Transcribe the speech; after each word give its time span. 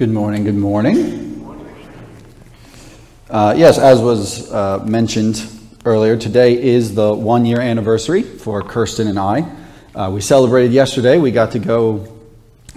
Good 0.00 0.08
morning, 0.08 0.44
good 0.44 0.56
morning. 0.56 1.68
Uh, 3.28 3.52
yes, 3.54 3.78
as 3.78 4.00
was 4.00 4.50
uh, 4.50 4.82
mentioned 4.86 5.46
earlier, 5.84 6.16
today 6.16 6.58
is 6.58 6.94
the 6.94 7.12
one 7.12 7.44
year 7.44 7.60
anniversary 7.60 8.22
for 8.22 8.62
Kirsten 8.62 9.08
and 9.08 9.18
I. 9.18 9.40
Uh, 9.94 10.10
we 10.10 10.22
celebrated 10.22 10.72
yesterday. 10.72 11.18
We 11.18 11.32
got 11.32 11.52
to 11.52 11.58
go 11.58 12.16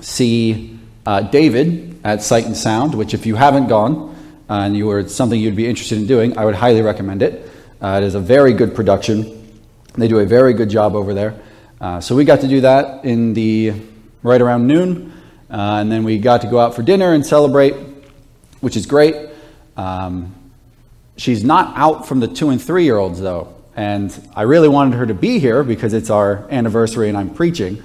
see 0.02 0.78
uh, 1.06 1.22
David 1.22 1.98
at 2.04 2.22
Sight 2.24 2.46
and 2.46 2.58
Sound, 2.58 2.94
which, 2.94 3.14
if 3.14 3.26
you 3.26 3.36
haven't 3.36 3.70
gone 3.70 4.14
uh, 4.50 4.56
and 4.56 4.76
you 4.76 4.88
were 4.88 5.08
something 5.08 5.40
you'd 5.40 5.56
be 5.56 5.66
interested 5.66 6.00
in 6.00 6.06
doing, 6.06 6.38
I 6.38 6.44
would 6.44 6.56
highly 6.56 6.82
recommend 6.82 7.22
it. 7.22 7.50
Uh, 7.82 8.02
it 8.02 8.06
is 8.06 8.16
a 8.16 8.20
very 8.20 8.52
good 8.52 8.76
production. 8.76 9.62
They 9.94 10.10
do 10.10 10.20
a 10.20 10.26
very 10.26 10.54
good 10.54 10.70
job 10.70 10.94
over 10.94 11.14
there. 11.14 11.42
so 12.02 12.18
we 12.18 12.26
got 12.26 12.42
to 12.42 12.50
do 12.50 12.60
that 12.60 13.06
in 13.06 13.34
the 13.34 13.76
right 14.24 14.42
around 14.42 14.68
noon. 14.68 15.13
Uh, 15.54 15.78
and 15.80 15.92
then 15.92 16.04
we 16.04 16.18
got 16.18 16.42
to 16.42 16.48
go 16.48 16.60
out 16.60 16.74
for 16.74 16.82
dinner 16.82 17.14
and 17.14 17.24
celebrate, 17.24 17.76
which 18.62 18.76
is 18.76 18.88
great. 18.88 19.16
Um, 19.78 20.34
she's 21.16 21.44
not 21.44 21.78
out 21.78 22.08
from 22.08 22.20
the 22.20 22.28
two 22.28 22.50
and 22.50 22.60
three 22.60 22.86
year 22.86 22.98
olds, 22.98 23.22
though. 23.22 23.54
And 23.76 24.12
I 24.36 24.44
really 24.44 24.68
wanted 24.68 24.98
her 24.98 25.06
to 25.06 25.14
be 25.14 25.38
here 25.38 25.64
because 25.64 25.94
it's 25.94 26.10
our 26.10 26.48
anniversary 26.50 27.08
and 27.08 27.16
I'm 27.16 27.30
preaching. 27.30 27.84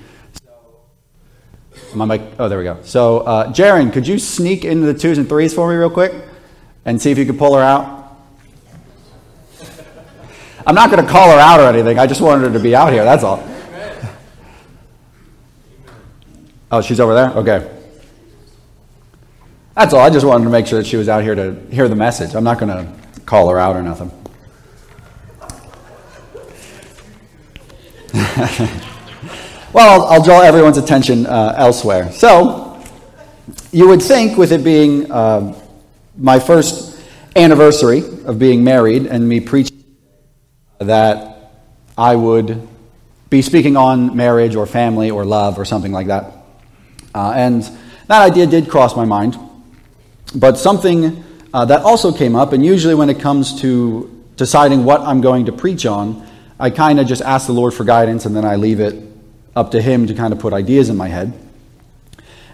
My 1.94 2.06
mic, 2.06 2.22
oh, 2.38 2.48
there 2.48 2.56
we 2.56 2.64
go. 2.64 2.78
So, 2.84 3.20
uh, 3.20 3.52
Jaren, 3.52 3.92
could 3.92 4.06
you 4.06 4.19
sneak 4.19 4.64
into 4.64 4.91
the 4.91 4.98
twos 4.98 5.19
and 5.19 5.28
threes 5.28 5.52
for 5.52 5.69
me 5.69 5.77
real 5.77 5.91
quick 5.91 6.14
and 6.86 7.00
see 7.00 7.10
if 7.10 7.19
you 7.19 7.27
could 7.27 7.38
pull 7.38 7.55
her 7.55 7.62
out? 7.62 8.16
I'm 10.66 10.74
not 10.74 10.91
going 10.91 11.05
to 11.05 11.10
call 11.10 11.30
her 11.30 11.38
out 11.38 11.60
or 11.60 11.69
anything. 11.69 11.98
I 11.98 12.06
just 12.06 12.22
wanted 12.22 12.46
her 12.46 12.52
to 12.52 12.62
be 12.62 12.74
out 12.74 12.94
here. 12.94 13.05
That's 13.05 13.24
all. 13.24 13.46
Oh, 16.70 16.83
she's 16.83 17.00
over 17.00 17.14
there? 17.14 17.30
Okay. 17.30 17.74
That's 19.74 19.94
all. 19.94 20.00
I 20.00 20.11
just 20.11 20.27
wanted 20.27 20.44
to 20.44 20.50
make 20.50 20.66
sure 20.66 20.78
that 20.78 20.86
she 20.86 20.97
was 20.97 21.08
out 21.08 21.22
here 21.22 21.34
to 21.34 21.55
hear 21.70 21.88
the 21.88 21.94
message. 21.94 22.34
I'm 22.34 22.44
not 22.44 22.58
going 22.58 22.69
to 22.69 23.20
call 23.22 23.48
her 23.48 23.58
out 23.58 23.77
or 23.77 23.83
nothing. 23.83 24.11
well, 29.72 30.06
I'll, 30.06 30.22
draw 30.22 30.42
everyone's 30.42 30.78
attention 30.78 31.27
uh, 31.27 31.55
elsewhere. 31.56 32.11
So, 32.12 32.83
you 33.70 33.89
would 33.89 34.02
think, 34.02 34.36
with 34.36 34.52
it 34.52 34.64
being 34.64 35.11
uh, 35.12 35.55
my 36.16 36.39
first 36.39 37.00
anniversary 37.36 38.00
of 38.24 38.39
being 38.39 38.64
married 38.64 39.06
and 39.06 39.28
me 39.28 39.41
preaching, 39.41 39.84
that 40.78 41.52
I 41.96 42.16
would 42.16 42.66
be 43.30 43.42
speaking 43.42 43.77
on 43.77 44.16
marriage 44.16 44.56
or 44.56 44.66
family 44.66 45.11
or 45.11 45.24
love 45.24 45.58
or 45.58 45.64
something 45.64 45.92
like 45.92 46.08
that. 46.08 46.38
Uh, 47.19 47.33
and 47.33 47.69
that 48.06 48.22
idea 48.22 48.47
did 48.47 48.70
cross 48.70 48.94
my 48.94 49.05
mind. 49.05 49.36
But 50.36 50.56
something 50.56 51.24
uh, 51.52 51.64
that 51.64 51.80
also 51.80 52.12
came 52.12 52.36
up, 52.36 52.52
and 52.52 52.64
usually 52.64 52.94
when 52.94 53.11
it 53.11 53.19
comes 53.19 53.61
to 53.62 54.24
deciding 54.36 54.84
what 54.84 55.00
I'm 55.00 55.20
going 55.20 55.46
to 55.46 55.52
preach 55.52 55.84
on, 55.84 56.24
I 56.61 56.70
kind 56.70 57.00
of 57.00 57.08
just 57.08 57.20
ask 57.22 57.48
the 57.48 57.52
Lord 57.52 57.74
for 57.74 57.83
guidance 57.83 58.24
and 58.24 58.36
then 58.36 58.44
I 58.44 58.55
leave 58.55 58.78
it 58.78 59.02
up 59.56 59.72
to 59.72 59.83
Him 59.83 60.06
to 60.06 60.14
kind 60.14 60.33
of 60.33 60.39
put 60.39 60.52
ideas 60.52 60.91
in 60.91 60.96
my 60.96 61.08
head. 61.08 61.33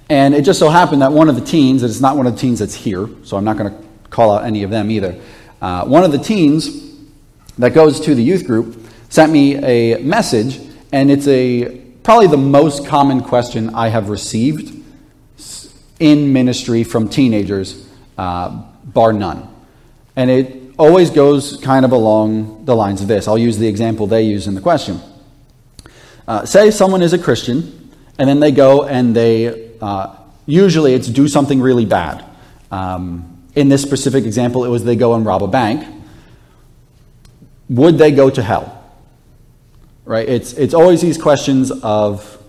And 0.09 0.35
it 0.35 0.47
just 0.47 0.59
so 0.59 0.71
happened 0.71 1.03
that 1.03 1.13
one 1.13 1.29
of 1.29 1.35
the 1.35 1.45
teens, 1.45 1.83
and 1.83 1.91
it's 1.91 2.01
not 2.01 2.17
one 2.17 2.27
of 2.27 2.33
the 2.33 2.41
teens 2.41 2.61
that's 2.61 2.75
here, 2.75 3.07
so 3.23 3.37
I'm 3.37 3.45
not 3.45 3.59
going 3.59 3.71
to 3.71 3.85
call 4.09 4.33
out 4.33 4.45
any 4.45 4.63
of 4.63 4.71
them 4.71 4.91
either. 4.91 5.21
Uh, 5.61 5.85
one 5.85 6.05
of 6.05 6.13
the 6.13 6.19
teens 6.19 6.97
that 7.59 7.75
goes 7.75 8.01
to 8.01 8.15
the 8.15 8.23
youth 8.23 8.47
group 8.47 8.83
sent 9.11 9.31
me 9.31 9.57
a 9.57 9.99
message, 9.99 10.59
and 10.91 11.11
it's 11.11 11.29
a 11.29 11.84
probably 12.05 12.27
the 12.27 12.37
most 12.37 12.87
common 12.87 13.23
question 13.23 13.75
I 13.75 13.89
have 13.89 14.11
received 14.11 14.85
in 15.99 16.33
ministry 16.33 16.85
from 16.85 17.09
teenagers, 17.09 17.89
uh, 18.19 18.63
bar 18.85 19.13
none. 19.13 19.49
And 20.15 20.31
it 20.31 20.75
always 20.79 21.09
goes 21.11 21.57
kind 21.63 21.85
of 21.85 21.93
along 21.93 22.67
the 22.67 22.77
lines 22.77 23.01
of 23.01 23.09
this. 23.09 23.27
I'll 23.27 23.39
use 23.39 23.59
the 23.59 23.67
example 23.67 24.07
they 24.07 24.23
use 24.23 24.47
in 24.47 24.55
the 24.55 24.61
question. 24.61 25.01
Uh, 26.29 26.45
say 26.45 26.71
someone 26.71 27.01
is 27.01 27.15
a 27.15 27.19
Christian, 27.19 27.91
and 28.19 28.29
then 28.29 28.39
they 28.39 28.53
go 28.53 28.85
and 28.85 29.17
they, 29.17 29.73
uh, 29.81 30.15
usually 30.47 30.93
it's 30.93 31.09
do 31.09 31.27
something 31.27 31.61
really 31.61 31.87
bad. 31.87 32.23
Um, 32.71 33.43
in 33.55 33.71
this 33.71 33.83
specific 33.83 34.25
example, 34.25 34.65
it 34.65 34.69
was 34.69 34.85
they 34.85 34.97
go 34.97 35.15
and 35.15 35.25
rob 35.25 35.43
a 35.43 35.49
bank. 35.49 35.87
Would 37.71 37.97
they 37.97 38.11
go 38.11 38.29
to 38.29 38.43
hell? 38.43 38.74
Right? 40.05 40.29
It's, 40.29 40.53
it's 40.55 40.75
always 40.75 41.01
these 41.01 41.19
questions 41.19 41.71
of 41.83 42.43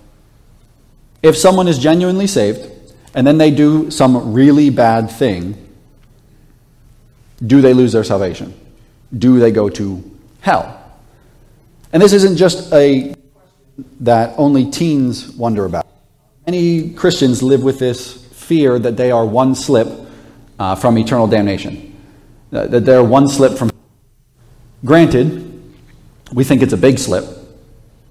if 1.22 1.38
someone 1.38 1.68
is 1.68 1.80
genuinely 1.80 2.28
saved 2.28 2.72
and 3.14 3.26
then 3.26 3.38
they 3.38 3.52
do 3.52 3.90
some 3.90 4.34
really 4.34 4.70
bad 4.70 5.10
thing, 5.10 5.58
do 7.46 7.62
they 7.62 7.74
lose 7.74 7.94
their 7.94 8.04
salvation? 8.04 8.54
Do 9.18 9.40
they 9.40 9.52
go 9.52 9.70
to 9.70 10.18
hell? 10.42 10.82
And 11.94 12.02
this 12.02 12.14
isn't 12.14 12.38
just 12.38 12.72
a 12.74 13.16
that 14.02 14.34
only 14.38 14.70
teens 14.70 15.30
wonder 15.30 15.66
about. 15.66 15.86
Many 16.46 16.94
Christians 16.94 17.42
live 17.42 17.64
with 17.64 17.80
this 17.80 18.26
fear 18.28 18.80
that 18.80 18.98
they 18.98 19.12
are 19.12 19.26
one 19.26 19.56
slip 19.56 19.88
uh, 20.60 20.76
from 20.76 20.98
eternal 20.98 21.28
damnation, 21.28 21.96
that 22.52 22.86
they're 22.86 23.04
one 23.04 23.28
slip 23.28 23.58
from. 23.58 23.72
Granted, 24.84 25.42
we 26.32 26.44
think 26.44 26.62
it's 26.62 26.74
a 26.74 26.78
big 26.78 27.00
slip, 27.00 27.26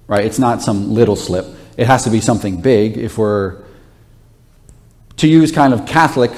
right? 0.06 0.24
It's 0.24 0.38
not 0.38 0.62
some 0.62 0.94
little 0.94 1.16
slip. 1.16 1.46
It 1.76 1.86
has 1.86 2.04
to 2.04 2.10
be 2.10 2.20
something 2.20 2.60
big 2.60 2.96
if 2.96 3.18
we're 3.18 3.62
to 5.16 5.28
use 5.28 5.52
kind 5.52 5.72
of 5.72 5.86
Catholic 5.86 6.32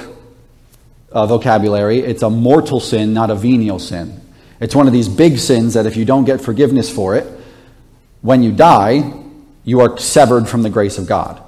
uh, 1.11 1.25
vocabulary, 1.25 1.99
it's 1.99 2.21
a 2.21 2.29
mortal 2.29 2.79
sin, 2.79 3.13
not 3.13 3.29
a 3.29 3.35
venial 3.35 3.79
sin. 3.79 4.21
It's 4.59 4.75
one 4.75 4.87
of 4.87 4.93
these 4.93 5.07
big 5.07 5.37
sins 5.37 5.73
that 5.73 5.85
if 5.85 5.95
you 5.95 6.05
don't 6.05 6.25
get 6.25 6.41
forgiveness 6.41 6.93
for 6.93 7.15
it, 7.15 7.25
when 8.21 8.43
you 8.43 8.51
die, 8.51 9.13
you 9.63 9.81
are 9.81 9.97
severed 9.97 10.47
from 10.47 10.63
the 10.63 10.69
grace 10.69 10.97
of 10.97 11.07
God. 11.07 11.41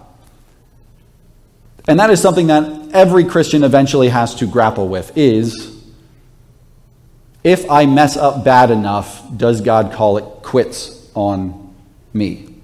And 1.88 2.00
that 2.00 2.09
is 2.09 2.22
something 2.22 2.47
that 2.47 2.91
every 2.94 3.25
Christian 3.25 3.63
eventually 3.63 4.09
has 4.09 4.36
to 4.36 4.47
grapple 4.47 4.88
with 4.88 5.18
is 5.18 5.75
if 7.44 7.69
I 7.69 7.86
mess 7.86 8.18
up 8.18 8.44
bad 8.44 8.69
enough, 8.69 9.25
does 9.36 9.62
God 9.62 9.94
call 9.94 10.18
it 10.18 10.24
quits 10.44 11.09
on 11.16 11.59
me. 12.14 12.56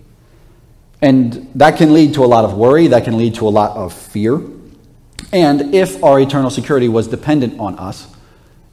And 1.02 1.52
that 1.56 1.78
can 1.78 1.94
lead 1.94 2.14
to 2.16 2.24
a 2.24 2.28
lot 2.28 2.46
of 2.46 2.56
worry, 2.56 2.88
that 2.88 3.04
can 3.04 3.18
lead 3.18 3.36
to 3.36 3.48
a 3.48 3.50
lot 3.50 3.76
of 3.78 3.94
fear. 3.94 4.42
And 5.32 5.76
if 5.76 6.04
our 6.04 6.20
eternal 6.20 6.50
security 6.50 6.90
was 6.90 7.08
dependent 7.08 7.60
on 7.60 7.78
us, 7.78 8.08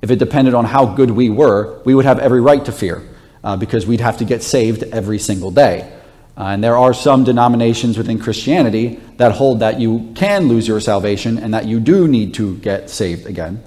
if 0.00 0.10
it 0.10 0.18
depended 0.18 0.54
on 0.54 0.64
how 0.64 0.86
good 0.86 1.10
we 1.10 1.30
were, 1.30 1.80
we 1.84 1.94
would 1.94 2.04
have 2.04 2.18
every 2.18 2.40
right 2.40 2.64
to 2.64 2.72
fear 2.72 3.08
uh, 3.44 3.56
because 3.56 3.86
we'd 3.86 4.00
have 4.00 4.18
to 4.18 4.24
get 4.24 4.42
saved 4.42 4.82
every 4.82 5.18
single 5.18 5.50
day. 5.50 5.92
Uh, 6.36 6.44
and 6.44 6.64
there 6.64 6.76
are 6.76 6.94
some 6.94 7.24
denominations 7.24 7.98
within 7.98 8.18
Christianity 8.18 9.00
that 9.18 9.32
hold 9.32 9.60
that 9.60 9.78
you 9.78 10.12
can 10.14 10.48
lose 10.48 10.66
your 10.66 10.80
salvation 10.80 11.38
and 11.38 11.52
that 11.52 11.66
you 11.66 11.78
do 11.78 12.08
need 12.08 12.34
to 12.34 12.56
get 12.58 12.88
saved 12.88 13.26
again. 13.26 13.62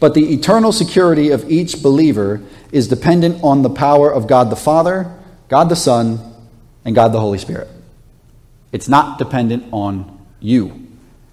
But 0.00 0.14
the 0.14 0.32
eternal 0.32 0.72
security 0.72 1.30
of 1.30 1.48
each 1.50 1.82
believer 1.82 2.42
is 2.72 2.88
dependent 2.88 3.42
on 3.44 3.62
the 3.62 3.70
power 3.70 4.12
of 4.12 4.26
God 4.26 4.50
the 4.50 4.56
Father 4.56 5.17
God 5.48 5.70
the 5.70 5.76
Son, 5.76 6.20
and 6.84 6.94
God 6.94 7.12
the 7.12 7.20
Holy 7.20 7.38
Spirit. 7.38 7.68
It's 8.70 8.88
not 8.88 9.18
dependent 9.18 9.64
on 9.72 10.26
you, 10.40 10.86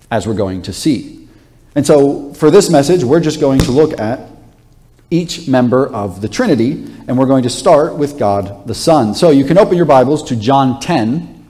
as 0.09 0.25
we're 0.25 0.33
going 0.33 0.61
to 0.63 0.73
see. 0.73 1.27
And 1.75 1.85
so, 1.85 2.33
for 2.33 2.49
this 2.49 2.69
message, 2.69 3.03
we're 3.03 3.19
just 3.19 3.41
going 3.41 3.59
to 3.61 3.71
look 3.71 3.99
at 3.99 4.29
each 5.11 5.47
member 5.47 5.85
of 5.85 6.21
the 6.21 6.29
Trinity, 6.29 6.71
and 7.07 7.17
we're 7.17 7.25
going 7.25 7.43
to 7.43 7.49
start 7.49 7.95
with 7.95 8.17
God 8.17 8.65
the 8.67 8.73
Son. 8.73 9.13
So, 9.13 9.31
you 9.31 9.44
can 9.44 9.57
open 9.57 9.75
your 9.75 9.85
Bibles 9.85 10.23
to 10.29 10.38
John 10.38 10.79
10. 10.79 11.45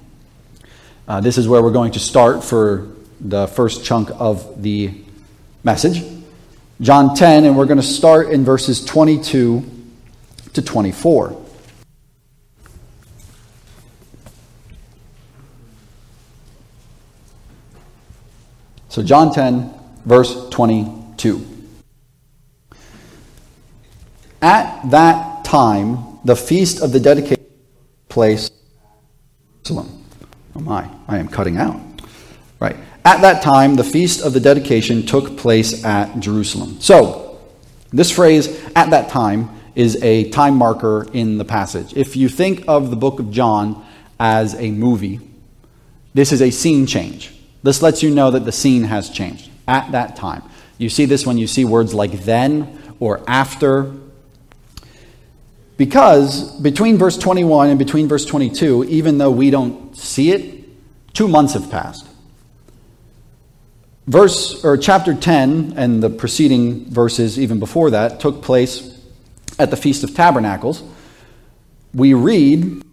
Uh, 1.08 1.22
this 1.22 1.38
is 1.38 1.48
where 1.48 1.62
we're 1.62 1.72
going 1.72 1.92
to 1.92 2.00
start 2.00 2.44
for 2.44 2.90
the 3.22 3.46
first 3.48 3.86
chunk 3.86 4.10
of 4.12 4.64
the 4.64 4.92
message. 5.64 6.04
John 6.82 7.16
10, 7.16 7.46
and 7.46 7.56
we're 7.56 7.68
going 7.68 7.80
to 7.80 7.84
start 7.84 8.30
in 8.30 8.44
verses 8.44 8.84
22 8.84 9.64
to 10.54 10.62
24. 10.62 11.45
So, 18.96 19.04
John 19.04 19.34
10, 19.34 19.74
verse 20.06 20.48
22. 20.52 21.46
At 24.42 24.90
that 24.90 25.44
time, 25.44 26.20
the 26.24 26.38
feast 26.38 26.82
of 26.82 26.94
the 26.94 27.02
dedication 27.02 27.44
took 27.44 28.08
place 28.08 28.50
Jerusalem. 29.66 30.06
Oh 30.56 30.62
my, 30.62 30.90
I 31.10 31.18
am 31.18 31.28
cutting 31.28 31.58
out. 31.58 31.78
Right. 32.62 32.78
At 33.04 33.20
that 33.20 33.44
time, 33.44 33.76
the 33.76 33.84
feast 33.84 34.26
of 34.26 34.32
the 34.32 34.40
dedication 34.40 35.06
took 35.06 35.36
place 35.36 35.84
at 35.84 36.18
Jerusalem. 36.22 36.80
So, 36.80 37.38
this 37.92 38.12
phrase, 38.12 38.48
at 38.78 38.92
that 38.92 39.10
time, 39.10 39.50
is 39.76 40.02
a 40.02 40.30
time 40.30 40.56
marker 40.56 41.06
in 41.12 41.38
the 41.38 41.44
passage. 41.44 41.94
If 41.98 42.16
you 42.16 42.30
think 42.30 42.64
of 42.70 42.92
the 42.92 42.96
book 42.96 43.20
of 43.20 43.30
John 43.30 43.86
as 44.22 44.56
a 44.56 44.72
movie, 44.72 45.20
this 46.14 46.32
is 46.32 46.42
a 46.42 46.50
scene 46.50 46.88
change. 46.88 47.35
This 47.66 47.82
lets 47.82 48.04
you 48.04 48.12
know 48.12 48.30
that 48.30 48.46
the 48.46 48.52
scene 48.52 48.84
has 48.84 49.10
changed 49.10 49.50
at 49.68 49.92
that 49.92 50.16
time. 50.16 50.44
You 50.78 50.88
see 50.88 51.06
this 51.06 51.26
when 51.26 51.40
you 51.40 51.48
see 51.48 51.66
words 51.66 51.96
like 51.96 52.12
then 52.24 52.80
or 53.00 53.24
after. 53.28 53.92
Because 55.76 56.52
between 56.62 57.00
verse 57.00 57.18
21 57.18 57.70
and 57.72 57.80
between 57.80 58.08
verse 58.08 58.24
22, 58.24 58.84
even 58.84 59.18
though 59.18 59.32
we 59.32 59.50
don't 59.50 59.98
see 59.98 60.32
it, 60.32 60.64
two 61.16 61.28
months 61.28 61.54
have 61.54 61.72
passed. 61.72 62.08
Verse 64.06 64.64
or 64.64 64.78
chapter 64.78 65.16
10 65.16 65.74
and 65.76 66.04
the 66.04 66.12
preceding 66.12 66.86
verses 66.92 67.40
even 67.40 67.58
before 67.58 67.90
that 67.90 68.20
took 68.20 68.44
place 68.44 68.96
at 69.58 69.72
the 69.72 69.78
Feast 69.78 70.04
of 70.04 70.14
Tabernacles. 70.14 70.84
We 71.96 72.14
read 72.14 72.84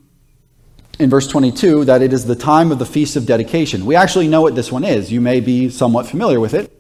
in 0.99 1.11
verse 1.11 1.27
22 1.27 1.87
that 1.87 2.03
it 2.03 2.13
is 2.13 2.27
the 2.27 2.37
time 2.37 2.71
of 2.71 2.79
the 2.79 2.87
Feast 2.87 3.17
of 3.17 3.27
Dedication. 3.27 3.87
We 3.87 3.97
actually 3.97 4.29
know 4.29 4.43
what 4.43 4.55
this 4.55 4.71
one 4.71 4.85
is. 4.85 5.11
You 5.11 5.21
may 5.21 5.41
be 5.41 5.69
somewhat 5.71 6.07
familiar 6.07 6.39
with 6.39 6.55
it. 6.55 6.73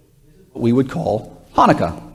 We 0.54 0.72
would 0.72 0.90
call 0.90 1.44
Hanukkah. 1.54 2.10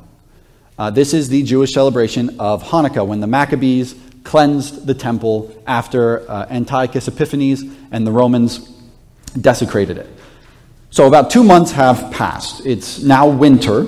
Uh, 0.78 0.92
this 0.92 1.14
is 1.14 1.30
the 1.30 1.42
Jewish 1.44 1.74
celebration 1.74 2.40
of 2.40 2.64
Hanukkah 2.64 3.06
when 3.06 3.20
the 3.20 3.28
Maccabees 3.28 3.96
cleansed 4.24 4.86
the 4.86 4.94
temple 4.94 5.56
after 5.66 6.30
uh, 6.30 6.46
Antiochus 6.50 7.08
Epiphanes 7.08 7.64
and 7.92 8.06
the 8.06 8.12
Romans 8.12 8.60
desecrated 9.40 9.98
it. 9.98 10.08
So 10.90 11.08
about 11.08 11.32
two 11.32 11.44
months 11.44 11.72
have 11.72 12.12
passed. 12.12 12.66
It's 12.66 13.02
now 13.02 13.28
winter, 13.28 13.86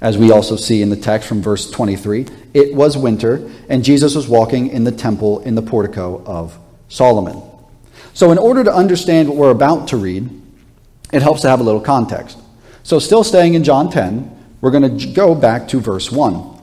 as 0.00 0.18
we 0.18 0.30
also 0.30 0.56
see 0.56 0.82
in 0.82 0.90
the 0.90 0.96
text 0.96 1.28
from 1.28 1.40
verse 1.40 1.70
23. 1.70 2.26
It 2.52 2.74
was 2.74 2.96
winter, 2.96 3.50
and 3.68 3.84
Jesus 3.84 4.14
was 4.14 4.28
walking 4.28 4.68
in 4.68 4.84
the 4.84 4.92
temple 4.92 5.40
in 5.40 5.54
the 5.54 5.62
portico 5.62 6.22
of 6.24 6.58
Solomon. 6.94 7.42
So, 8.12 8.30
in 8.30 8.38
order 8.38 8.62
to 8.62 8.72
understand 8.72 9.28
what 9.28 9.36
we're 9.36 9.50
about 9.50 9.88
to 9.88 9.96
read, 9.96 10.30
it 11.12 11.22
helps 11.22 11.40
to 11.40 11.48
have 11.48 11.58
a 11.58 11.64
little 11.64 11.80
context. 11.80 12.38
So, 12.84 13.00
still 13.00 13.24
staying 13.24 13.54
in 13.54 13.64
John 13.64 13.90
10, 13.90 14.56
we're 14.60 14.70
going 14.70 14.96
to 14.96 15.06
go 15.08 15.34
back 15.34 15.66
to 15.68 15.80
verse 15.80 16.12
1. 16.12 16.56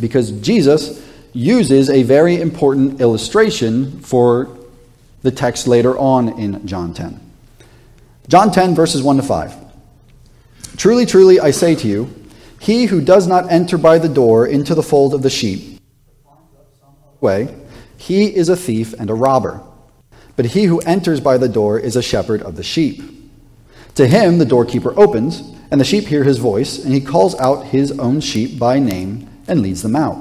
Because 0.00 0.30
Jesus 0.30 1.04
uses 1.32 1.90
a 1.90 2.04
very 2.04 2.40
important 2.40 3.00
illustration 3.00 4.00
for 4.00 4.56
the 5.22 5.32
text 5.32 5.66
later 5.66 5.98
on 5.98 6.38
in 6.38 6.64
John 6.64 6.94
10. 6.94 7.18
John 8.28 8.52
10, 8.52 8.76
verses 8.76 9.02
1 9.02 9.16
to 9.16 9.22
5. 9.24 9.56
Truly, 10.76 11.04
truly, 11.04 11.40
I 11.40 11.50
say 11.50 11.74
to 11.74 11.88
you, 11.88 12.14
he 12.60 12.84
who 12.84 13.00
does 13.00 13.26
not 13.26 13.50
enter 13.50 13.76
by 13.76 13.98
the 13.98 14.08
door 14.08 14.46
into 14.46 14.76
the 14.76 14.84
fold 14.84 15.14
of 15.14 15.22
the 15.22 15.30
sheep, 15.30 15.80
way, 17.20 17.52
he 18.02 18.34
is 18.34 18.48
a 18.48 18.56
thief 18.56 18.94
and 18.98 19.08
a 19.08 19.14
robber. 19.14 19.60
But 20.34 20.46
he 20.46 20.64
who 20.64 20.80
enters 20.80 21.20
by 21.20 21.38
the 21.38 21.48
door 21.48 21.78
is 21.78 21.94
a 21.94 22.02
shepherd 22.02 22.42
of 22.42 22.56
the 22.56 22.64
sheep. 22.64 23.00
To 23.94 24.08
him 24.08 24.38
the 24.38 24.44
doorkeeper 24.44 24.92
opens, 24.98 25.40
and 25.70 25.80
the 25.80 25.84
sheep 25.84 26.06
hear 26.06 26.24
his 26.24 26.38
voice, 26.38 26.82
and 26.82 26.92
he 26.92 27.00
calls 27.00 27.36
out 27.36 27.66
his 27.66 27.96
own 28.00 28.20
sheep 28.20 28.58
by 28.58 28.80
name 28.80 29.28
and 29.46 29.62
leads 29.62 29.82
them 29.82 29.94
out. 29.94 30.16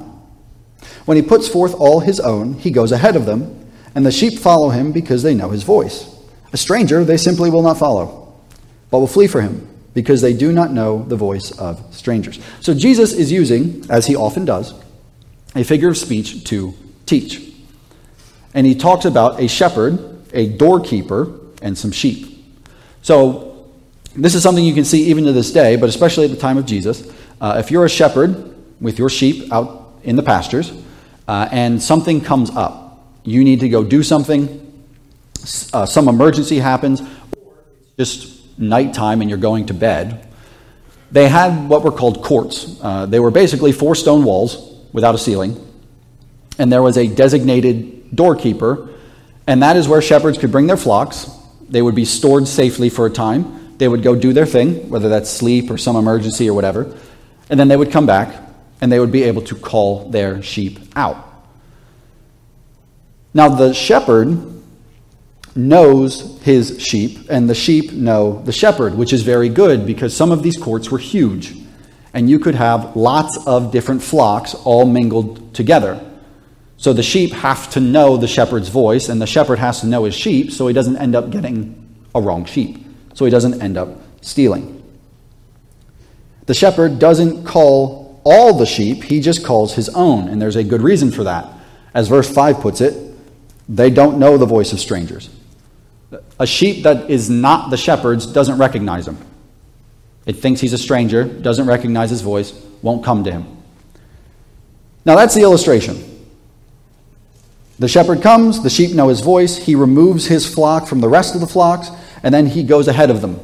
When 1.05 1.17
he 1.17 1.23
puts 1.23 1.47
forth 1.47 1.73
all 1.73 2.01
his 2.01 2.19
own, 2.19 2.53
he 2.53 2.69
goes 2.69 2.91
ahead 2.91 3.15
of 3.15 3.25
them, 3.25 3.67
and 3.95 4.05
the 4.05 4.11
sheep 4.11 4.37
follow 4.37 4.69
him 4.69 4.91
because 4.91 5.23
they 5.23 5.33
know 5.33 5.49
his 5.49 5.63
voice. 5.63 6.07
A 6.53 6.57
stranger 6.57 7.03
they 7.03 7.17
simply 7.17 7.49
will 7.49 7.63
not 7.63 7.79
follow, 7.79 8.35
but 8.91 8.99
will 8.99 9.07
flee 9.07 9.27
for 9.27 9.41
him, 9.41 9.67
because 9.95 10.21
they 10.21 10.33
do 10.33 10.51
not 10.51 10.71
know 10.71 11.03
the 11.03 11.15
voice 11.15 11.49
of 11.49 11.83
strangers. 11.95 12.39
So 12.59 12.75
Jesus 12.75 13.11
is 13.11 13.31
using, 13.31 13.83
as 13.89 14.05
he 14.05 14.15
often 14.15 14.45
does, 14.45 14.71
a 15.55 15.63
figure 15.63 15.89
of 15.89 15.97
speech 15.97 16.43
to 16.45 16.75
teach. 17.07 17.50
And 18.53 18.67
he 18.67 18.75
talks 18.75 19.05
about 19.05 19.39
a 19.39 19.47
shepherd, 19.47 20.23
a 20.33 20.47
doorkeeper, 20.47 21.39
and 21.61 21.77
some 21.77 21.91
sheep. 21.91 22.43
So 23.01 23.69
this 24.15 24.35
is 24.35 24.43
something 24.43 24.63
you 24.63 24.73
can 24.73 24.85
see 24.85 25.05
even 25.05 25.25
to 25.25 25.31
this 25.31 25.51
day, 25.51 25.75
but 25.75 25.89
especially 25.89 26.25
at 26.25 26.31
the 26.31 26.37
time 26.37 26.57
of 26.57 26.65
Jesus. 26.65 27.11
Uh, 27.39 27.55
if 27.59 27.71
you're 27.71 27.85
a 27.85 27.89
shepherd 27.89 28.55
with 28.81 28.99
your 28.99 29.09
sheep 29.09 29.51
out 29.51 29.93
in 30.03 30.15
the 30.15 30.23
pastures, 30.23 30.71
uh, 31.27 31.47
and 31.51 31.81
something 31.81 32.21
comes 32.21 32.49
up, 32.49 33.07
you 33.23 33.43
need 33.43 33.61
to 33.61 33.69
go 33.69 33.83
do 33.83 34.03
something, 34.03 34.57
uh, 35.73 35.85
some 35.85 36.07
emergency 36.07 36.59
happens, 36.59 37.01
just 37.97 38.59
nighttime 38.59 39.21
and 39.21 39.29
you're 39.29 39.39
going 39.39 39.65
to 39.67 39.73
bed, 39.73 40.27
they 41.11 41.27
had 41.27 41.67
what 41.67 41.83
were 41.83 41.91
called 41.91 42.23
courts. 42.23 42.77
Uh, 42.81 43.05
they 43.05 43.19
were 43.19 43.31
basically 43.31 43.71
four 43.71 43.95
stone 43.95 44.23
walls 44.23 44.79
without 44.93 45.15
a 45.15 45.17
ceiling, 45.17 45.55
and 46.57 46.71
there 46.71 46.81
was 46.81 46.97
a 46.97 47.07
designated 47.07 48.00
doorkeeper, 48.13 48.89
and 49.47 49.63
that 49.63 49.77
is 49.77 49.87
where 49.87 50.01
shepherds 50.01 50.37
could 50.37 50.51
bring 50.51 50.67
their 50.67 50.77
flocks. 50.77 51.29
They 51.69 51.81
would 51.81 51.95
be 51.95 52.05
stored 52.05 52.47
safely 52.47 52.89
for 52.89 53.05
a 53.05 53.09
time. 53.09 53.77
They 53.77 53.87
would 53.87 54.03
go 54.03 54.15
do 54.15 54.33
their 54.33 54.45
thing, 54.45 54.89
whether 54.89 55.09
that's 55.09 55.29
sleep 55.29 55.71
or 55.71 55.77
some 55.77 55.95
emergency 55.95 56.49
or 56.49 56.53
whatever, 56.53 56.97
and 57.49 57.59
then 57.59 57.67
they 57.67 57.77
would 57.77 57.91
come 57.91 58.05
back 58.05 58.35
and 58.79 58.91
they 58.91 58.99
would 58.99 59.11
be 59.11 59.23
able 59.23 59.43
to 59.43 59.55
call 59.55 60.09
their 60.09 60.41
sheep 60.41 60.79
out. 60.95 61.27
Now, 63.33 63.49
the 63.49 63.73
shepherd 63.73 64.61
knows 65.55 66.41
his 66.41 66.81
sheep, 66.81 67.29
and 67.29 67.49
the 67.49 67.55
sheep 67.55 67.91
know 67.91 68.41
the 68.43 68.51
shepherd, 68.51 68.95
which 68.95 69.13
is 69.13 69.21
very 69.21 69.49
good 69.49 69.85
because 69.85 70.15
some 70.15 70.31
of 70.31 70.43
these 70.43 70.57
courts 70.57 70.89
were 70.89 70.97
huge. 70.97 71.55
And 72.13 72.29
you 72.29 72.39
could 72.39 72.55
have 72.55 72.95
lots 72.95 73.37
of 73.45 73.71
different 73.71 74.01
flocks 74.01 74.53
all 74.53 74.85
mingled 74.85 75.53
together. 75.53 76.10
So 76.81 76.93
the 76.93 77.03
sheep 77.03 77.31
have 77.33 77.69
to 77.73 77.79
know 77.79 78.17
the 78.17 78.27
shepherd's 78.27 78.69
voice, 78.69 79.07
and 79.07 79.21
the 79.21 79.27
shepherd 79.27 79.59
has 79.59 79.81
to 79.81 79.85
know 79.85 80.05
his 80.05 80.15
sheep 80.15 80.51
so 80.51 80.65
he 80.65 80.73
doesn't 80.73 80.97
end 80.97 81.15
up 81.15 81.29
getting 81.29 81.95
a 82.15 82.19
wrong 82.19 82.43
sheep, 82.43 82.83
so 83.13 83.23
he 83.23 83.29
doesn't 83.29 83.61
end 83.61 83.77
up 83.77 84.01
stealing. 84.21 84.81
The 86.47 86.55
shepherd 86.55 86.97
doesn't 86.97 87.45
call 87.45 88.19
all 88.23 88.57
the 88.57 88.65
sheep, 88.65 89.03
he 89.03 89.21
just 89.21 89.45
calls 89.45 89.75
his 89.75 89.89
own, 89.89 90.27
and 90.27 90.41
there's 90.41 90.55
a 90.55 90.63
good 90.63 90.81
reason 90.81 91.11
for 91.11 91.23
that. 91.25 91.47
As 91.93 92.07
verse 92.07 92.27
5 92.27 92.61
puts 92.61 92.81
it, 92.81 93.15
they 93.69 93.91
don't 93.91 94.17
know 94.17 94.39
the 94.39 94.47
voice 94.47 94.73
of 94.73 94.79
strangers. 94.79 95.29
A 96.39 96.47
sheep 96.47 96.81
that 96.81 97.11
is 97.11 97.29
not 97.29 97.69
the 97.69 97.77
shepherd's 97.77 98.25
doesn't 98.25 98.57
recognize 98.57 99.07
him. 99.07 99.19
It 100.25 100.37
thinks 100.37 100.59
he's 100.59 100.73
a 100.73 100.79
stranger, 100.79 101.25
doesn't 101.25 101.67
recognize 101.67 102.09
his 102.09 102.21
voice, 102.21 102.53
won't 102.81 103.05
come 103.05 103.23
to 103.25 103.31
him. 103.31 103.45
Now 105.05 105.15
that's 105.15 105.35
the 105.35 105.41
illustration. 105.41 106.07
The 107.81 107.87
shepherd 107.87 108.21
comes, 108.21 108.61
the 108.61 108.69
sheep 108.69 108.93
know 108.93 109.07
his 109.07 109.21
voice, 109.21 109.57
he 109.57 109.73
removes 109.73 110.27
his 110.27 110.45
flock 110.45 110.85
from 110.85 111.01
the 111.01 111.09
rest 111.09 111.33
of 111.33 111.41
the 111.41 111.47
flocks, 111.47 111.89
and 112.21 112.31
then 112.31 112.45
he 112.45 112.61
goes 112.61 112.87
ahead 112.87 113.09
of 113.09 113.21
them. 113.21 113.39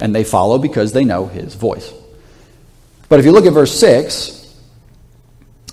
And 0.00 0.14
they 0.14 0.24
follow 0.24 0.56
because 0.56 0.94
they 0.94 1.04
know 1.04 1.26
his 1.26 1.54
voice. 1.54 1.92
But 3.10 3.18
if 3.18 3.26
you 3.26 3.32
look 3.32 3.44
at 3.44 3.52
verse 3.52 3.78
6, 3.78 4.58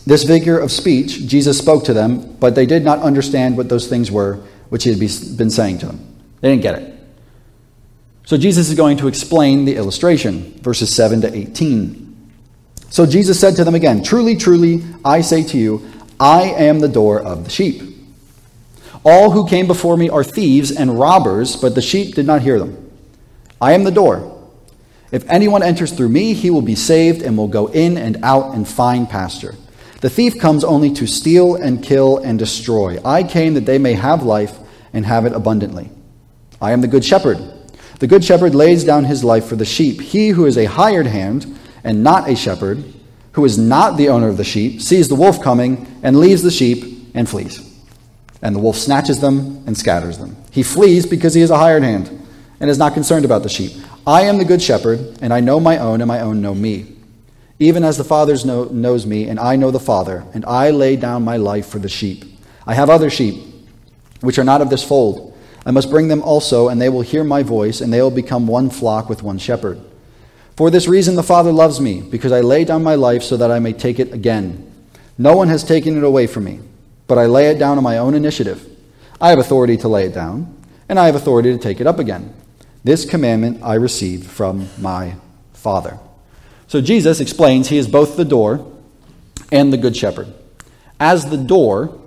this 0.06 0.26
figure 0.26 0.60
of 0.60 0.74
speech, 0.74 1.26
Jesus 1.26 1.58
spoke 1.58 1.86
to 1.86 1.94
them, 1.94 2.36
but 2.36 2.54
they 2.54 2.66
did 2.66 2.84
not 2.84 3.00
understand 3.00 3.56
what 3.56 3.70
those 3.70 3.88
things 3.88 4.12
were 4.12 4.44
which 4.68 4.84
he 4.84 4.90
had 4.90 5.00
been 5.00 5.50
saying 5.50 5.78
to 5.78 5.86
them. 5.86 6.06
They 6.42 6.50
didn't 6.50 6.64
get 6.64 6.82
it. 6.82 6.94
So 8.26 8.36
Jesus 8.36 8.68
is 8.68 8.76
going 8.76 8.98
to 8.98 9.08
explain 9.08 9.64
the 9.64 9.78
illustration, 9.78 10.60
verses 10.60 10.94
7 10.94 11.22
to 11.22 11.34
18. 11.34 12.30
So 12.90 13.06
Jesus 13.06 13.40
said 13.40 13.56
to 13.56 13.64
them 13.64 13.76
again, 13.76 14.04
Truly, 14.04 14.36
truly, 14.36 14.84
I 15.06 15.22
say 15.22 15.44
to 15.46 15.58
you, 15.58 15.90
I 16.20 16.42
am 16.42 16.82
the 16.82 16.90
door 16.90 17.22
of 17.22 17.46
the 17.46 17.50
sheep. 17.50 17.91
All 19.04 19.32
who 19.32 19.48
came 19.48 19.68
before 19.68 19.98
me 19.98 20.10
are 20.10 20.24
thieves 20.24 20.72
and 20.72 21.00
robbers, 21.00 21.56
but 21.56 21.74
the 21.74 21.82
sheep 21.82 22.16
did 22.16 22.28
not 22.28 22.42
hear 22.42 22.60
them. 22.60 22.92
I 23.60 23.74
am 23.74 23.84
the 23.84 23.92
door. 23.92 24.38
If 25.12 25.28
anyone 25.30 25.64
enters 25.64 25.92
through 25.92 26.10
me, 26.10 26.34
he 26.34 26.50
will 26.50 26.62
be 26.62 26.76
saved 26.76 27.22
and 27.22 27.38
will 27.38 27.48
go 27.48 27.68
in 27.68 27.98
and 27.98 28.24
out 28.24 28.54
and 28.54 28.68
find 28.68 29.10
pasture. 29.10 29.56
The 30.02 30.10
thief 30.10 30.40
comes 30.40 30.64
only 30.64 30.92
to 30.94 31.08
steal 31.08 31.56
and 31.56 31.84
kill 31.84 32.18
and 32.18 32.40
destroy. 32.40 33.00
I 33.04 33.24
came 33.24 33.56
that 33.56 33.66
they 33.66 33.78
may 33.78 33.94
have 33.94 34.24
life 34.24 34.58
and 34.94 35.06
have 35.06 35.26
it 35.26 35.34
abundantly. 35.34 35.90
I 36.62 36.72
am 36.72 36.82
the 36.82 36.88
good 36.88 37.04
shepherd. 37.04 37.40
The 38.00 38.08
good 38.08 38.24
shepherd 38.24 38.56
lays 38.56 38.84
down 38.84 39.04
his 39.06 39.24
life 39.24 39.46
for 39.46 39.56
the 39.56 39.66
sheep. 39.66 40.02
He 40.02 40.30
who 40.30 40.46
is 40.46 40.58
a 40.58 40.66
hired 40.66 41.08
hand 41.08 41.58
and 41.84 42.04
not 42.04 42.30
a 42.30 42.36
shepherd, 42.36 42.84
who 43.34 43.46
is 43.46 43.58
not 43.58 43.98
the 43.98 44.10
owner 44.10 44.28
of 44.28 44.38
the 44.38 44.44
sheep, 44.44 44.82
sees 44.82 45.08
the 45.08 45.16
wolf 45.16 45.42
coming 45.42 46.00
and 46.02 46.20
leaves 46.20 46.42
the 46.42 46.52
sheep 46.52 47.12
and 47.14 47.30
flees. 47.30 47.71
And 48.42 48.56
the 48.56 48.60
wolf 48.60 48.78
snatches 48.78 49.20
them 49.20 49.64
and 49.68 49.78
scatters 49.78 50.18
them. 50.18 50.36
He 50.52 50.64
flees 50.64 51.06
because 51.06 51.34
he 51.34 51.42
is 51.42 51.52
a 51.52 51.58
hired 51.58 51.84
hand 51.84 52.10
and 52.60 52.70
is 52.70 52.78
not 52.78 52.94
concerned 52.94 53.26
about 53.26 53.44
the 53.44 53.50
sheep. 53.50 53.72
I 54.06 54.24
am 54.24 54.38
the 54.38 54.46
good 54.46 54.62
shepherd, 54.62 55.20
and 55.22 55.32
I 55.32 55.40
know 55.42 55.60
my 55.60 55.78
own, 55.78 56.02
and 56.02 56.08
my 56.08 56.22
own 56.22 56.42
know 56.42 56.56
me. 56.56 56.96
Even 57.60 57.84
as 57.84 57.98
the 57.98 58.04
Father 58.04 58.36
know, 58.46 58.64
knows 58.66 59.06
me, 59.06 59.28
and 59.28 59.40
I 59.40 59.56
know 59.56 59.70
the 59.70 59.80
Father, 59.80 60.26
and 60.34 60.44
I 60.46 60.72
lay 60.72 60.96
down 60.96 61.24
my 61.24 61.38
life 61.38 61.68
for 61.68 61.78
the 61.78 61.90
sheep. 61.90 62.26
I 62.66 62.74
have 62.74 62.90
other 62.90 63.12
sheep, 63.12 63.44
which 64.22 64.40
are 64.40 64.44
not 64.44 64.62
of 64.62 64.72
this 64.72 64.84
fold. 64.84 65.38
I 65.64 65.70
must 65.70 65.92
bring 65.92 66.08
them 66.08 66.24
also, 66.24 66.70
and 66.70 66.82
they 66.82 66.90
will 66.90 67.02
hear 67.02 67.24
my 67.24 67.44
voice, 67.44 67.82
and 67.82 67.94
they 67.94 68.02
will 68.02 68.10
become 68.10 68.48
one 68.48 68.72
flock 68.72 69.10
with 69.10 69.22
one 69.22 69.38
shepherd. 69.38 69.80
For 70.56 70.72
this 70.72 70.88
reason 70.88 71.16
the 71.16 71.24
Father 71.24 71.52
loves 71.52 71.80
me, 71.80 72.02
because 72.02 72.32
I 72.32 72.42
lay 72.42 72.66
down 72.66 72.82
my 72.82 72.96
life 72.96 73.22
so 73.22 73.38
that 73.38 73.52
I 73.52 73.60
may 73.60 73.74
take 73.74 74.00
it 74.00 74.12
again. 74.12 74.72
No 75.18 75.36
one 75.36 75.48
has 75.50 75.64
taken 75.64 75.96
it 75.98 76.04
away 76.04 76.26
from 76.26 76.46
me, 76.46 76.60
but 77.12 77.18
I 77.18 77.26
lay 77.26 77.48
it 77.48 77.60
down 77.60 77.78
on 77.78 77.84
my 77.84 77.98
own 77.98 78.14
initiative. 78.14 78.66
I 79.20 79.32
have 79.32 79.40
authority 79.40 79.76
to 79.76 79.90
lay 79.90 80.06
it 80.06 80.14
down, 80.14 80.58
and 80.88 80.98
I 80.98 81.08
have 81.08 81.16
authority 81.16 81.52
to 81.52 81.58
take 81.58 81.82
it 81.82 81.86
up 81.86 82.00
again. 82.00 82.34
This 82.86 83.04
commandment 83.04 83.62
I 83.64 83.74
received 83.74 84.28
from 84.28 84.70
my 84.80 85.16
Father. 85.52 86.00
So 86.68 86.80
Jesus 86.80 87.20
explains 87.20 87.68
he 87.68 87.78
is 87.78 87.90
both 87.90 88.16
the 88.16 88.24
door 88.24 88.66
and 89.52 89.74
the 89.74 89.78
good 89.78 89.98
shepherd. 89.98 90.34
As 91.02 91.30
the 91.30 91.36
door, 91.36 92.00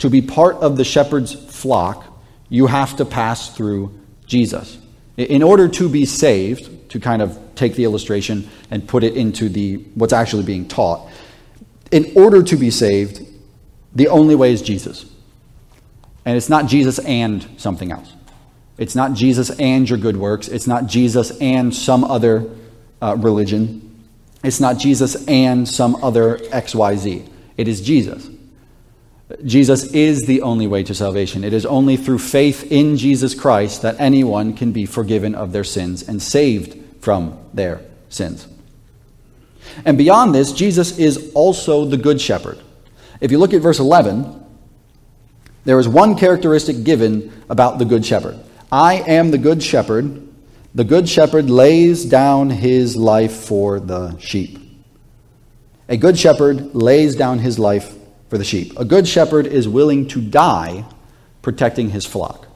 to 0.00 0.10
be 0.10 0.20
part 0.20 0.56
of 0.56 0.76
the 0.76 0.84
shepherd's 0.84 1.32
flock, 1.32 2.04
you 2.50 2.66
have 2.66 2.96
to 2.98 3.06
pass 3.06 3.56
through 3.56 3.98
Jesus. 4.26 4.76
In 5.16 5.42
order 5.42 5.66
to 5.66 5.88
be 5.88 6.04
saved, 6.04 6.90
to 6.90 7.00
kind 7.00 7.22
of 7.22 7.38
take 7.54 7.74
the 7.74 7.84
illustration 7.84 8.50
and 8.70 8.86
put 8.86 9.02
it 9.02 9.16
into 9.16 9.48
the 9.48 9.76
what's 9.94 10.12
actually 10.12 10.42
being 10.42 10.68
taught, 10.68 11.10
in 11.90 12.12
order 12.14 12.42
to 12.42 12.56
be 12.56 12.70
saved, 12.70 13.30
the 13.94 14.08
only 14.08 14.34
way 14.34 14.52
is 14.52 14.62
Jesus. 14.62 15.06
And 16.24 16.36
it's 16.36 16.48
not 16.48 16.66
Jesus 16.66 16.98
and 17.00 17.46
something 17.58 17.92
else. 17.92 18.12
It's 18.76 18.94
not 18.94 19.14
Jesus 19.14 19.50
and 19.50 19.88
your 19.88 19.98
good 19.98 20.16
works. 20.16 20.48
It's 20.48 20.66
not 20.66 20.86
Jesus 20.86 21.30
and 21.40 21.74
some 21.74 22.02
other 22.02 22.48
uh, 23.00 23.16
religion. 23.16 24.04
It's 24.42 24.60
not 24.60 24.78
Jesus 24.78 25.26
and 25.26 25.68
some 25.68 26.02
other 26.02 26.38
XYZ. 26.38 27.28
It 27.56 27.68
is 27.68 27.80
Jesus. 27.80 28.28
Jesus 29.44 29.84
is 29.92 30.26
the 30.26 30.42
only 30.42 30.66
way 30.66 30.82
to 30.82 30.94
salvation. 30.94 31.44
It 31.44 31.52
is 31.52 31.64
only 31.64 31.96
through 31.96 32.18
faith 32.18 32.70
in 32.70 32.96
Jesus 32.96 33.34
Christ 33.34 33.82
that 33.82 33.98
anyone 33.98 34.54
can 34.54 34.72
be 34.72 34.86
forgiven 34.86 35.34
of 35.34 35.52
their 35.52 35.64
sins 35.64 36.06
and 36.06 36.20
saved 36.20 36.78
from 37.00 37.38
their 37.54 37.80
sins. 38.08 38.46
And 39.84 39.96
beyond 39.96 40.34
this, 40.34 40.52
Jesus 40.52 40.98
is 40.98 41.32
also 41.34 41.84
the 41.84 41.96
Good 41.96 42.20
Shepherd. 42.20 42.58
If 43.24 43.32
you 43.32 43.38
look 43.38 43.54
at 43.54 43.62
verse 43.62 43.78
11, 43.78 44.44
there 45.64 45.78
is 45.78 45.88
one 45.88 46.14
characteristic 46.14 46.84
given 46.84 47.32
about 47.48 47.78
the 47.78 47.86
Good 47.86 48.04
Shepherd 48.04 48.38
I 48.70 48.96
am 48.96 49.30
the 49.30 49.38
Good 49.38 49.62
Shepherd. 49.62 50.28
The 50.74 50.84
Good 50.84 51.08
Shepherd 51.08 51.48
lays 51.48 52.04
down 52.04 52.50
his 52.50 52.96
life 52.96 53.32
for 53.32 53.80
the 53.80 54.18
sheep. 54.18 54.58
A 55.88 55.96
Good 55.96 56.18
Shepherd 56.18 56.74
lays 56.74 57.16
down 57.16 57.38
his 57.38 57.58
life 57.58 57.94
for 58.28 58.36
the 58.36 58.44
sheep. 58.44 58.78
A 58.78 58.84
Good 58.84 59.08
Shepherd 59.08 59.46
is 59.46 59.66
willing 59.66 60.06
to 60.08 60.20
die 60.20 60.84
protecting 61.40 61.88
his 61.88 62.04
flock. 62.04 62.46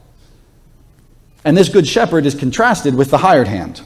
And 1.47 1.57
this 1.57 1.71
Good 1.71 1.89
Shepherd 1.89 2.27
is 2.27 2.35
contrasted 2.35 2.95
with 2.95 3.11
the 3.11 3.19
hired 3.19 3.49
hand. 3.49 3.81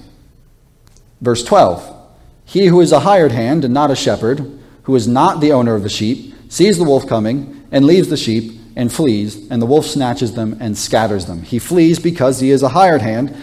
Verse 1.21 1.45
12 1.45 1.97
He 2.45 2.67
who 2.67 2.81
is 2.81 2.91
a 2.91 3.01
hired 3.01 3.31
hand 3.31 3.65
and 3.65 3.73
not 3.73 3.93
a 3.93 3.95
shepherd, 3.95 4.59
who 4.83 4.97
is 4.97 5.07
not 5.07 5.41
the 5.41 5.53
owner 5.53 5.77
of 5.77 5.85
the 5.85 5.89
sheep, 5.89 6.33
sees 6.53 6.77
the 6.77 6.85
wolf 6.85 7.07
coming 7.07 7.67
and 7.73 7.87
leaves 7.87 8.09
the 8.09 8.17
sheep 8.17 8.61
and 8.77 8.93
flees, 8.93 9.49
and 9.51 9.63
the 9.63 9.65
wolf 9.65 9.87
snatches 9.87 10.35
them 10.35 10.55
and 10.61 10.77
scatters 10.77 11.25
them. 11.25 11.41
He 11.43 11.59
flees 11.59 11.99
because 11.99 12.41
he 12.41 12.51
is 12.51 12.63
a 12.63 12.69
hired 12.69 13.01
hand 13.01 13.35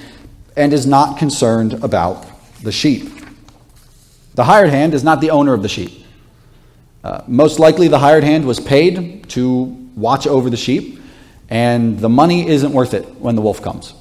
and 0.56 0.72
is 0.72 0.86
not 0.86 1.18
concerned 1.18 1.74
about 1.84 2.28
the 2.62 2.72
sheep. 2.72 3.12
The 4.36 4.44
hired 4.44 4.70
hand 4.70 4.94
is 4.94 5.04
not 5.04 5.22
the 5.22 5.32
owner 5.32 5.56
of 5.56 5.64
the 5.64 5.68
sheep. 5.68 6.06
Uh, 7.04 7.24
most 7.28 7.58
likely, 7.58 7.88
the 7.88 7.98
hired 7.98 8.24
hand 8.24 8.46
was 8.46 8.60
paid 8.60 9.28
to 9.30 9.64
watch 9.96 10.28
over 10.28 10.52
the 10.52 10.58
sheep, 10.58 11.02
and 11.50 11.98
the 11.98 12.10
money 12.10 12.48
isn't 12.48 12.74
worth 12.74 12.94
it 12.94 13.06
when 13.16 13.36
the 13.36 13.42
wolf 13.42 13.60
comes. 13.60 13.96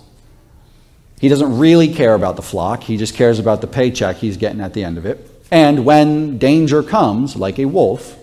He 1.19 1.31
doesn't 1.31 1.59
really 1.59 1.95
care 1.95 2.13
about 2.13 2.37
the 2.37 2.43
flock, 2.43 2.83
he 2.83 2.99
just 2.99 3.15
cares 3.15 3.39
about 3.39 3.63
the 3.63 3.69
paycheck 3.69 4.17
he's 4.17 4.37
getting 4.37 4.61
at 4.61 4.75
the 4.75 4.85
end 4.85 4.99
of 4.99 5.07
it. 5.07 5.31
And 5.51 5.87
when 5.87 6.37
danger 6.37 6.83
comes, 6.83 7.37
like 7.37 7.59
a 7.59 7.65
wolf, 7.65 8.18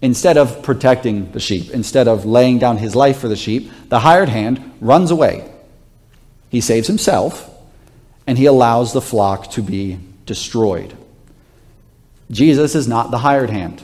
instead 0.00 0.36
of 0.36 0.62
protecting 0.62 1.32
the 1.32 1.40
sheep, 1.40 1.70
instead 1.70 2.08
of 2.08 2.24
laying 2.24 2.58
down 2.58 2.78
his 2.78 2.94
life 2.94 3.18
for 3.18 3.28
the 3.28 3.36
sheep, 3.36 3.70
the 3.88 4.00
hired 4.00 4.28
hand 4.28 4.76
runs 4.80 5.10
away. 5.10 5.50
He 6.50 6.60
saves 6.60 6.86
himself, 6.86 7.50
and 8.26 8.38
he 8.38 8.46
allows 8.46 8.92
the 8.92 9.00
flock 9.00 9.50
to 9.52 9.62
be 9.62 9.98
destroyed. 10.26 10.96
Jesus 12.30 12.74
is 12.74 12.86
not 12.86 13.10
the 13.10 13.18
hired 13.18 13.50
hand. 13.50 13.82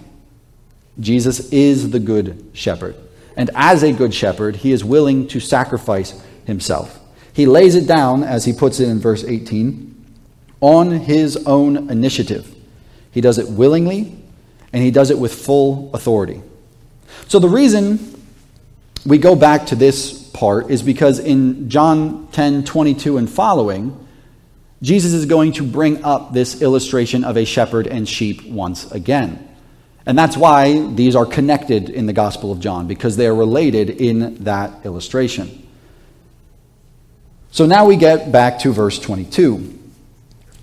Jesus 1.01 1.51
is 1.51 1.91
the 1.91 1.99
good 1.99 2.51
shepherd. 2.53 2.95
And 3.37 3.51
as 3.55 3.83
a 3.83 3.93
good 3.93 4.15
shepherd, 4.15 4.57
he 4.57 4.71
is 4.71 4.85
willing 4.85 5.27
to 5.29 5.41
sacrifice 5.41 6.23
himself. 6.47 7.01
He 7.33 7.47
lays 7.47 7.75
it 7.75 7.89
down, 7.89 8.23
as 8.23 8.45
he 8.45 8.53
puts 8.53 8.79
it 8.79 8.89
in 8.89 9.01
verse 9.01 9.25
18, 9.25 9.91
on 10.61 10.91
his 10.91 11.37
own 11.47 11.91
initiative. 11.91 12.55
He 13.11 13.21
does 13.21 13.39
it 13.39 13.49
willingly, 13.49 14.17
and 14.75 14.83
he 14.83 14.91
does 14.91 15.13
it 15.13 15.19
with 15.19 15.33
full 15.33 15.89
authority. 15.95 16.43
So 17.29 17.39
the 17.39 17.49
reason 17.49 18.21
we 19.07 19.19
go 19.19 19.37
back 19.37 19.67
to 19.67 19.77
this 19.77 20.29
part 20.31 20.69
is 20.69 20.83
because 20.83 21.21
in 21.21 21.71
John 21.71 22.27
10 22.33 22.65
22 22.65 23.17
and 23.17 23.31
following, 23.31 23.97
Jesus 24.83 25.13
is 25.13 25.27
going 25.27 25.53
to 25.53 25.63
bring 25.63 26.03
up 26.03 26.33
this 26.33 26.61
illustration 26.61 27.23
of 27.23 27.37
a 27.37 27.45
shepherd 27.45 27.87
and 27.87 28.09
sheep 28.09 28.45
once 28.47 28.91
again. 28.91 29.49
And 30.07 30.19
that's 30.19 30.37
why 30.37 30.85
these 30.95 31.15
are 31.15 31.25
connected 31.25 31.89
in 31.89 32.07
the 32.07 32.13
Gospel 32.13 32.51
of 32.51 32.59
John, 32.59 32.89
because 32.89 33.17
they 33.17 33.29
are 33.29 33.35
related 33.35 33.91
in 33.91 34.43
that 34.43 34.85
illustration. 34.85 35.69
So 37.53 37.65
now 37.65 37.87
we 37.87 37.95
get 37.95 38.33
back 38.33 38.59
to 38.61 38.73
verse 38.73 38.99
22. 38.99 39.84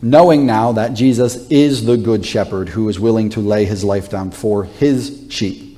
Knowing 0.02 0.46
now 0.46 0.72
that 0.72 0.94
Jesus 0.94 1.48
is 1.50 1.86
the 1.86 1.98
good 1.98 2.26
shepherd 2.26 2.70
who 2.70 2.90
is 2.90 3.00
willing 3.00 3.30
to 3.30 3.40
lay 3.40 3.66
his 3.66 3.84
life 3.84 4.10
down 4.10 4.32
for 4.32 4.64
his 4.64 5.26
sheep. 5.30 5.78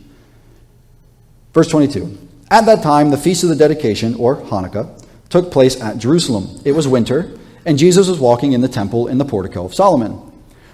Verse 1.53 1.67
22. 1.67 2.17
At 2.49 2.65
that 2.65 2.83
time, 2.83 3.09
the 3.09 3.17
feast 3.17 3.43
of 3.43 3.49
the 3.49 3.55
dedication, 3.55 4.15
or 4.15 4.37
Hanukkah, 4.37 5.03
took 5.29 5.51
place 5.51 5.81
at 5.81 5.97
Jerusalem. 5.97 6.61
It 6.63 6.73
was 6.73 6.87
winter, 6.87 7.37
and 7.65 7.77
Jesus 7.77 8.07
was 8.07 8.19
walking 8.19 8.53
in 8.53 8.61
the 8.61 8.67
temple 8.67 9.07
in 9.07 9.17
the 9.17 9.25
portico 9.25 9.65
of 9.65 9.73
Solomon. 9.73 10.31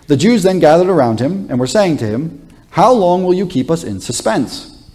The 0.08 0.18
Jews 0.18 0.44
then 0.44 0.60
gathered 0.60 0.90
around 0.90 1.20
him 1.20 1.48
and 1.50 1.60
were 1.60 1.68
saying 1.68 1.98
to 1.98 2.06
him, 2.06 2.48
how 2.72 2.92
long 2.92 3.24
will 3.24 3.34
you 3.34 3.48
keep 3.48 3.72
us 3.72 3.84
in 3.84 4.00
suspense? 4.00 4.88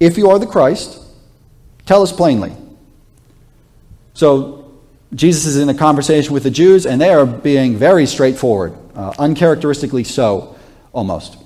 If 0.00 0.18
you 0.18 0.30
are 0.30 0.38
the 0.38 0.46
Christ, 0.46 1.00
tell 1.86 2.02
us 2.02 2.12
plainly. 2.12 2.52
So, 4.14 4.61
Jesus 5.14 5.44
is 5.44 5.56
in 5.58 5.68
a 5.68 5.74
conversation 5.74 6.32
with 6.32 6.42
the 6.42 6.50
Jews, 6.50 6.86
and 6.86 7.00
they 7.00 7.10
are 7.10 7.26
being 7.26 7.76
very 7.76 8.06
straightforward, 8.06 8.74
uh, 8.94 9.12
uncharacteristically 9.18 10.04
so, 10.04 10.56
almost. 10.92 11.36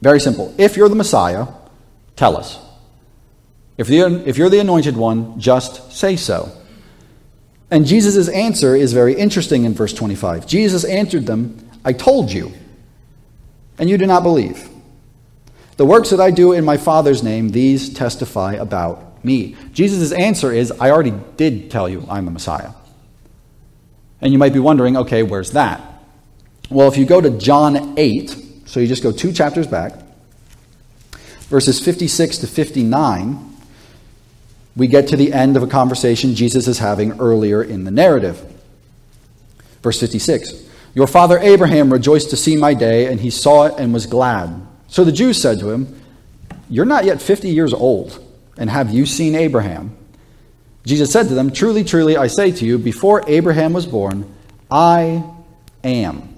Very 0.00 0.20
simple. 0.20 0.54
If 0.58 0.76
you're 0.76 0.88
the 0.88 0.94
Messiah, 0.94 1.46
tell 2.14 2.36
us. 2.36 2.58
If 3.78 3.88
you're, 3.88 4.10
if 4.26 4.36
you're 4.36 4.50
the 4.50 4.60
anointed 4.60 4.96
one, 4.96 5.40
just 5.40 5.92
say 5.92 6.16
so. 6.16 6.52
And 7.70 7.86
Jesus' 7.86 8.28
answer 8.28 8.76
is 8.76 8.92
very 8.92 9.14
interesting 9.14 9.64
in 9.64 9.74
verse 9.74 9.94
25. 9.94 10.46
Jesus 10.46 10.84
answered 10.84 11.26
them, 11.26 11.68
I 11.84 11.92
told 11.94 12.30
you, 12.30 12.52
and 13.78 13.88
you 13.88 13.98
do 13.98 14.06
not 14.06 14.22
believe. 14.22 14.68
The 15.78 15.86
works 15.86 16.10
that 16.10 16.20
I 16.20 16.30
do 16.30 16.52
in 16.52 16.64
my 16.64 16.76
Father's 16.76 17.22
name, 17.22 17.48
these 17.48 17.92
testify 17.92 18.52
about 18.54 19.11
me. 19.24 19.56
Jesus' 19.72 20.12
answer 20.12 20.52
is, 20.52 20.70
I 20.72 20.90
already 20.90 21.14
did 21.36 21.70
tell 21.70 21.88
you 21.88 22.04
I'm 22.08 22.24
the 22.24 22.30
Messiah. 22.30 22.70
And 24.20 24.32
you 24.32 24.38
might 24.38 24.52
be 24.52 24.58
wondering, 24.60 24.96
okay, 24.96 25.22
where's 25.22 25.52
that? 25.52 25.80
Well, 26.70 26.88
if 26.88 26.96
you 26.96 27.04
go 27.04 27.20
to 27.20 27.30
John 27.30 27.98
8, 27.98 28.36
so 28.66 28.80
you 28.80 28.86
just 28.86 29.02
go 29.02 29.12
two 29.12 29.32
chapters 29.32 29.66
back, 29.66 29.94
verses 31.48 31.80
56 31.80 32.38
to 32.38 32.46
59, 32.46 33.52
we 34.74 34.86
get 34.86 35.08
to 35.08 35.16
the 35.16 35.32
end 35.32 35.56
of 35.56 35.62
a 35.62 35.66
conversation 35.66 36.34
Jesus 36.34 36.66
is 36.66 36.78
having 36.78 37.20
earlier 37.20 37.62
in 37.62 37.84
the 37.84 37.90
narrative. 37.90 38.42
Verse 39.82 40.00
56 40.00 40.70
Your 40.94 41.06
father 41.06 41.38
Abraham 41.38 41.92
rejoiced 41.92 42.30
to 42.30 42.36
see 42.36 42.56
my 42.56 42.72
day, 42.72 43.06
and 43.06 43.20
he 43.20 43.28
saw 43.28 43.64
it 43.64 43.74
and 43.76 43.92
was 43.92 44.06
glad. 44.06 44.66
So 44.88 45.04
the 45.04 45.12
Jews 45.12 45.40
said 45.40 45.58
to 45.60 45.70
him, 45.70 46.00
You're 46.70 46.86
not 46.86 47.04
yet 47.04 47.20
50 47.20 47.50
years 47.50 47.74
old, 47.74 48.24
and 48.56 48.68
have 48.70 48.90
you 48.90 49.06
seen 49.06 49.34
Abraham? 49.34 49.96
Jesus 50.84 51.12
said 51.12 51.28
to 51.28 51.34
them, 51.34 51.52
Truly, 51.52 51.84
truly, 51.84 52.16
I 52.16 52.26
say 52.26 52.50
to 52.52 52.64
you, 52.64 52.78
before 52.78 53.22
Abraham 53.26 53.72
was 53.72 53.86
born, 53.86 54.32
I 54.70 55.24
am. 55.84 56.34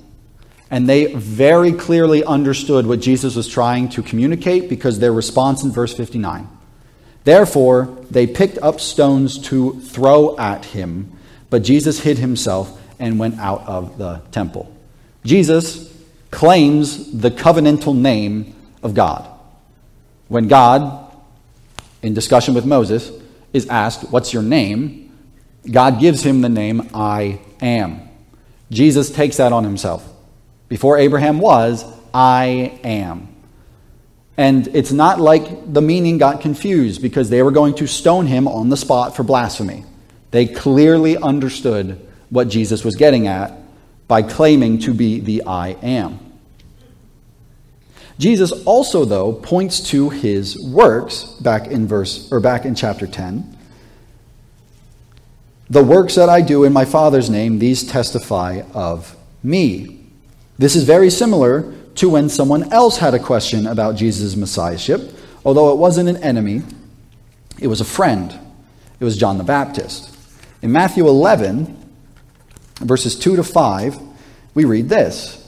And 0.70 0.88
they 0.88 1.14
very 1.14 1.72
clearly 1.72 2.24
understood 2.24 2.86
what 2.86 3.00
Jesus 3.00 3.36
was 3.36 3.48
trying 3.48 3.88
to 3.90 4.02
communicate 4.02 4.68
because 4.68 4.98
their 4.98 5.12
response 5.12 5.62
in 5.62 5.70
verse 5.70 5.94
59. 5.94 6.48
Therefore, 7.24 7.96
they 8.10 8.26
picked 8.26 8.58
up 8.58 8.80
stones 8.80 9.38
to 9.48 9.80
throw 9.80 10.36
at 10.36 10.66
him, 10.66 11.12
but 11.48 11.62
Jesus 11.62 12.00
hid 12.00 12.18
himself 12.18 12.80
and 12.98 13.18
went 13.18 13.38
out 13.38 13.62
of 13.66 13.98
the 13.98 14.20
temple. 14.30 14.70
Jesus 15.24 15.92
claims 16.30 17.12
the 17.12 17.30
covenantal 17.30 17.96
name 17.96 18.54
of 18.82 18.94
God. 18.94 19.28
When 20.28 20.48
God, 20.48 21.03
in 22.04 22.12
discussion 22.12 22.54
with 22.54 22.66
Moses, 22.66 23.10
is 23.54 23.66
asked, 23.68 24.10
What's 24.10 24.32
your 24.32 24.42
name? 24.42 25.10
God 25.70 25.98
gives 25.98 26.22
him 26.22 26.42
the 26.42 26.50
name 26.50 26.90
I 26.92 27.40
am. 27.62 28.02
Jesus 28.70 29.10
takes 29.10 29.38
that 29.38 29.52
on 29.52 29.64
himself. 29.64 30.06
Before 30.68 30.98
Abraham 30.98 31.38
was, 31.38 31.84
I 32.12 32.78
am. 32.84 33.34
And 34.36 34.68
it's 34.68 34.92
not 34.92 35.18
like 35.18 35.72
the 35.72 35.80
meaning 35.80 36.18
got 36.18 36.42
confused 36.42 37.00
because 37.00 37.30
they 37.30 37.42
were 37.42 37.52
going 37.52 37.74
to 37.76 37.86
stone 37.86 38.26
him 38.26 38.46
on 38.48 38.68
the 38.68 38.76
spot 38.76 39.16
for 39.16 39.22
blasphemy. 39.22 39.84
They 40.30 40.46
clearly 40.46 41.16
understood 41.16 42.06
what 42.28 42.48
Jesus 42.48 42.84
was 42.84 42.96
getting 42.96 43.28
at 43.28 43.56
by 44.08 44.22
claiming 44.22 44.80
to 44.80 44.92
be 44.92 45.20
the 45.20 45.44
I 45.46 45.68
am. 45.82 46.18
Jesus 48.18 48.52
also 48.64 49.04
though 49.04 49.32
points 49.32 49.80
to 49.90 50.10
his 50.10 50.58
works 50.58 51.24
back 51.40 51.66
in 51.66 51.86
verse 51.86 52.30
or 52.30 52.40
back 52.40 52.64
in 52.64 52.74
chapter 52.74 53.06
10. 53.06 53.56
The 55.70 55.82
works 55.82 56.14
that 56.14 56.28
I 56.28 56.40
do 56.40 56.64
in 56.64 56.72
my 56.72 56.84
Father's 56.84 57.28
name 57.28 57.58
these 57.58 57.84
testify 57.84 58.62
of 58.72 59.16
me. 59.42 60.06
This 60.58 60.76
is 60.76 60.84
very 60.84 61.10
similar 61.10 61.72
to 61.96 62.08
when 62.08 62.28
someone 62.28 62.72
else 62.72 62.98
had 62.98 63.14
a 63.14 63.18
question 63.18 63.66
about 63.66 63.96
Jesus' 63.96 64.36
messiahship, 64.36 65.12
although 65.44 65.72
it 65.72 65.78
wasn't 65.78 66.08
an 66.08 66.16
enemy, 66.18 66.62
it 67.58 67.66
was 67.66 67.80
a 67.80 67.84
friend. 67.84 68.38
It 69.00 69.04
was 69.04 69.16
John 69.16 69.38
the 69.38 69.44
Baptist. 69.44 70.16
In 70.62 70.72
Matthew 70.72 71.06
11, 71.06 71.76
verses 72.80 73.18
2 73.18 73.36
to 73.36 73.44
5, 73.44 73.98
we 74.54 74.64
read 74.64 74.88
this. 74.88 75.43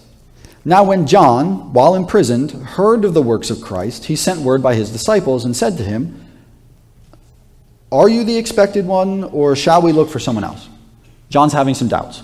Now, 0.66 0.82
when 0.82 1.06
John, 1.06 1.72
while 1.72 1.94
imprisoned, 1.94 2.50
heard 2.50 3.04
of 3.04 3.14
the 3.14 3.22
works 3.22 3.50
of 3.50 3.60
Christ, 3.60 4.06
he 4.06 4.16
sent 4.16 4.40
word 4.40 4.64
by 4.64 4.74
his 4.74 4.90
disciples 4.90 5.44
and 5.44 5.56
said 5.56 5.76
to 5.76 5.84
him, 5.84 6.26
Are 7.92 8.08
you 8.08 8.24
the 8.24 8.36
expected 8.36 8.84
one, 8.84 9.22
or 9.22 9.54
shall 9.54 9.80
we 9.80 9.92
look 9.92 10.10
for 10.10 10.18
someone 10.18 10.42
else? 10.42 10.68
John's 11.28 11.52
having 11.52 11.76
some 11.76 11.86
doubts. 11.86 12.20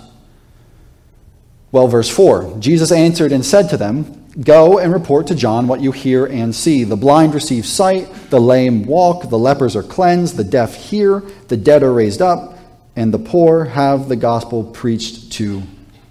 Well, 1.71 1.87
verse 1.87 2.09
4 2.09 2.57
Jesus 2.59 2.91
answered 2.91 3.31
and 3.31 3.45
said 3.45 3.69
to 3.69 3.77
them, 3.77 4.27
Go 4.41 4.77
and 4.77 4.91
report 4.91 5.27
to 5.27 5.35
John 5.35 5.67
what 5.67 5.79
you 5.79 5.93
hear 5.93 6.25
and 6.25 6.53
see. 6.53 6.83
The 6.83 6.97
blind 6.97 7.33
receive 7.33 7.65
sight, 7.65 8.13
the 8.29 8.41
lame 8.41 8.83
walk, 8.85 9.29
the 9.29 9.39
lepers 9.39 9.77
are 9.77 9.83
cleansed, 9.83 10.35
the 10.35 10.43
deaf 10.43 10.75
hear, 10.75 11.21
the 11.47 11.55
dead 11.55 11.81
are 11.81 11.93
raised 11.93 12.21
up, 12.21 12.59
and 12.97 13.13
the 13.13 13.19
poor 13.19 13.63
have 13.63 14.09
the 14.09 14.17
gospel 14.17 14.65
preached 14.65 15.31
to 15.33 15.63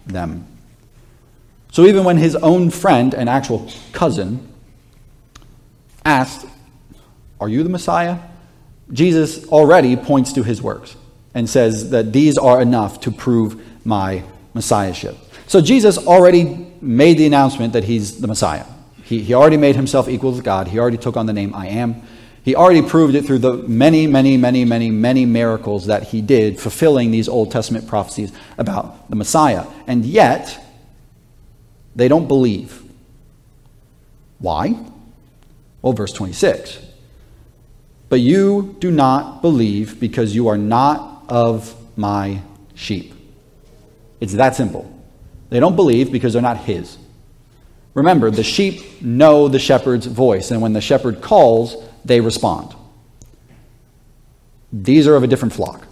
them. 0.07 0.47
So 1.73 1.87
even 1.87 2.05
when 2.05 2.19
his 2.19 2.37
own 2.37 2.69
friend 2.71 3.15
and 3.15 3.29
actual 3.31 3.69
cousin 3.93 4.47
asked, 6.05 6.47
Are 7.41 7.49
you 7.49 7.63
the 7.63 7.71
Messiah? 7.71 8.19
Jesus 8.93 9.47
already 9.49 9.97
points 9.97 10.35
to 10.35 10.43
his 10.43 10.61
works 10.61 10.97
and 11.33 11.49
says 11.49 11.91
that 11.91 12.13
these 12.13 12.37
are 12.37 12.61
enough 12.61 13.01
to 13.01 13.11
prove 13.11 13.87
my 13.87 14.23
messiahship. 14.53 15.17
So 15.47 15.63
Jesus 15.63 15.97
already 15.97 16.67
made 16.83 17.17
the 17.17 17.25
announcement 17.25 17.73
that 17.73 17.85
he's 17.85 18.21
the 18.21 18.29
Messiah. 18.29 18.67
He, 19.05 19.23
he 19.23 19.33
already 19.33 19.57
made 19.57 19.75
himself 19.75 20.11
equal 20.11 20.37
to 20.37 20.43
God. 20.43 20.69
He 20.69 20.79
already 20.79 20.99
took 20.99 21.17
on 21.17 21.25
the 21.25 21.33
name 21.33 21.55
I 21.55 21.69
am. 21.69 22.03
He 22.45 22.55
already 22.55 22.83
proved 22.83 23.15
it 23.15 23.25
through 23.25 23.39
the 23.39 23.55
many, 23.55 24.07
many, 24.07 24.37
many, 24.37 24.67
many, 24.67 24.91
many 24.91 25.25
miracles 25.25 25.87
that 25.87 26.03
he 26.03 26.21
did, 26.21 26.61
fulfilling 26.61 27.13
these 27.13 27.29
Old 27.29 27.51
Testament 27.51 27.87
prophecies 27.87 28.31
about 28.59 29.09
the 29.09 29.17
Messiah. 29.17 29.65
And 29.87 30.05
yet, 30.05 30.63
they 31.95 32.09
don't 32.09 32.29
believe. 32.29 32.83
Why? 34.39 34.77
Well, 35.83 35.93
verse 35.93 36.13
26. 36.13 36.79
But 38.09 38.21
you 38.21 38.77
do 38.79 38.91
not 38.91 39.43
believe 39.43 39.99
because 39.99 40.35
you 40.35 40.49
are 40.49 40.59
not 40.59 41.25
of 41.29 41.75
my 41.97 42.43
sheep. 42.75 43.15
It's 44.21 44.35
that 44.35 44.55
simple. 44.55 44.89
They 45.51 45.61
don't 45.61 45.77
believe 45.77 46.13
because 46.13 46.33
they're 46.33 46.43
not 46.43 46.59
his. 46.59 46.99
Remember, 47.95 48.31
the 48.31 48.43
sheep 48.43 49.03
know 49.03 49.49
the 49.49 49.59
shepherd's 49.59 50.07
voice, 50.07 50.51
and 50.51 50.63
when 50.63 50.73
the 50.73 50.81
shepherd 50.81 51.21
calls, 51.21 51.77
they 52.05 52.21
respond. 52.21 52.75
These 54.73 55.07
are 55.07 55.15
of 55.15 55.23
a 55.23 55.27
different 55.27 55.53
flock. 55.53 55.87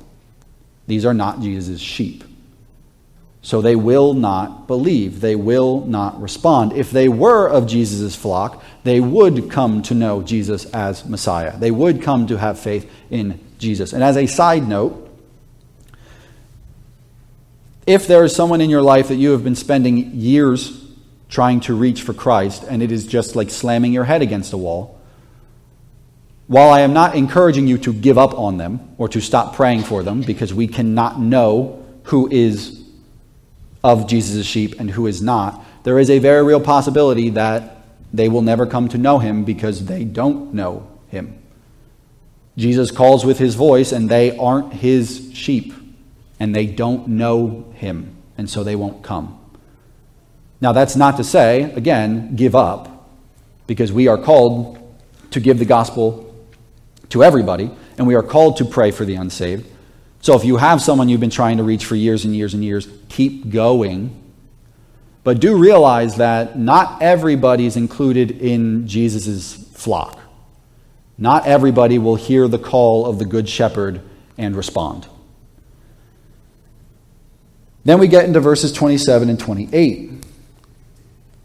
These 0.87 1.05
are 1.05 1.13
not 1.13 1.41
Jesus' 1.41 1.81
sheep. 1.81 2.25
So 3.43 3.63
they 3.63 3.77
will 3.77 4.13
not 4.13 4.67
believe. 4.67 5.21
They 5.21 5.35
will 5.35 5.85
not 5.87 6.21
respond. 6.21 6.73
If 6.75 6.91
they 6.91 7.09
were 7.09 7.49
of 7.49 7.67
Jesus' 7.67 8.15
flock, 8.15 8.63
they 8.85 9.01
would 9.01 9.51
come 9.51 9.83
to 9.83 9.95
know 9.95 10.23
Jesus 10.23 10.67
as 10.67 11.07
Messiah. 11.07 11.57
They 11.57 11.71
would 11.71 12.03
come 12.03 12.27
to 12.27 12.37
have 12.37 12.59
faith 12.59 12.91
in 13.11 13.41
Jesus. 13.59 13.93
And 13.93 14.03
as 14.05 14.17
a 14.17 14.27
side 14.27 14.69
note, 14.69 15.09
if 17.87 18.07
there 18.07 18.25
is 18.25 18.37
someone 18.37 18.61
in 18.61 18.69
your 18.69 18.83
life 18.83 19.09
that 19.09 19.17
you 19.17 19.31
have 19.31 19.43
been 19.43 19.57
spending 19.57 20.15
years 20.15 20.87
trying 21.29 21.61
to 21.61 21.75
reach 21.75 22.03
for 22.03 22.13
Christ 22.13 22.65
and 22.65 22.83
it 22.83 22.93
is 22.93 23.07
just 23.07 23.37
like 23.37 23.51
slamming 23.51 23.93
your 23.93 24.05
head 24.05 24.21
against 24.21 24.53
a 24.53 24.59
wall, 24.59 25.01
while 26.47 26.71
I 26.71 26.81
am 26.81 26.93
not 26.93 27.15
encouraging 27.15 27.69
you 27.69 27.79
to 27.79 27.93
give 27.93 28.19
up 28.19 28.37
on 28.39 28.59
them 28.59 28.95
or 28.99 29.09
to 29.09 29.21
stop 29.21 29.55
praying 29.55 29.85
for 29.85 30.03
them 30.03 30.21
because 30.21 30.53
we 30.53 30.67
cannot 30.67 31.19
know 31.19 31.85
who 32.05 32.29
is 32.31 32.80
of 33.83 34.07
Jesus' 34.07 34.47
sheep 34.47 34.79
and 34.79 34.91
who 34.91 35.07
is 35.07 35.23
not, 35.23 35.65
there 35.85 35.99
is 35.99 36.11
a 36.11 36.19
very 36.19 36.43
real 36.43 36.61
possibility 36.61 37.31
that 37.31 37.85
they 38.13 38.29
will 38.29 38.43
never 38.43 38.67
come 38.67 38.89
to 38.89 38.99
know 38.99 39.19
him 39.19 39.45
because 39.45 39.87
they 39.87 40.05
don't 40.05 40.53
know 40.53 40.87
him. 41.09 41.41
Jesus 42.57 42.91
calls 42.91 43.25
with 43.25 43.39
his 43.39 43.55
voice, 43.55 43.93
and 43.93 44.09
they 44.09 44.37
aren't 44.37 44.75
his 44.75 45.31
sheep, 45.33 45.73
and 46.39 46.55
they 46.55 46.67
don't 46.67 47.09
know 47.09 47.73
him, 47.77 48.17
and 48.37 48.51
so 48.51 48.65
they 48.65 48.77
won't 48.77 49.03
come. 49.03 49.39
Now, 50.61 50.73
that's 50.73 50.97
not 50.97 51.17
to 51.17 51.25
say, 51.25 51.73
again, 51.73 52.37
give 52.37 52.55
up, 52.55 53.09
because 53.67 53.93
we 53.93 54.09
are 54.09 54.19
called 54.19 54.79
to 55.31 55.41
give 55.41 55.59
the 55.59 55.65
gospel 55.65 56.35
to 57.11 57.23
everybody, 57.23 57.71
and 57.97 58.07
we 58.07 58.15
are 58.15 58.23
called 58.23 58.57
to 58.59 58.65
pray 58.65 58.91
for 58.91 59.05
the 59.05 59.15
unsaved. 59.15 59.70
So 60.21 60.37
if 60.37 60.45
you 60.45 60.59
have 60.59 60.83
someone 60.83 61.09
you've 61.09 61.21
been 61.21 61.31
trying 61.31 61.57
to 61.57 61.63
reach 61.63 61.87
for 61.87 61.97
years 61.97 62.25
and 62.25 62.37
years 62.37 62.53
and 62.53 62.63
years, 62.63 62.89
keep 63.09 63.51
going. 63.51 64.17
But 65.25 65.41
do 65.41 65.57
realize 65.57 66.17
that 66.17 66.59
not 66.59 67.03
everybody 67.03 67.67
is 67.67 67.77
included 67.77 68.31
in 68.31 68.87
Jesus' 68.87 69.55
flock. 69.75 70.19
Not 71.17 71.47
everybody 71.47 71.99
will 71.99 72.17
hear 72.17 72.49
the 72.49 72.59
call 72.59 73.07
of 73.07 73.19
the 73.19 73.25
Good 73.25 73.49
Shepherd 73.49 74.01
and 74.37 74.55
respond. 74.55 75.07
Then 77.85 77.99
we 77.99 78.09
get 78.09 78.27
into 78.27 78.41
verses 78.41 78.73
27 78.73 79.31
and 79.31 79.41
28. 79.41 80.11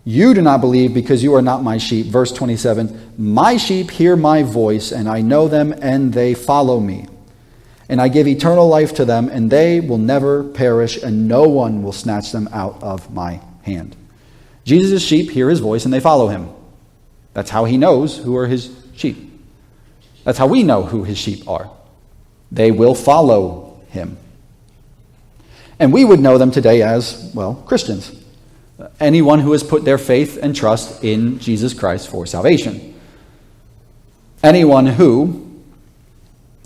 You 0.04 0.34
do 0.34 0.42
not 0.42 0.62
believe 0.62 0.94
because 0.94 1.24
you 1.24 1.34
are 1.36 1.42
not 1.42 1.64
my 1.64 1.78
sheep. 1.78 2.08
Verse 2.08 2.32
27 2.32 3.14
My 3.18 3.58
sheep 3.58 3.90
hear 3.90 4.16
my 4.16 4.44
voice, 4.44 4.92
and 4.92 5.10
I 5.10 5.22
know 5.22 5.48
them, 5.48 5.74
and 5.82 6.14
they 6.14 6.34
follow 6.34 6.80
me 6.80 7.08
and 7.88 8.02
I 8.02 8.08
give 8.08 8.28
eternal 8.28 8.67
life 8.67 8.95
to 8.95 9.06
them, 9.06 9.30
and 9.30 9.52
they 9.52 9.80
will 9.80 9.98
never 9.98 10.43
perish, 10.43 11.02
and 11.02 11.28
no 11.28 11.43
one 11.48 11.84
will 11.84 11.91
snatch 11.91 12.32
them 12.32 12.50
out 12.52 12.82
of 12.82 13.13
my 13.13 13.41
hand. 13.63 13.95
Jesus' 14.65 15.04
sheep 15.04 15.30
hear 15.30 15.50
his 15.50 15.60
voice 15.60 15.86
and 15.86 15.93
they 15.93 16.00
follow 16.00 16.28
him. 16.28 16.50
That's 17.34 17.52
how 17.52 17.65
he 17.65 17.78
knows 17.78 18.17
who 18.17 18.36
are 18.36 18.48
his 18.48 18.76
sheep. 18.95 19.17
That's 20.24 20.39
how 20.39 20.48
we 20.48 20.63
know 20.63 20.84
who 20.84 21.04
his 21.04 21.17
sheep 21.17 21.48
are. 21.48 21.69
They 22.52 22.71
will 22.71 22.95
follow 22.95 23.80
him. 23.89 24.17
And 25.80 25.93
we 25.93 26.04
would 26.04 26.19
know 26.19 26.38
them 26.38 26.52
today 26.52 26.82
as, 26.82 27.32
well, 27.36 27.56
Christians. 27.67 28.12
Anyone 29.00 29.39
who 29.39 29.52
has 29.52 29.63
put 29.63 29.86
their 29.86 29.98
faith 29.98 30.39
and 30.41 30.56
trust 30.56 31.04
in 31.04 31.38
Jesus 31.39 31.74
Christ 31.74 32.10
for 32.10 32.26
salvation. 32.26 33.00
Anyone 34.41 34.86
who 34.86 35.44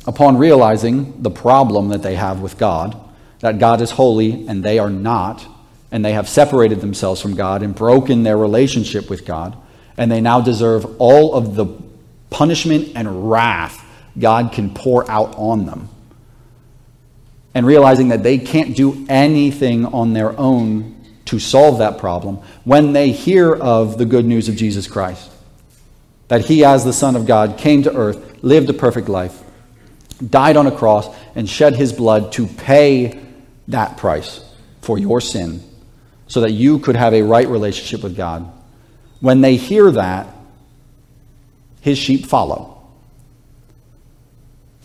upon 0.07 0.38
realizing 0.38 1.21
the 1.21 1.31
problem 1.31 1.89
that 1.89 2.01
they 2.01 2.15
have 2.15 2.41
with 2.41 2.57
God, 2.57 2.99
that 3.39 3.59
God 3.59 3.81
is 3.81 3.91
holy 3.91 4.47
and 4.47 4.63
they 4.63 4.79
are 4.79 4.89
not, 4.89 5.45
and 5.91 6.03
they 6.03 6.13
have 6.13 6.29
separated 6.29 6.81
themselves 6.81 7.21
from 7.21 7.35
God 7.35 7.63
and 7.63 7.73
broken 7.73 8.23
their 8.23 8.38
relationship 8.38 9.09
with 9.09 9.25
God, 9.25 9.57
and 9.97 10.12
they 10.12 10.21
now 10.21 10.41
deserve 10.41 10.85
all 10.99 11.33
of 11.33 11.55
the 11.55 11.65
punishment 12.29 12.91
and 12.95 13.29
wrath 13.29 13.85
God 14.17 14.51
can 14.51 14.73
pour 14.73 15.09
out 15.09 15.35
on 15.38 15.65
them. 15.65 15.89
And 17.53 17.65
realizing 17.65 18.09
that 18.09 18.23
they 18.23 18.38
can't 18.38 18.75
do 18.75 19.05
anything 19.09 19.85
on 19.85 20.13
their 20.13 20.38
own 20.38 20.95
to 21.25 21.39
solve 21.39 21.79
that 21.79 21.97
problem 21.97 22.38
when 22.63 22.93
they 22.93 23.12
hear 23.12 23.55
of 23.55 23.97
the 23.97 24.05
good 24.05 24.25
news 24.25 24.49
of 24.49 24.55
Jesus 24.55 24.88
Christ. 24.88 25.29
That 26.27 26.45
he, 26.45 26.63
as 26.63 26.85
the 26.85 26.93
Son 26.93 27.15
of 27.15 27.25
God, 27.25 27.57
came 27.57 27.83
to 27.83 27.95
earth, 27.95 28.43
lived 28.43 28.69
a 28.69 28.73
perfect 28.73 29.09
life, 29.09 29.41
died 30.27 30.58
on 30.58 30.67
a 30.67 30.71
cross, 30.71 31.08
and 31.36 31.49
shed 31.49 31.75
his 31.75 31.93
blood 31.93 32.32
to 32.34 32.47
pay 32.47 33.19
that 33.67 33.97
price 33.97 34.43
for 34.82 34.97
your 34.97 35.21
sin 35.21 35.63
so 36.27 36.41
that 36.41 36.51
you 36.51 36.79
could 36.79 36.95
have 36.95 37.13
a 37.13 37.21
right 37.21 37.47
relationship 37.47 38.03
with 38.03 38.15
God. 38.15 38.51
When 39.19 39.41
they 39.41 39.55
hear 39.55 39.91
that, 39.91 40.27
his 41.82 41.97
sheep 41.97 42.25
follow. 42.25 42.82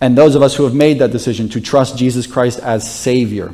And 0.01 0.16
those 0.16 0.35
of 0.35 0.42
us 0.42 0.55
who 0.55 0.64
have 0.64 0.75
made 0.75 0.99
that 0.99 1.12
decision 1.12 1.49
to 1.51 1.61
trust 1.61 1.97
Jesus 1.97 2.27
Christ 2.27 2.59
as 2.59 2.90
Savior, 2.90 3.53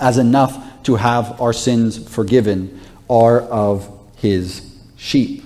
as 0.00 0.18
enough 0.18 0.82
to 0.84 0.96
have 0.96 1.40
our 1.40 1.52
sins 1.52 2.08
forgiven, 2.08 2.80
are 3.08 3.40
of 3.40 3.88
his 4.16 4.62
sheep. 4.96 5.42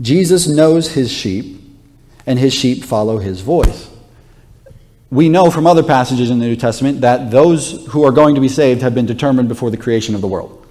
Jesus 0.00 0.46
knows 0.46 0.92
his 0.92 1.10
sheep 1.10 1.59
and 2.30 2.38
his 2.38 2.54
sheep 2.54 2.84
follow 2.84 3.18
his 3.18 3.40
voice. 3.40 3.90
we 5.10 5.28
know 5.28 5.50
from 5.50 5.66
other 5.66 5.82
passages 5.82 6.30
in 6.30 6.38
the 6.38 6.46
New 6.46 6.54
Testament 6.54 7.00
that 7.00 7.32
those 7.32 7.84
who 7.88 8.04
are 8.04 8.12
going 8.12 8.36
to 8.36 8.40
be 8.40 8.46
saved 8.48 8.82
have 8.82 8.94
been 8.94 9.06
determined 9.06 9.48
before 9.48 9.68
the 9.68 9.76
creation 9.76 10.14
of 10.14 10.20
the 10.20 10.28
world. 10.28 10.64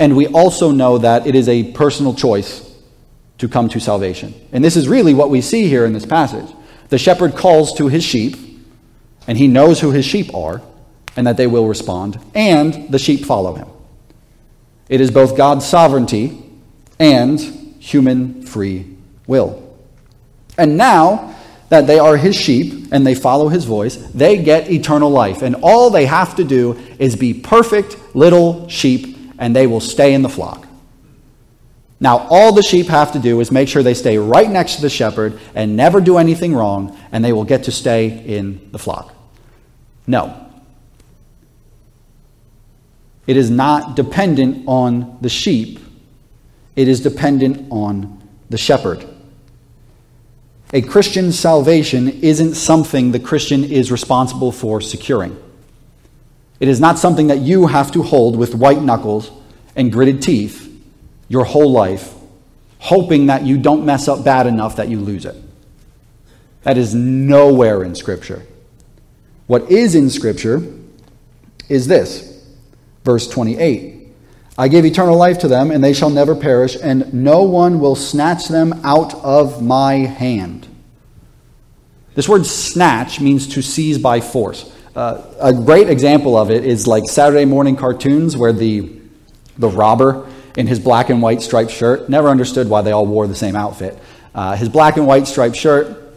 And 0.00 0.16
we 0.16 0.26
also 0.26 0.72
know 0.72 0.98
that 0.98 1.28
it 1.28 1.36
is 1.36 1.48
a 1.48 1.70
personal 1.70 2.14
choice 2.14 2.68
to 3.38 3.46
come 3.46 3.68
to 3.68 3.78
salvation. 3.78 4.34
And 4.50 4.64
this 4.64 4.76
is 4.76 4.88
really 4.88 5.14
what 5.14 5.30
we 5.30 5.40
see 5.40 5.68
here 5.68 5.86
in 5.86 5.92
this 5.92 6.04
passage. 6.04 6.52
The 6.88 6.98
shepherd 6.98 7.36
calls 7.36 7.72
to 7.74 7.86
his 7.86 8.02
sheep, 8.02 8.36
and 9.28 9.38
he 9.38 9.46
knows 9.46 9.78
who 9.78 9.92
his 9.92 10.04
sheep 10.04 10.34
are, 10.34 10.60
and 11.16 11.28
that 11.28 11.36
they 11.36 11.46
will 11.46 11.68
respond, 11.68 12.18
and 12.34 12.90
the 12.90 12.98
sheep 12.98 13.24
follow 13.24 13.54
him. 13.54 13.68
It 14.88 15.00
is 15.00 15.12
both 15.12 15.36
God's 15.36 15.64
sovereignty 15.64 16.42
and 16.98 17.38
human 17.78 18.42
free 18.42 18.96
will. 19.28 19.67
And 20.58 20.76
now 20.76 21.36
that 21.68 21.86
they 21.86 21.98
are 21.98 22.16
his 22.16 22.34
sheep 22.34 22.88
and 22.92 23.06
they 23.06 23.14
follow 23.14 23.48
his 23.48 23.64
voice, 23.64 23.96
they 23.96 24.42
get 24.42 24.70
eternal 24.70 25.10
life. 25.10 25.42
And 25.42 25.56
all 25.62 25.90
they 25.90 26.06
have 26.06 26.34
to 26.36 26.44
do 26.44 26.78
is 26.98 27.14
be 27.14 27.32
perfect 27.32 27.96
little 28.14 28.68
sheep, 28.68 29.16
and 29.38 29.54
they 29.54 29.66
will 29.66 29.80
stay 29.80 30.14
in 30.14 30.22
the 30.22 30.28
flock. 30.28 30.66
Now, 32.00 32.26
all 32.30 32.52
the 32.52 32.62
sheep 32.62 32.86
have 32.86 33.12
to 33.12 33.18
do 33.18 33.40
is 33.40 33.50
make 33.50 33.68
sure 33.68 33.82
they 33.82 33.94
stay 33.94 34.18
right 34.18 34.48
next 34.48 34.76
to 34.76 34.82
the 34.82 34.90
shepherd 34.90 35.40
and 35.54 35.76
never 35.76 36.00
do 36.00 36.16
anything 36.16 36.54
wrong, 36.54 36.98
and 37.12 37.24
they 37.24 37.32
will 37.32 37.44
get 37.44 37.64
to 37.64 37.72
stay 37.72 38.08
in 38.24 38.70
the 38.72 38.78
flock. 38.78 39.14
No. 40.06 40.46
It 43.26 43.36
is 43.36 43.50
not 43.50 43.94
dependent 43.94 44.64
on 44.66 45.18
the 45.20 45.28
sheep, 45.28 45.80
it 46.76 46.88
is 46.88 47.00
dependent 47.00 47.66
on 47.70 48.22
the 48.48 48.56
shepherd. 48.56 49.06
A 50.72 50.82
Christian 50.82 51.32
salvation 51.32 52.08
isn't 52.08 52.54
something 52.54 53.12
the 53.12 53.20
Christian 53.20 53.64
is 53.64 53.90
responsible 53.90 54.52
for 54.52 54.80
securing. 54.80 55.38
It 56.60 56.68
is 56.68 56.78
not 56.78 56.98
something 56.98 57.28
that 57.28 57.38
you 57.38 57.68
have 57.68 57.90
to 57.92 58.02
hold 58.02 58.36
with 58.36 58.54
white 58.54 58.82
knuckles 58.82 59.30
and 59.76 59.90
gritted 59.90 60.20
teeth 60.20 60.66
your 61.28 61.44
whole 61.44 61.70
life, 61.70 62.12
hoping 62.78 63.26
that 63.26 63.44
you 63.44 63.56
don't 63.56 63.86
mess 63.86 64.08
up 64.08 64.24
bad 64.24 64.46
enough 64.46 64.76
that 64.76 64.88
you 64.88 65.00
lose 65.00 65.24
it. 65.24 65.36
That 66.62 66.76
is 66.76 66.94
nowhere 66.94 67.82
in 67.82 67.94
Scripture. 67.94 68.42
What 69.46 69.70
is 69.70 69.94
in 69.94 70.10
Scripture 70.10 70.62
is 71.70 71.86
this 71.86 72.44
verse 73.04 73.26
28 73.28 73.97
I 74.60 74.66
give 74.66 74.84
eternal 74.84 75.16
life 75.16 75.38
to 75.40 75.48
them, 75.48 75.70
and 75.70 75.84
they 75.84 75.92
shall 75.92 76.10
never 76.10 76.34
perish, 76.34 76.76
and 76.82 77.14
no 77.14 77.44
one 77.44 77.78
will 77.78 77.94
snatch 77.94 78.48
them 78.48 78.80
out 78.82 79.14
of 79.14 79.62
my 79.62 79.94
hand. 79.94 80.66
This 82.16 82.28
word 82.28 82.44
snatch 82.44 83.20
means 83.20 83.46
to 83.54 83.62
seize 83.62 83.98
by 83.98 84.20
force. 84.20 84.68
Uh, 84.96 85.22
a 85.40 85.52
great 85.52 85.88
example 85.88 86.36
of 86.36 86.50
it 86.50 86.64
is 86.64 86.88
like 86.88 87.04
Saturday 87.08 87.44
morning 87.44 87.76
cartoons 87.76 88.36
where 88.36 88.52
the, 88.52 88.90
the 89.58 89.68
robber 89.68 90.28
in 90.56 90.66
his 90.66 90.80
black 90.80 91.08
and 91.08 91.22
white 91.22 91.40
striped 91.40 91.70
shirt. 91.70 92.08
Never 92.08 92.26
understood 92.26 92.68
why 92.68 92.82
they 92.82 92.90
all 92.90 93.06
wore 93.06 93.28
the 93.28 93.36
same 93.36 93.54
outfit. 93.54 93.96
Uh, 94.34 94.56
his 94.56 94.68
black 94.68 94.96
and 94.96 95.06
white 95.06 95.28
striped 95.28 95.54
shirt 95.54 96.16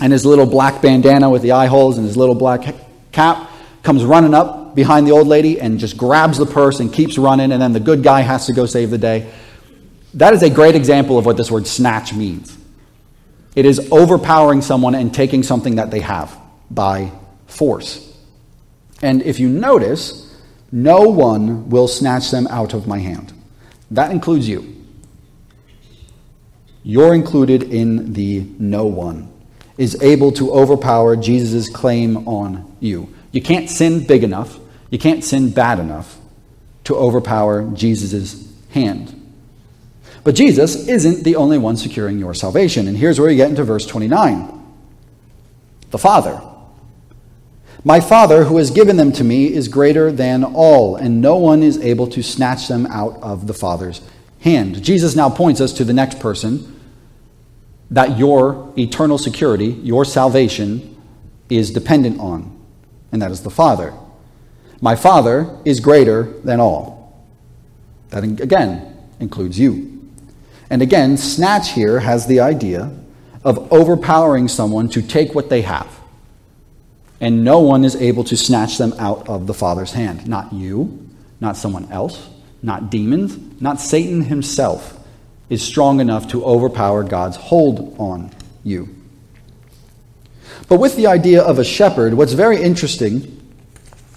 and 0.00 0.10
his 0.10 0.24
little 0.24 0.46
black 0.46 0.80
bandana 0.80 1.28
with 1.28 1.42
the 1.42 1.52
eye 1.52 1.66
holes 1.66 1.98
and 1.98 2.06
his 2.06 2.16
little 2.16 2.34
black 2.34 2.74
cap 3.12 3.50
comes 3.82 4.04
running 4.04 4.34
up 4.34 4.74
behind 4.74 5.06
the 5.06 5.10
old 5.10 5.26
lady 5.26 5.60
and 5.60 5.78
just 5.78 5.96
grabs 5.96 6.38
the 6.38 6.46
purse 6.46 6.80
and 6.80 6.92
keeps 6.92 7.18
running, 7.18 7.52
and 7.52 7.60
then 7.60 7.72
the 7.72 7.80
good 7.80 8.02
guy 8.02 8.20
has 8.20 8.46
to 8.46 8.52
go 8.52 8.66
save 8.66 8.90
the 8.90 8.98
day. 8.98 9.32
That 10.14 10.34
is 10.34 10.42
a 10.42 10.50
great 10.50 10.74
example 10.74 11.18
of 11.18 11.26
what 11.26 11.36
this 11.36 11.50
word 11.50 11.66
snatch 11.66 12.12
means. 12.12 12.56
It 13.54 13.66
is 13.66 13.90
overpowering 13.90 14.62
someone 14.62 14.94
and 14.94 15.12
taking 15.12 15.42
something 15.42 15.76
that 15.76 15.90
they 15.90 16.00
have 16.00 16.38
by 16.70 17.12
force. 17.46 18.08
And 19.02 19.22
if 19.22 19.40
you 19.40 19.48
notice, 19.48 20.34
no 20.70 21.02
one 21.02 21.68
will 21.68 21.88
snatch 21.88 22.30
them 22.30 22.46
out 22.46 22.72
of 22.72 22.86
my 22.86 22.98
hand. 22.98 23.32
That 23.90 24.10
includes 24.10 24.48
you. 24.48 24.84
You're 26.82 27.14
included 27.14 27.64
in 27.64 28.12
the 28.14 28.46
no 28.58 28.86
one 28.86 29.32
is 29.78 30.00
able 30.02 30.32
to 30.32 30.52
overpower 30.52 31.16
Jesus' 31.16 31.68
claim 31.68 32.28
on 32.28 32.76
you. 32.80 33.12
You 33.32 33.42
can't 33.42 33.68
sin 33.68 34.06
big 34.06 34.22
enough, 34.22 34.58
you 34.90 34.98
can't 34.98 35.24
sin 35.24 35.50
bad 35.50 35.78
enough 35.78 36.18
to 36.84 36.94
overpower 36.94 37.68
Jesus' 37.72 38.52
hand. 38.70 39.18
But 40.24 40.34
Jesus 40.34 40.86
isn't 40.88 41.24
the 41.24 41.36
only 41.36 41.58
one 41.58 41.76
securing 41.76 42.18
your 42.18 42.34
salvation. 42.34 42.86
And 42.86 42.96
here's 42.96 43.18
where 43.18 43.30
you 43.30 43.36
get 43.36 43.50
into 43.50 43.64
verse 43.64 43.86
29 43.86 44.60
the 45.90 45.98
Father. 45.98 46.40
My 47.84 48.00
Father, 48.00 48.44
who 48.44 48.58
has 48.58 48.70
given 48.70 48.96
them 48.96 49.12
to 49.12 49.24
me, 49.24 49.52
is 49.52 49.68
greater 49.68 50.12
than 50.12 50.44
all, 50.44 50.94
and 50.96 51.20
no 51.20 51.36
one 51.36 51.62
is 51.62 51.78
able 51.78 52.06
to 52.08 52.22
snatch 52.22 52.68
them 52.68 52.86
out 52.86 53.20
of 53.22 53.46
the 53.46 53.52
Father's 53.52 54.00
hand. 54.40 54.82
Jesus 54.82 55.16
now 55.16 55.28
points 55.28 55.60
us 55.60 55.72
to 55.74 55.84
the 55.84 55.92
next 55.92 56.20
person 56.20 56.80
that 57.90 58.18
your 58.18 58.72
eternal 58.78 59.18
security, 59.18 59.66
your 59.66 60.04
salvation, 60.04 60.96
is 61.50 61.72
dependent 61.72 62.20
on, 62.20 62.56
and 63.12 63.22
that 63.22 63.30
is 63.30 63.42
the 63.42 63.50
Father. 63.50 63.94
My 64.80 64.96
Father 64.96 65.56
is 65.64 65.78
greater 65.78 66.24
than 66.44 66.58
all. 66.58 67.22
That, 68.10 68.24
again, 68.24 68.96
includes 69.20 69.58
you. 69.58 70.10
And 70.70 70.82
again, 70.82 71.16
snatch 71.16 71.70
here 71.70 72.00
has 72.00 72.26
the 72.26 72.40
idea 72.40 72.90
of 73.44 73.72
overpowering 73.72 74.48
someone 74.48 74.88
to 74.90 75.02
take 75.02 75.34
what 75.34 75.50
they 75.50 75.62
have 75.62 76.02
and 77.22 77.44
no 77.44 77.60
one 77.60 77.84
is 77.84 77.94
able 77.94 78.24
to 78.24 78.36
snatch 78.36 78.78
them 78.78 78.92
out 78.98 79.28
of 79.28 79.46
the 79.46 79.54
Father's 79.54 79.92
hand. 79.92 80.26
Not 80.26 80.52
you, 80.52 81.08
not 81.40 81.56
someone 81.56 81.90
else, 81.92 82.28
not 82.62 82.90
demons, 82.90 83.38
not 83.60 83.80
Satan 83.80 84.22
himself 84.22 84.98
is 85.48 85.62
strong 85.62 86.00
enough 86.00 86.28
to 86.28 86.44
overpower 86.44 87.04
God's 87.04 87.36
hold 87.36 87.94
on 87.96 88.32
you. 88.64 88.88
But 90.68 90.78
with 90.78 90.96
the 90.96 91.06
idea 91.06 91.42
of 91.42 91.58
a 91.58 91.64
shepherd, 91.64 92.14
what's 92.14 92.32
very 92.32 92.62
interesting 92.62 93.40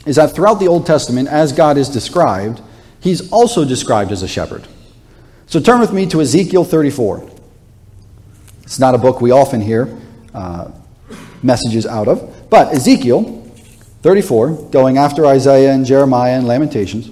is 0.05 0.17
that 0.17 0.33
throughout 0.33 0.59
the 0.59 0.67
Old 0.67 0.85
Testament, 0.85 1.27
as 1.27 1.51
God 1.51 1.77
is 1.77 1.89
described, 1.89 2.61
he's 2.99 3.31
also 3.31 3.65
described 3.65 4.11
as 4.11 4.23
a 4.23 4.27
shepherd. 4.27 4.67
So 5.47 5.59
turn 5.59 5.79
with 5.79 5.93
me 5.93 6.05
to 6.07 6.21
Ezekiel 6.21 6.63
34. 6.63 7.29
It's 8.63 8.79
not 8.79 8.95
a 8.95 8.97
book 8.97 9.21
we 9.21 9.31
often 9.31 9.61
hear 9.61 9.95
uh, 10.33 10.71
messages 11.43 11.85
out 11.85 12.07
of. 12.07 12.49
But 12.49 12.73
Ezekiel 12.73 13.41
34, 14.01 14.69
going 14.71 14.97
after 14.97 15.25
Isaiah 15.25 15.71
and 15.71 15.85
Jeremiah 15.85 16.37
and 16.37 16.47
Lamentations, 16.47 17.11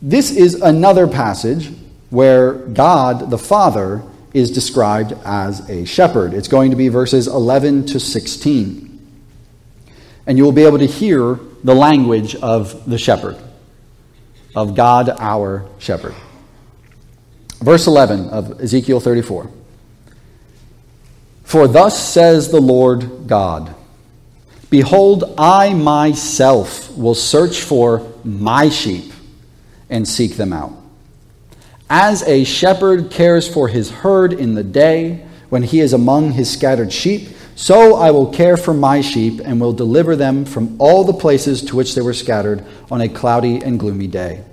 this 0.00 0.30
is 0.30 0.54
another 0.54 1.08
passage 1.08 1.72
where 2.10 2.52
God 2.54 3.30
the 3.30 3.38
Father 3.38 4.02
is 4.32 4.50
described 4.50 5.12
as 5.24 5.68
a 5.68 5.84
shepherd. 5.84 6.34
It's 6.34 6.48
going 6.48 6.70
to 6.70 6.76
be 6.76 6.88
verses 6.88 7.26
11 7.26 7.86
to 7.86 8.00
16. 8.00 8.86
And 10.26 10.36
you 10.36 10.44
will 10.44 10.52
be 10.52 10.64
able 10.64 10.78
to 10.78 10.86
hear 10.86 11.38
the 11.64 11.74
language 11.74 12.34
of 12.36 12.88
the 12.88 12.98
shepherd, 12.98 13.38
of 14.54 14.74
God 14.74 15.08
our 15.18 15.66
shepherd. 15.78 16.14
Verse 17.60 17.86
11 17.86 18.28
of 18.28 18.60
Ezekiel 18.60 19.00
34. 19.00 19.50
For 21.44 21.66
thus 21.66 22.12
says 22.12 22.50
the 22.50 22.60
Lord 22.60 23.26
God 23.26 23.74
Behold, 24.70 25.34
I 25.38 25.72
myself 25.72 26.94
will 26.94 27.14
search 27.14 27.60
for 27.62 28.06
my 28.22 28.68
sheep 28.68 29.12
and 29.88 30.06
seek 30.06 30.36
them 30.36 30.52
out. 30.52 30.72
As 31.90 32.22
a 32.24 32.44
shepherd 32.44 33.10
cares 33.10 33.48
for 33.48 33.68
his 33.68 33.90
herd 33.90 34.32
in 34.32 34.54
the 34.54 34.64
day 34.64 35.24
when 35.48 35.62
he 35.62 35.80
is 35.80 35.92
among 35.92 36.32
his 36.32 36.50
scattered 36.50 36.92
sheep, 36.92 37.30
so 37.54 37.96
I 37.96 38.10
will 38.10 38.30
care 38.30 38.56
for 38.56 38.74
my 38.74 39.00
sheep 39.00 39.40
and 39.44 39.60
will 39.60 39.72
deliver 39.72 40.14
them 40.14 40.44
from 40.44 40.76
all 40.78 41.04
the 41.04 41.12
places 41.12 41.62
to 41.64 41.76
which 41.76 41.94
they 41.94 42.02
were 42.02 42.14
scattered 42.14 42.64
on 42.90 43.00
a 43.00 43.08
cloudy 43.08 43.62
and 43.62 43.80
gloomy 43.80 44.06
day. 44.06 44.44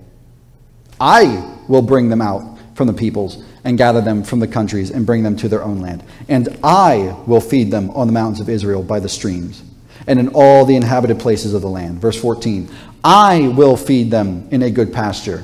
I 0.99 1.57
will 1.67 1.81
bring 1.81 2.09
them 2.09 2.21
out 2.21 2.57
from 2.73 2.87
the 2.87 2.93
peoples 2.93 3.43
and 3.63 3.77
gather 3.77 4.01
them 4.01 4.23
from 4.23 4.39
the 4.39 4.47
countries 4.47 4.91
and 4.91 5.05
bring 5.05 5.23
them 5.23 5.35
to 5.37 5.49
their 5.49 5.63
own 5.63 5.81
land. 5.81 6.03
And 6.29 6.57
I 6.63 7.17
will 7.27 7.41
feed 7.41 7.71
them 7.71 7.89
on 7.91 8.07
the 8.07 8.13
mountains 8.13 8.39
of 8.39 8.49
Israel 8.49 8.83
by 8.83 8.99
the 8.99 9.09
streams 9.09 9.63
and 10.07 10.19
in 10.19 10.29
all 10.29 10.65
the 10.65 10.75
inhabited 10.75 11.19
places 11.19 11.53
of 11.53 11.61
the 11.61 11.69
land. 11.69 11.99
Verse 11.99 12.19
14 12.19 12.69
I 13.03 13.49
will 13.49 13.77
feed 13.77 14.09
them 14.09 14.47
in 14.51 14.63
a 14.63 14.71
good 14.71 14.93
pasture, 14.93 15.43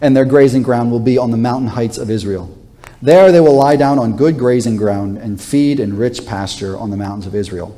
and 0.00 0.16
their 0.16 0.24
grazing 0.24 0.62
ground 0.62 0.90
will 0.90 1.00
be 1.00 1.18
on 1.18 1.30
the 1.30 1.36
mountain 1.36 1.68
heights 1.68 1.98
of 1.98 2.10
Israel. 2.10 2.56
There 3.02 3.32
they 3.32 3.40
will 3.40 3.54
lie 3.54 3.76
down 3.76 3.98
on 3.98 4.16
good 4.16 4.38
grazing 4.38 4.76
ground 4.76 5.18
and 5.18 5.40
feed 5.40 5.80
in 5.80 5.96
rich 5.96 6.26
pasture 6.26 6.76
on 6.76 6.90
the 6.90 6.96
mountains 6.96 7.26
of 7.26 7.34
Israel. 7.34 7.76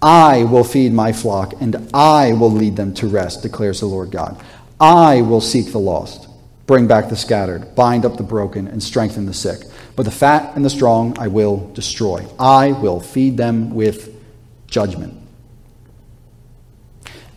I 0.00 0.42
will 0.44 0.64
feed 0.64 0.92
my 0.92 1.12
flock, 1.12 1.54
and 1.60 1.88
I 1.94 2.32
will 2.32 2.50
lead 2.50 2.74
them 2.74 2.92
to 2.94 3.06
rest, 3.06 3.42
declares 3.42 3.80
the 3.80 3.86
Lord 3.86 4.10
God. 4.10 4.42
I 4.80 5.22
will 5.22 5.40
seek 5.40 5.70
the 5.70 5.78
lost 5.78 6.28
bring 6.66 6.86
back 6.86 7.08
the 7.08 7.16
scattered, 7.16 7.74
bind 7.74 8.06
up 8.06 8.16
the 8.16 8.22
broken, 8.22 8.66
and 8.66 8.82
strengthen 8.82 9.26
the 9.26 9.34
sick. 9.34 9.64
but 9.94 10.04
the 10.04 10.10
fat 10.10 10.56
and 10.56 10.64
the 10.64 10.70
strong 10.70 11.14
I 11.18 11.28
will 11.28 11.70
destroy. 11.74 12.24
I 12.38 12.72
will 12.72 12.98
feed 12.98 13.36
them 13.36 13.74
with 13.74 14.08
judgment. 14.68 15.21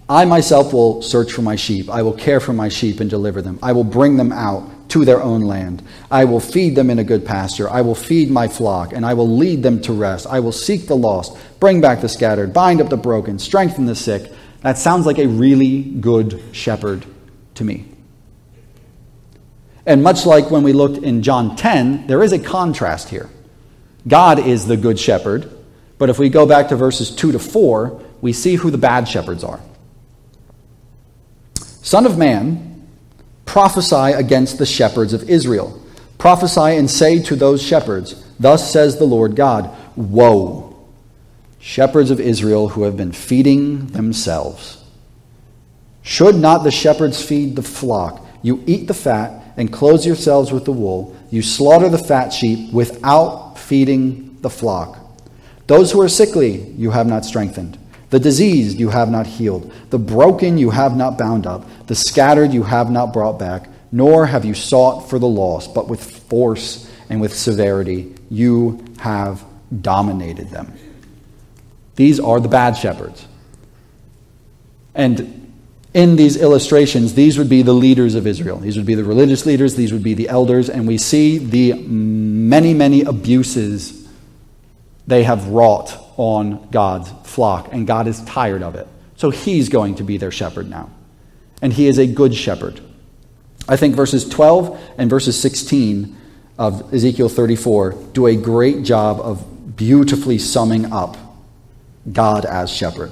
I 0.08 0.26
myself 0.26 0.72
will 0.72 1.02
search 1.02 1.32
for 1.32 1.42
my 1.42 1.56
sheep. 1.56 1.90
I 1.90 2.04
will 2.04 2.14
care 2.14 2.40
for 2.40 2.54
my 2.54 2.70
sheep 2.70 3.00
and 3.00 3.10
deliver 3.10 3.42
them. 3.42 3.58
I 3.64 3.72
will 3.72 3.84
bring 3.84 4.18
them 4.18 4.32
out 4.32 4.90
to 4.90 5.04
their 5.04 5.22
own 5.22 5.42
land. 5.42 5.82
I 6.12 6.26
will 6.26 6.40
feed 6.40 6.76
them 6.76 6.92
in 6.92 7.00
a 7.00 7.04
good 7.04 7.26
pasture. 7.26 7.68
I 7.70 7.82
will 7.82 7.96
feed 7.96 8.30
my 8.30 8.48
flock, 8.48 8.94
and 8.94 9.04
I 9.04 9.16
will 9.16 9.28
lead 9.28 9.64
them 9.64 9.82
to 9.82 9.94
rest. 9.94 10.28
I 10.28 10.40
will 10.40 10.52
seek 10.52 10.86
the 10.86 10.96
lost, 10.96 11.36
bring 11.60 11.82
back 11.82 12.02
the 12.02 12.10
scattered, 12.10 12.54
bind 12.54 12.82
up 12.82 12.90
the 12.90 12.98
broken, 12.98 13.40
strengthen 13.40 13.88
the 13.88 13.96
sick. 13.96 14.32
That 14.62 14.78
sounds 14.78 15.08
like 15.08 15.18
a 15.18 15.28
really 15.28 15.82
good 15.82 16.42
shepherd 16.52 17.06
to 17.56 17.64
me. 17.64 17.86
And 19.88 20.04
much 20.04 20.26
like 20.26 20.52
when 20.52 20.64
we 20.64 20.74
looked 20.74 21.04
in 21.04 21.24
John 21.24 21.56
10, 21.56 22.06
there 22.06 22.22
is 22.22 22.32
a 22.32 22.40
contrast 22.40 23.10
here. 23.10 23.30
God 24.08 24.38
is 24.38 24.68
the 24.68 24.78
good 24.78 25.00
shepherd, 25.00 25.52
but 25.98 26.10
if 26.10 26.20
we 26.20 26.30
go 26.30 26.46
back 26.46 26.70
to 26.70 26.76
verses 26.76 27.10
2 27.10 27.32
to 27.32 27.40
4, 27.40 28.02
we 28.22 28.34
see 28.34 28.56
who 28.56 28.70
the 28.70 28.78
bad 28.78 29.08
shepherds 29.08 29.44
are. 29.44 29.60
Son 31.86 32.08
of 32.08 32.18
man, 32.18 32.84
prophesy 33.46 34.14
against 34.14 34.58
the 34.58 34.66
shepherds 34.66 35.14
of 35.14 35.30
Israel. 35.30 35.80
Prophesy 36.18 36.78
and 36.78 36.90
say 36.90 37.22
to 37.22 37.36
those 37.36 37.62
shepherds, 37.62 38.26
Thus 38.40 38.74
says 38.74 38.98
the 38.98 39.06
Lord 39.06 39.36
God, 39.36 39.70
Woe, 39.96 40.84
shepherds 41.60 42.10
of 42.10 42.20
Israel 42.20 42.70
who 42.70 42.82
have 42.86 42.98
been 42.98 43.12
feeding 43.12 43.86
themselves. 43.86 44.84
Should 46.02 46.38
not 46.38 46.64
the 46.64 46.72
shepherds 46.72 47.24
feed 47.24 47.56
the 47.56 47.62
flock? 47.62 48.26
You 48.42 48.64
eat 48.66 48.88
the 48.88 48.96
fat 48.96 49.54
and 49.56 49.72
clothe 49.72 50.06
yourselves 50.06 50.52
with 50.52 50.66
the 50.66 50.72
wool. 50.72 51.16
You 51.30 51.44
slaughter 51.44 51.88
the 51.88 52.00
fat 52.00 52.34
sheep 52.34 52.74
without 52.74 53.60
feeding 53.60 54.42
the 54.42 54.50
flock. 54.50 54.98
Those 55.68 55.92
who 55.92 56.02
are 56.02 56.10
sickly 56.10 56.62
you 56.72 56.90
have 56.90 57.06
not 57.06 57.26
strengthened. 57.26 57.78
The 58.16 58.20
diseased 58.22 58.80
you 58.80 58.88
have 58.92 59.12
not 59.12 59.28
healed. 59.28 59.74
The 59.90 60.00
broken 60.00 60.58
you 60.58 60.70
have 60.70 60.96
not 60.96 61.18
bound 61.18 61.46
up. 61.46 61.66
The 61.88 61.96
scattered 61.96 62.54
you 62.54 62.64
have 62.64 62.90
not 62.90 63.12
brought 63.12 63.38
back. 63.38 63.68
Nor 63.92 64.26
have 64.26 64.46
you 64.46 64.54
sought 64.54 65.10
for 65.10 65.20
the 65.20 65.28
lost, 65.28 65.74
but 65.74 65.90
with 65.90 66.02
force 66.02 66.90
and 67.10 67.20
with 67.20 67.34
severity 67.34 68.16
you 68.30 68.86
have 69.00 69.44
dominated 69.82 70.50
them. 70.50 70.72
These 71.98 72.22
are 72.22 72.40
the 72.40 72.48
bad 72.48 72.78
shepherds. 72.78 73.28
And 74.94 75.52
in 75.94 76.16
these 76.16 76.38
illustrations, 76.38 77.16
these 77.16 77.38
would 77.38 77.50
be 77.50 77.64
the 77.64 77.74
leaders 77.74 78.16
of 78.16 78.26
Israel. 78.28 78.60
These 78.60 78.78
would 78.78 78.86
be 78.86 78.96
the 78.96 79.04
religious 79.04 79.46
leaders, 79.46 79.76
these 79.76 79.92
would 79.92 80.04
be 80.04 80.14
the 80.14 80.30
elders, 80.30 80.70
and 80.70 80.88
we 80.88 80.98
see 80.98 81.38
the 81.38 81.74
many, 81.74 82.74
many 82.74 83.02
abuses 83.02 84.08
they 85.06 85.24
have 85.24 85.50
wrought 85.50 86.05
on 86.18 86.70
God's 86.70 87.12
flock, 87.30 87.74
and 87.74 87.86
God 87.86 88.08
is 88.08 88.24
tired 88.24 88.64
of 88.64 88.76
it. 88.76 88.88
So 89.18 89.30
he's 89.30 89.70
going 89.70 89.96
to 89.96 90.04
be 90.04 90.18
their 90.18 90.32
shepherd 90.32 90.70
now. 90.70 90.90
And 91.62 91.74
he 91.74 91.88
is 91.88 91.98
a 91.98 92.08
good 92.08 92.36
shepherd. 92.36 92.82
I 93.68 93.78
think 93.78 93.96
verses 93.96 94.28
12 94.28 94.80
and 94.98 95.10
verses 95.10 95.40
16 95.40 96.16
of 96.58 96.94
Ezekiel 96.94 97.30
34 97.30 97.94
do 98.14 98.28
a 98.28 98.36
great 98.36 98.84
job 98.84 99.20
of 99.20 99.76
beautifully 99.76 100.38
summing 100.38 100.92
up 100.92 101.18
God 102.12 102.46
as 102.46 102.70
shepherd. 102.70 103.12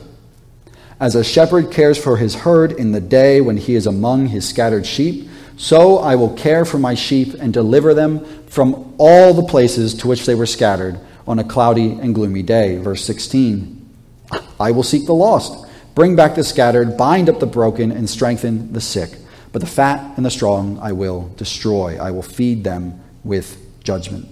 As 1.00 1.16
a 1.16 1.24
shepherd 1.24 1.72
cares 1.72 1.98
for 1.98 2.18
his 2.18 2.36
herd 2.36 2.72
in 2.72 2.92
the 2.92 3.02
day 3.02 3.42
when 3.42 3.58
he 3.58 3.76
is 3.76 3.88
among 3.88 4.28
his 4.28 4.48
scattered 4.48 4.86
sheep, 4.86 5.28
so 5.58 5.98
I 5.98 6.16
will 6.16 6.34
care 6.36 6.66
for 6.66 6.78
my 6.78 6.94
sheep 6.94 7.34
and 7.34 7.54
deliver 7.54 7.94
them 7.94 8.24
from 8.46 8.94
all 8.98 9.34
the 9.34 9.44
places 9.44 9.94
to 9.96 10.08
which 10.08 10.26
they 10.26 10.36
were 10.36 10.46
scattered 10.46 11.00
on 11.27 11.39
a 11.39 11.43
cloudy 11.43 11.91
and 11.91 12.13
gloomy 12.13 12.43
day. 12.43 12.77
Verse 12.77 13.03
16 13.05 13.79
I 14.59 14.71
will 14.71 14.83
seek 14.83 15.05
the 15.05 15.13
lost, 15.13 15.67
bring 15.95 16.15
back 16.15 16.36
the 16.36 16.43
scattered, 16.43 16.97
bind 16.97 17.29
up 17.29 17.39
the 17.39 17.45
broken, 17.45 17.91
and 17.91 18.09
strengthen 18.09 18.73
the 18.73 18.81
sick. 18.81 19.17
But 19.51 19.62
the 19.62 19.67
fat 19.67 20.17
and 20.17 20.25
the 20.25 20.31
strong 20.31 20.79
I 20.79 20.93
will 20.93 21.31
destroy. 21.38 21.97
I 21.99 22.12
will 22.12 22.23
feed 22.23 22.63
them 22.63 23.01
with 23.23 23.57
judgment. 23.83 24.27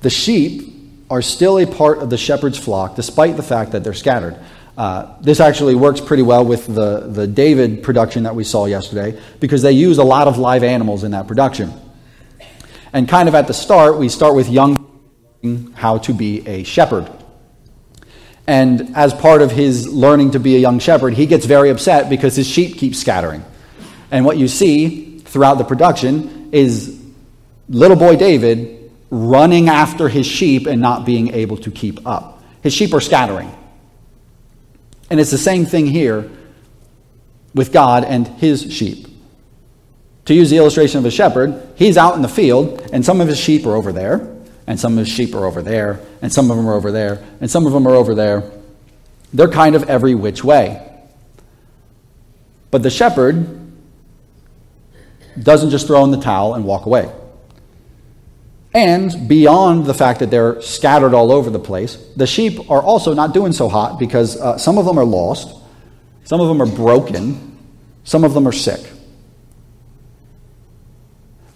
The 0.00 0.10
sheep 0.10 0.74
are 1.10 1.20
still 1.20 1.58
a 1.58 1.66
part 1.66 1.98
of 1.98 2.08
the 2.08 2.16
shepherd's 2.16 2.56
flock, 2.56 2.96
despite 2.96 3.36
the 3.36 3.42
fact 3.42 3.72
that 3.72 3.84
they're 3.84 3.92
scattered. 3.92 4.36
Uh, 4.78 5.14
this 5.20 5.40
actually 5.40 5.74
works 5.74 6.00
pretty 6.00 6.22
well 6.22 6.44
with 6.44 6.66
the, 6.66 7.00
the 7.00 7.26
David 7.26 7.82
production 7.82 8.22
that 8.22 8.34
we 8.34 8.44
saw 8.44 8.64
yesterday 8.64 9.20
because 9.40 9.60
they 9.60 9.72
use 9.72 9.98
a 9.98 10.04
lot 10.04 10.26
of 10.26 10.38
live 10.38 10.62
animals 10.62 11.04
in 11.04 11.10
that 11.10 11.26
production. 11.26 11.72
And 12.92 13.08
kind 13.08 13.28
of 13.28 13.34
at 13.34 13.46
the 13.46 13.54
start, 13.54 13.98
we 13.98 14.08
start 14.08 14.34
with 14.34 14.48
young 14.48 14.86
how 15.74 15.98
to 15.98 16.12
be 16.12 16.46
a 16.46 16.64
shepherd. 16.64 17.10
And 18.46 18.96
as 18.96 19.14
part 19.14 19.42
of 19.42 19.50
his 19.50 19.88
learning 19.88 20.32
to 20.32 20.40
be 20.40 20.56
a 20.56 20.58
young 20.58 20.80
shepherd, 20.80 21.14
he 21.14 21.26
gets 21.26 21.46
very 21.46 21.70
upset 21.70 22.10
because 22.10 22.34
his 22.34 22.46
sheep 22.46 22.78
keep 22.78 22.94
scattering. 22.94 23.44
And 24.10 24.24
what 24.24 24.38
you 24.38 24.48
see 24.48 25.20
throughout 25.20 25.58
the 25.58 25.64
production 25.64 26.50
is 26.52 27.00
little 27.68 27.96
boy 27.96 28.16
David 28.16 28.90
running 29.10 29.68
after 29.68 30.08
his 30.08 30.26
sheep 30.26 30.66
and 30.66 30.80
not 30.80 31.04
being 31.04 31.32
able 31.32 31.56
to 31.58 31.70
keep 31.70 32.06
up. 32.06 32.42
His 32.62 32.72
sheep 32.72 32.92
are 32.92 33.00
scattering. 33.00 33.54
And 35.10 35.18
it's 35.18 35.30
the 35.30 35.38
same 35.38 35.66
thing 35.66 35.86
here 35.86 36.30
with 37.54 37.72
God 37.72 38.04
and 38.04 38.26
his 38.26 38.72
sheep. 38.72 39.06
To 40.30 40.36
use 40.36 40.48
the 40.48 40.58
illustration 40.58 40.98
of 41.00 41.04
a 41.06 41.10
shepherd, 41.10 41.60
he's 41.74 41.96
out 41.96 42.14
in 42.14 42.22
the 42.22 42.28
field, 42.28 42.88
and 42.92 43.04
some 43.04 43.20
of 43.20 43.26
his 43.26 43.36
sheep 43.36 43.66
are 43.66 43.74
over 43.74 43.90
there, 43.90 44.32
and 44.64 44.78
some 44.78 44.92
of 44.92 45.00
his 45.00 45.08
sheep 45.08 45.34
are 45.34 45.44
over 45.44 45.60
there, 45.60 45.98
and 46.22 46.32
some 46.32 46.52
of 46.52 46.56
them 46.56 46.68
are 46.68 46.74
over 46.74 46.92
there, 46.92 47.20
and 47.40 47.50
some 47.50 47.66
of 47.66 47.72
them 47.72 47.84
are 47.84 47.96
over 47.96 48.14
there. 48.14 48.48
They're 49.32 49.48
kind 49.48 49.74
of 49.74 49.90
every 49.90 50.14
which 50.14 50.44
way. 50.44 50.88
But 52.70 52.84
the 52.84 52.90
shepherd 52.90 53.72
doesn't 55.42 55.70
just 55.70 55.88
throw 55.88 56.04
in 56.04 56.12
the 56.12 56.20
towel 56.20 56.54
and 56.54 56.64
walk 56.64 56.86
away. 56.86 57.12
And 58.72 59.28
beyond 59.28 59.84
the 59.84 59.94
fact 59.94 60.20
that 60.20 60.30
they're 60.30 60.62
scattered 60.62 61.12
all 61.12 61.32
over 61.32 61.50
the 61.50 61.58
place, 61.58 61.96
the 62.14 62.28
sheep 62.28 62.70
are 62.70 62.80
also 62.80 63.14
not 63.14 63.34
doing 63.34 63.52
so 63.52 63.68
hot 63.68 63.98
because 63.98 64.40
uh, 64.40 64.56
some 64.58 64.78
of 64.78 64.84
them 64.84 64.96
are 64.96 65.04
lost, 65.04 65.60
some 66.22 66.40
of 66.40 66.46
them 66.46 66.62
are 66.62 66.72
broken, 66.72 67.58
some 68.04 68.22
of 68.22 68.32
them 68.32 68.46
are 68.46 68.52
sick. 68.52 68.80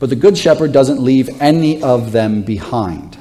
But 0.04 0.10
the 0.10 0.16
Good 0.16 0.36
Shepherd 0.36 0.70
doesn't 0.70 1.00
leave 1.00 1.40
any 1.40 1.82
of 1.82 2.12
them 2.12 2.42
behind. 2.42 3.16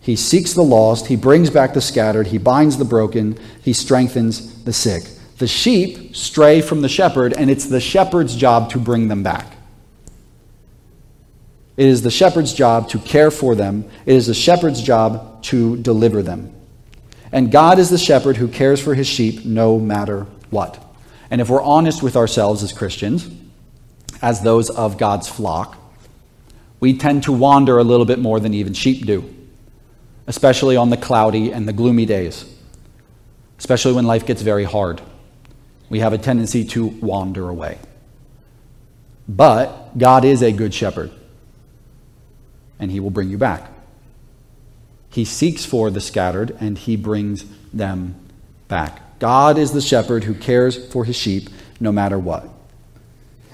He 0.00 0.16
seeks 0.16 0.52
the 0.52 0.64
lost, 0.64 1.06
he 1.06 1.14
brings 1.14 1.48
back 1.48 1.74
the 1.74 1.80
scattered, 1.80 2.26
he 2.26 2.38
binds 2.38 2.76
the 2.76 2.84
broken, 2.84 3.38
he 3.62 3.72
strengthens 3.72 4.64
the 4.64 4.72
sick. 4.72 5.04
The 5.38 5.46
sheep 5.46 6.16
stray 6.16 6.60
from 6.60 6.82
the 6.82 6.88
shepherd, 6.88 7.34
and 7.34 7.48
it's 7.48 7.66
the 7.66 7.78
shepherd's 7.78 8.34
job 8.34 8.70
to 8.70 8.80
bring 8.80 9.06
them 9.06 9.22
back. 9.22 9.46
It 11.76 11.86
is 11.86 12.02
the 12.02 12.10
shepherd's 12.10 12.52
job 12.52 12.88
to 12.88 12.98
care 12.98 13.30
for 13.30 13.54
them. 13.54 13.88
It 14.06 14.16
is 14.16 14.26
the 14.26 14.34
shepherd's 14.34 14.82
job 14.82 15.44
to 15.44 15.76
deliver 15.76 16.20
them. 16.20 16.52
And 17.30 17.52
God 17.52 17.78
is 17.78 17.90
the 17.90 17.96
shepherd 17.96 18.38
who 18.38 18.48
cares 18.48 18.80
for 18.80 18.96
his 18.96 19.06
sheep 19.06 19.44
no 19.44 19.78
matter 19.78 20.26
what. 20.50 20.82
And 21.30 21.40
if 21.40 21.48
we're 21.48 21.62
honest 21.62 22.02
with 22.02 22.16
ourselves 22.16 22.64
as 22.64 22.72
Christians, 22.72 23.30
as 24.22 24.40
those 24.40 24.70
of 24.70 24.98
God's 24.98 25.28
flock, 25.28 25.76
we 26.80 26.96
tend 26.96 27.24
to 27.24 27.32
wander 27.32 27.78
a 27.78 27.84
little 27.84 28.06
bit 28.06 28.18
more 28.18 28.40
than 28.40 28.54
even 28.54 28.74
sheep 28.74 29.06
do, 29.06 29.34
especially 30.26 30.76
on 30.76 30.90
the 30.90 30.96
cloudy 30.96 31.52
and 31.52 31.66
the 31.66 31.72
gloomy 31.72 32.06
days, 32.06 32.44
especially 33.58 33.92
when 33.92 34.06
life 34.06 34.26
gets 34.26 34.42
very 34.42 34.64
hard. 34.64 35.00
We 35.88 36.00
have 36.00 36.12
a 36.12 36.18
tendency 36.18 36.64
to 36.66 36.86
wander 36.86 37.48
away. 37.48 37.78
But 39.28 39.96
God 39.96 40.24
is 40.24 40.42
a 40.42 40.52
good 40.52 40.74
shepherd 40.74 41.10
and 42.78 42.90
he 42.90 43.00
will 43.00 43.10
bring 43.10 43.30
you 43.30 43.38
back. 43.38 43.70
He 45.10 45.24
seeks 45.24 45.64
for 45.64 45.90
the 45.90 46.00
scattered, 46.00 46.56
and 46.60 46.76
he 46.76 46.96
brings 46.96 47.46
them 47.72 48.16
back. 48.68 49.18
God 49.18 49.56
is 49.56 49.72
the 49.72 49.80
shepherd 49.80 50.24
who 50.24 50.34
cares 50.34 50.92
for 50.92 51.04
his 51.04 51.16
sheep 51.16 51.48
no 51.80 51.90
matter 51.90 52.18
what. 52.18 52.48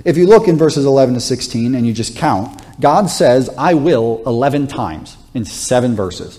If 0.05 0.17
you 0.17 0.27
look 0.27 0.49
in 0.49 0.57
verses 0.57 0.85
11 0.85 1.15
to 1.15 1.21
16 1.21 1.75
and 1.75 1.87
you 1.87 1.93
just 1.93 2.17
count, 2.17 2.63
God 2.81 3.07
says, 3.07 3.49
I 3.57 3.75
will 3.75 4.23
11 4.27 4.67
times 4.67 5.17
in 5.35 5.45
seven 5.45 5.95
verses. 5.95 6.39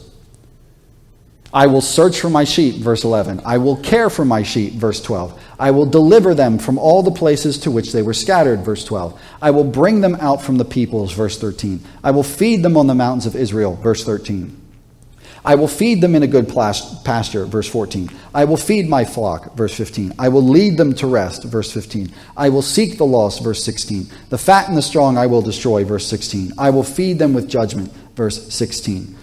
I 1.54 1.68
will 1.68 1.82
search 1.82 2.20
for 2.20 2.32
my 2.32 2.46
sheep, 2.46 2.76
verse 2.76 3.04
11. 3.04 3.42
I 3.46 3.60
will 3.60 3.78
care 3.78 4.10
for 4.10 4.26
my 4.26 4.42
sheep, 4.42 4.74
verse 4.74 5.00
12. 5.00 5.40
I 5.60 5.70
will 5.70 5.86
deliver 5.86 6.34
them 6.34 6.58
from 6.58 6.80
all 6.80 7.04
the 7.04 7.12
places 7.12 7.60
to 7.60 7.72
which 7.72 7.92
they 7.92 8.02
were 8.02 8.16
scattered, 8.16 8.62
verse 8.62 8.84
12. 8.84 9.22
I 9.40 9.52
will 9.52 9.64
bring 9.64 10.02
them 10.02 10.16
out 10.16 10.42
from 10.42 10.58
the 10.58 10.66
peoples, 10.66 11.14
verse 11.14 11.38
13. 11.38 11.80
I 12.04 12.10
will 12.10 12.24
feed 12.24 12.64
them 12.64 12.76
on 12.76 12.88
the 12.88 12.96
mountains 12.96 13.28
of 13.28 13.36
Israel, 13.36 13.76
verse 13.76 14.04
13. 14.04 14.63
I 15.46 15.56
will 15.56 15.68
feed 15.68 16.00
them 16.00 16.16
in 16.16 16.24
a 16.24 16.28
good 16.28 16.48
pasture, 16.48 17.46
verse 17.46 17.68
14. 17.68 18.10
I 18.34 18.46
will 18.46 18.58
feed 18.58 18.88
my 18.88 19.04
flock, 19.04 19.56
verse 19.56 19.76
15. 19.76 20.14
I 20.18 20.30
will 20.30 20.44
lead 20.44 20.78
them 20.78 20.94
to 20.96 21.08
rest, 21.08 21.44
verse 21.44 21.72
15. 21.72 22.14
I 22.38 22.48
will 22.48 22.62
seek 22.62 22.98
the 22.98 23.06
lost, 23.06 23.44
verse 23.44 23.62
16. 23.64 24.08
The 24.30 24.38
fat 24.38 24.70
and 24.70 24.78
the 24.78 24.82
strong 24.82 25.18
I 25.18 25.28
will 25.28 25.42
destroy, 25.42 25.84
verse 25.84 26.08
16. 26.08 26.54
I 26.58 26.70
will 26.70 26.84
feed 26.84 27.20
them 27.20 27.34
with 27.34 27.50
judgment, 27.50 27.92
verse 28.16 28.54
16. 28.54 29.18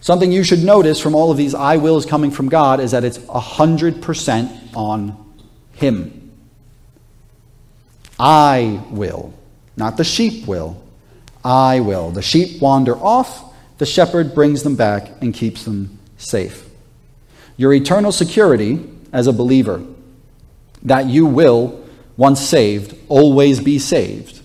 Something 0.00 0.30
you 0.30 0.44
should 0.44 0.62
notice 0.62 1.00
from 1.00 1.16
all 1.16 1.32
of 1.32 1.36
these 1.36 1.52
I 1.52 1.78
wills 1.78 2.06
coming 2.06 2.30
from 2.30 2.48
God 2.48 2.78
is 2.78 2.92
that 2.92 3.02
it's 3.02 3.18
100% 3.18 4.76
on 4.76 5.34
Him. 5.72 6.30
I 8.20 8.84
will, 8.90 9.34
not 9.76 9.96
the 9.96 10.04
sheep 10.04 10.46
will. 10.46 10.80
I 11.44 11.80
will. 11.80 12.12
The 12.12 12.22
sheep 12.22 12.62
wander 12.62 12.96
off 12.96 13.52
the 13.78 13.86
shepherd 13.86 14.34
brings 14.34 14.62
them 14.62 14.76
back 14.76 15.10
and 15.20 15.34
keeps 15.34 15.64
them 15.64 15.98
safe. 16.16 16.68
Your 17.56 17.72
eternal 17.72 18.12
security 18.12 18.88
as 19.12 19.26
a 19.26 19.32
believer, 19.32 19.82
that 20.82 21.06
you 21.06 21.26
will, 21.26 21.84
once 22.16 22.40
saved, 22.40 22.96
always 23.08 23.60
be 23.60 23.78
saved, 23.78 24.42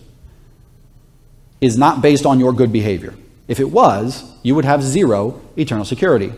is 1.59 1.77
not 1.77 2.01
based 2.01 2.25
on 2.25 2.39
your 2.39 2.53
good 2.53 2.71
behavior. 2.71 3.13
If 3.47 3.59
it 3.59 3.69
was, 3.69 4.23
you 4.43 4.55
would 4.55 4.65
have 4.65 4.81
zero 4.81 5.41
eternal 5.57 5.85
security. 5.85 6.33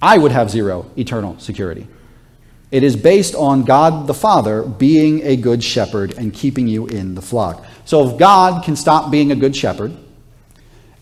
I 0.00 0.18
would 0.18 0.32
have 0.32 0.50
zero 0.50 0.90
eternal 0.96 1.38
security. 1.38 1.86
It 2.70 2.82
is 2.82 2.96
based 2.96 3.34
on 3.34 3.64
God 3.64 4.06
the 4.06 4.14
Father 4.14 4.62
being 4.62 5.22
a 5.22 5.36
good 5.36 5.62
shepherd 5.62 6.18
and 6.18 6.32
keeping 6.32 6.66
you 6.66 6.86
in 6.86 7.14
the 7.14 7.22
flock. 7.22 7.64
So 7.84 8.08
if 8.08 8.18
God 8.18 8.64
can 8.64 8.74
stop 8.74 9.10
being 9.10 9.30
a 9.30 9.36
good 9.36 9.54
shepherd, 9.54 9.96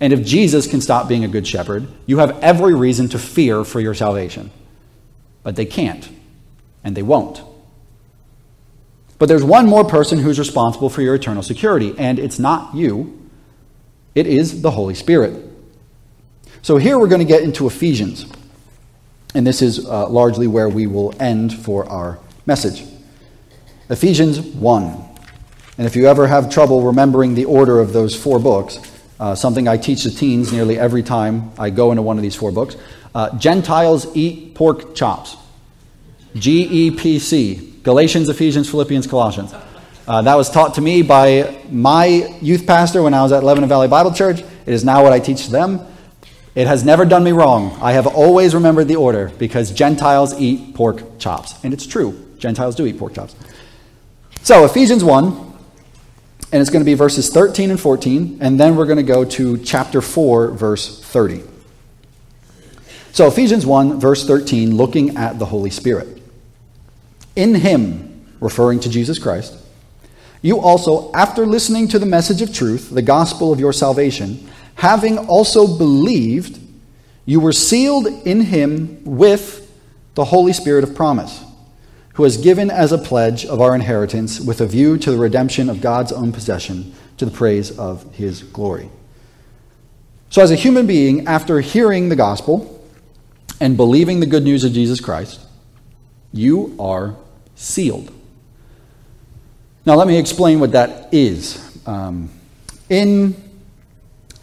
and 0.03 0.13
if 0.13 0.27
Jesus 0.27 0.67
can 0.67 0.81
stop 0.81 1.07
being 1.07 1.23
a 1.23 1.29
good 1.29 1.47
shepherd, 1.47 1.87
you 2.07 2.19
have 2.19 2.37
every 2.43 2.75
reason 2.75 3.09
to 3.11 3.21
fear 3.21 3.63
for 3.63 3.79
your 3.79 3.95
salvation. 3.95 4.51
But 5.45 5.55
they 5.55 5.65
can't, 5.65 6.11
and 6.83 6.97
they 6.97 7.05
won't. 7.05 7.41
But 9.21 9.27
there's 9.27 9.45
one 9.45 9.67
more 9.67 9.85
person 9.85 10.19
who's 10.19 10.41
responsible 10.41 10.91
for 10.91 11.03
your 11.03 11.15
eternal 11.15 11.45
security, 11.45 11.95
and 11.97 12.19
it's 12.19 12.41
not 12.41 12.75
you, 12.75 13.31
it 14.17 14.27
is 14.27 14.61
the 14.61 14.73
Holy 14.73 14.95
Spirit. 14.95 15.41
So 16.63 16.79
here 16.79 16.99
we're 16.99 17.07
going 17.07 17.21
to 17.21 17.25
get 17.25 17.45
into 17.45 17.69
Ephesians, 17.69 18.27
and 19.37 19.47
this 19.47 19.63
is 19.63 19.87
uh, 19.87 20.09
largely 20.09 20.49
where 20.49 20.69
we 20.69 20.89
will 20.89 21.15
end 21.23 21.57
for 21.57 21.89
our 21.89 22.19
message. 22.45 22.85
Ephesians 23.89 24.41
1. 24.41 25.11
And 25.79 25.87
if 25.87 25.95
you 25.95 26.09
ever 26.09 26.27
have 26.27 26.51
trouble 26.51 26.83
remembering 26.83 27.37
the 27.37 27.45
order 27.45 27.79
of 27.79 27.93
those 27.93 28.21
four 28.21 28.41
books, 28.41 28.81
uh, 29.23 29.37
something 29.37 29.69
I 29.69 29.77
teach 29.77 30.03
the 30.03 30.11
teens 30.11 30.53
nearly 30.53 30.77
every 30.77 31.05
time 31.05 31.53
I 31.57 31.71
go 31.71 31.93
into 31.93 32.03
one 32.03 32.17
of 32.17 32.25
these 32.25 32.35
four 32.35 32.51
books. 32.51 32.77
Uh, 33.15 33.39
Gentiles 33.39 34.05
eat 34.17 34.57
pork 34.57 34.97
chops. 34.97 35.37
G 36.35 36.65
E 36.65 36.91
P 36.91 37.21
C. 37.21 37.73
Galatians, 37.85 38.29
Ephesians, 38.29 38.69
Philippians, 38.69 39.07
Colossians. 39.07 39.55
Uh, 40.09 40.23
that 40.23 40.35
was 40.35 40.51
taught 40.51 40.75
to 40.75 40.81
me 40.81 41.03
by 41.03 41.63
my 41.71 42.07
youth 42.41 42.67
pastor 42.67 43.01
when 43.01 43.15
I 43.15 43.23
was 43.23 43.31
at 43.31 43.45
Lebanon 43.45 43.69
Valley 43.69 43.87
Bible 43.87 44.13
Church. 44.13 44.41
It 44.41 44.73
is 44.75 44.85
now 44.85 45.05
what 45.05 45.13
I 45.13 45.21
teach 45.21 45.47
them. 45.47 45.87
It 46.57 46.67
has 46.67 46.85
never 46.85 47.05
done 47.05 47.23
me 47.23 47.31
wrong. 47.31 47.79
I 47.81 47.93
have 47.93 48.09
always 48.09 48.57
remembered 48.57 48.89
the 48.89 48.97
order 48.97 49.31
because 49.39 49.71
Gentiles 49.71 50.35
eat 50.41 50.75
pork 50.75 51.21
chops. 51.21 51.55
And 51.63 51.73
it's 51.73 51.87
true. 51.87 52.27
Gentiles 52.39 52.75
do 52.75 52.87
eat 52.87 52.99
pork 52.99 53.15
chops. 53.15 53.37
So, 54.43 54.65
Ephesians 54.65 55.05
1, 55.05 55.52
and 56.53 56.61
it's 56.61 56.71
going 56.71 56.83
to 56.83 56.89
be 56.89 56.95
verses 56.95 57.31
13 57.31 57.71
and 57.71 57.81
14, 57.81 58.39
and 58.43 58.61
then 58.61 58.77
we're 58.77 58.85
going 58.85 58.99
to 58.99 59.03
go 59.03 59.25
to 59.25 59.57
chapter 59.59 60.03
4, 60.03 60.51
verse 60.51 61.03
30. 61.03 61.43
So, 63.13 63.27
Ephesians 63.27 63.65
1, 63.65 63.99
verse 63.99 64.27
13, 64.27 64.77
looking 64.77 65.17
at 65.17 65.39
the 65.39 65.47
Holy 65.47 65.71
Spirit. 65.71 66.23
In 67.35 67.55
him, 67.55 68.27
referring 68.39 68.81
to 68.81 68.91
Jesus 68.91 69.19
Christ, 69.19 69.57
you 70.43 70.61
also, 70.61 71.11
after 71.13 71.47
listening 71.47 71.89
to 71.89 71.99
the 71.99 72.07
message 72.07 72.43
of 72.43 72.53
truth, 72.53 72.91
the 72.91 73.03
gospel 73.03 73.51
of 73.51 73.59
your 73.59 73.73
salvation, 73.73 74.51
having 74.75 75.17
also 75.17 75.67
believed, 75.67 76.59
you 77.25 77.41
were 77.41 77.53
sealed 77.53 78.07
in 78.07 78.43
him 78.43 79.03
with 79.05 79.73
the 80.15 80.25
Holy 80.25 80.53
Spirit 80.53 80.85
of 80.85 80.95
promise 80.95 81.43
who 82.15 82.25
has 82.25 82.37
given 82.37 82.71
as 82.71 82.93
a 82.93 82.99
pledge 82.99 83.45
of 83.47 83.61
our 83.61 83.75
inheritance 83.75 84.41
with 84.41 84.61
a 84.61 84.67
view 84.67 84.99
to 84.99 85.11
the 85.11 85.17
redemption 85.17 85.71
of 85.71 85.81
God's 85.81 86.13
own 86.13 86.33
possession 86.33 86.95
to 87.17 87.25
the 87.25 87.31
praise 87.31 87.77
of 87.79 88.15
his 88.15 88.43
glory. 88.43 88.91
So, 90.29 90.43
as 90.43 90.51
a 90.51 90.57
human 90.57 90.87
being, 90.87 91.27
after 91.27 91.61
hearing 91.61 92.09
the 92.09 92.17
gospel 92.17 92.83
and 93.61 93.77
believing 93.77 94.21
the 94.21 94.27
good 94.27 94.45
news 94.45 94.65
of 94.65 94.73
Jesus 94.73 95.01
Christ, 95.01 95.41
you 96.33 96.75
are 96.79 97.17
sealed. 97.55 98.13
Now, 99.85 99.95
let 99.97 100.07
me 100.07 100.19
explain 100.19 100.61
what 100.61 100.73
that 100.73 101.13
is. 101.13 101.61
Um, 101.87 102.31
in 102.89 103.37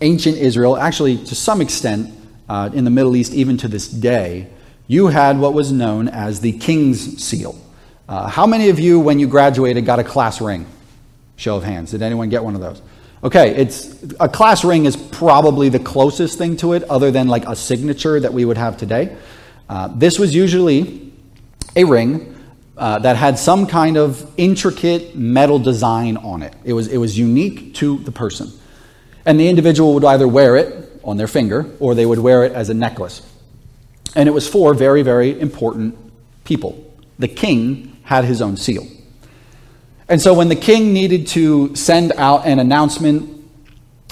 ancient 0.01 0.37
Israel, 0.37 0.77
actually, 0.77 1.17
to 1.17 1.35
some 1.35 1.61
extent, 1.61 2.13
uh, 2.47 2.69
in 2.73 2.83
the 2.83 2.91
Middle 2.91 3.15
East, 3.15 3.33
even 3.33 3.57
to 3.57 3.67
this 3.67 3.87
day, 3.87 4.47
you 4.89 5.07
had 5.07 5.37
what 5.37 5.53
was 5.53 5.71
known 5.71 6.07
as 6.07 6.41
the 6.41 6.51
king's 6.51 7.23
seal. 7.23 7.55
Uh, 8.07 8.27
how 8.27 8.47
many 8.47 8.69
of 8.69 8.79
you, 8.79 8.99
when 8.99 9.19
you 9.19 9.27
graduated, 9.27 9.85
got 9.85 9.99
a 9.99 10.03
class 10.03 10.41
ring? 10.41 10.65
Show 11.35 11.57
of 11.57 11.63
hands. 11.63 11.91
Did 11.91 12.01
anyone 12.01 12.29
get 12.29 12.43
one 12.43 12.55
of 12.55 12.61
those? 12.61 12.81
Okay, 13.23 13.55
it's 13.55 14.03
a 14.19 14.27
class 14.27 14.63
ring 14.63 14.85
is 14.85 14.97
probably 14.97 15.69
the 15.69 15.77
closest 15.77 16.39
thing 16.39 16.57
to 16.57 16.73
it, 16.73 16.83
other 16.85 17.11
than 17.11 17.27
like 17.27 17.45
a 17.45 17.55
signature 17.55 18.19
that 18.19 18.33
we 18.33 18.45
would 18.45 18.57
have 18.57 18.77
today. 18.77 19.15
Uh, 19.69 19.89
this 19.95 20.17
was 20.17 20.33
usually 20.33 21.13
a 21.75 21.83
ring 21.83 22.35
uh, 22.75 22.97
that 22.97 23.15
had 23.15 23.37
some 23.37 23.67
kind 23.67 23.95
of 23.95 24.27
intricate 24.37 25.15
metal 25.15 25.59
design 25.59 26.17
on 26.17 26.41
it. 26.41 26.55
It 26.63 26.73
was 26.73 26.87
it 26.87 26.97
was 26.97 27.15
unique 27.15 27.75
to 27.75 27.99
the 27.99 28.11
person, 28.11 28.51
and 29.23 29.39
the 29.39 29.49
individual 29.49 29.93
would 29.93 30.05
either 30.05 30.27
wear 30.27 30.55
it 30.55 30.99
on 31.03 31.17
their 31.17 31.27
finger 31.27 31.69
or 31.79 31.93
they 31.93 32.07
would 32.07 32.19
wear 32.19 32.43
it 32.43 32.53
as 32.53 32.71
a 32.71 32.73
necklace. 32.73 33.21
And 34.15 34.27
it 34.27 34.31
was 34.31 34.47
for 34.47 34.73
very, 34.73 35.01
very 35.01 35.39
important 35.39 35.97
people. 36.43 36.83
The 37.19 37.27
king 37.27 37.97
had 38.03 38.25
his 38.25 38.41
own 38.41 38.57
seal. 38.57 38.87
And 40.07 40.19
so 40.19 40.33
when 40.33 40.49
the 40.49 40.55
king 40.55 40.93
needed 40.93 41.27
to 41.27 41.75
send 41.75 42.11
out 42.13 42.47
an 42.47 42.57
announcement 42.57 43.45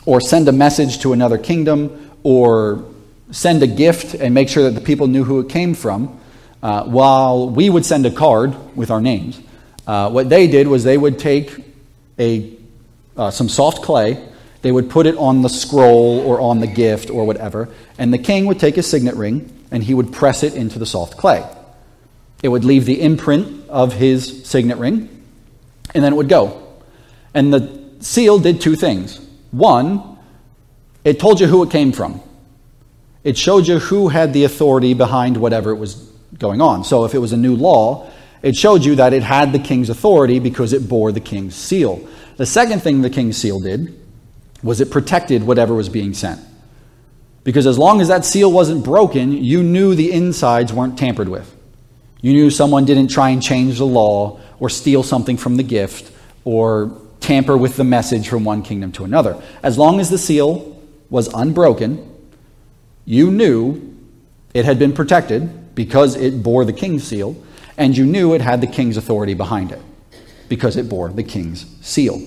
or 0.06 0.22
send 0.22 0.48
a 0.48 0.52
message 0.52 1.00
to 1.00 1.14
another 1.14 1.40
kingdom 1.40 2.12
or 2.22 2.86
send 3.32 3.64
a 3.64 3.68
gift 3.68 4.14
and 4.14 4.34
make 4.34 4.50
sure 4.50 4.64
that 4.64 4.76
the 4.80 4.86
people 4.86 5.08
knew 5.08 5.24
who 5.24 5.40
it 5.40 5.50
came 5.50 5.74
from, 5.74 6.20
uh, 6.62 6.84
while 6.84 7.50
we 7.50 7.70
would 7.70 7.86
send 7.86 8.06
a 8.06 8.12
card 8.12 8.56
with 8.76 8.92
our 8.92 9.02
names, 9.02 9.42
uh, 9.88 10.10
what 10.10 10.30
they 10.30 10.48
did 10.48 10.68
was 10.68 10.84
they 10.84 10.98
would 10.98 11.18
take 11.18 11.52
a, 12.20 12.54
uh, 13.16 13.32
some 13.32 13.50
soft 13.50 13.82
clay, 13.82 14.24
they 14.62 14.72
would 14.72 14.90
put 14.90 15.08
it 15.08 15.16
on 15.18 15.42
the 15.42 15.50
scroll 15.50 16.20
or 16.20 16.40
on 16.40 16.60
the 16.60 16.68
gift 16.68 17.10
or 17.10 17.26
whatever, 17.26 17.70
and 17.98 18.14
the 18.14 18.18
king 18.18 18.46
would 18.46 18.60
take 18.60 18.78
a 18.78 18.84
signet 18.84 19.16
ring 19.16 19.52
and 19.72 19.84
he 19.84 19.94
would 19.94 20.14
press 20.14 20.44
it 20.44 20.54
into 20.56 20.80
the 20.80 20.86
soft 20.86 21.18
clay. 21.18 21.46
It 22.44 22.50
would 22.50 22.64
leave 22.64 22.86
the 22.86 23.02
imprint 23.02 23.70
of 23.70 23.94
his 23.94 24.46
signet 24.48 24.78
ring, 24.78 25.10
and 25.94 26.04
then 26.04 26.14
it 26.14 26.16
would 26.16 26.30
go. 26.30 26.64
And 27.34 27.54
the 27.54 27.84
seal 28.00 28.40
did 28.40 28.62
two 28.62 28.76
things. 28.76 29.20
One, 29.52 30.18
it 31.04 31.20
told 31.20 31.40
you 31.40 31.48
who 31.48 31.64
it 31.64 31.72
came 31.72 31.92
from, 31.92 32.22
it 33.24 33.38
showed 33.38 33.68
you 33.68 33.80
who 33.80 34.08
had 34.08 34.34
the 34.34 34.44
authority 34.44 34.94
behind 34.94 35.38
whatever 35.38 35.72
it 35.72 35.78
was 35.78 35.96
going 36.38 36.62
on. 36.62 36.84
So 36.84 37.06
if 37.06 37.14
it 37.14 37.20
was 37.20 37.34
a 37.34 37.38
new 37.38 37.56
law, 37.56 38.10
it 38.42 38.56
showed 38.56 38.86
you 38.86 38.96
that 38.96 39.14
it 39.14 39.24
had 39.24 39.52
the 39.52 39.60
king's 39.60 39.90
authority 39.90 40.40
because 40.40 40.74
it 40.74 40.88
bore 40.88 41.12
the 41.12 41.20
king's 41.20 41.56
seal. 41.56 42.08
The 42.38 42.46
second 42.46 42.82
thing 42.82 43.02
the 43.02 43.10
king's 43.10 43.38
seal 43.38 43.60
did 43.60 44.00
was 44.64 44.80
it 44.82 44.92
protected 44.92 45.44
whatever 45.44 45.74
was 45.74 45.90
being 45.90 46.14
sent. 46.14 46.40
Because 47.48 47.66
as 47.66 47.80
long 47.80 48.02
as 48.02 48.10
that 48.10 48.26
seal 48.26 48.52
wasn't 48.52 48.84
broken, 48.84 49.32
you 49.32 49.64
knew 49.64 49.96
the 49.96 50.12
insides 50.12 50.74
weren't 50.74 50.98
tampered 50.98 51.30
with. 51.30 51.56
You 52.20 52.34
knew 52.34 52.50
someone 52.50 52.84
didn't 52.84 53.08
try 53.08 53.30
and 53.30 53.42
change 53.42 53.78
the 53.78 53.86
law 53.86 54.42
or 54.60 54.70
steal 54.70 55.02
something 55.02 55.38
from 55.38 55.56
the 55.56 55.64
gift 55.64 56.12
or 56.44 56.92
tamper 57.22 57.56
with 57.56 57.78
the 57.78 57.86
message 57.86 58.28
from 58.28 58.44
one 58.44 58.64
kingdom 58.64 58.92
to 58.92 59.06
another. 59.06 59.42
As 59.64 59.78
long 59.78 60.02
as 60.02 60.10
the 60.10 60.18
seal 60.18 60.78
was 61.10 61.34
unbroken, 61.34 62.14
you 63.06 63.32
knew 63.32 63.96
it 64.54 64.66
had 64.66 64.78
been 64.78 64.92
protected 64.92 65.74
because 65.74 66.18
it 66.18 66.44
bore 66.44 66.66
the 66.66 66.74
king's 66.74 67.06
seal, 67.06 67.42
and 67.78 67.96
you 67.96 68.06
knew 68.06 68.34
it 68.34 68.42
had 68.42 68.60
the 68.60 68.68
king's 68.68 68.98
authority 68.98 69.36
behind 69.36 69.72
it 69.72 69.82
because 70.50 70.76
it 70.76 70.90
bore 70.90 71.08
the 71.14 71.24
king's 71.24 71.66
seal. 71.80 72.22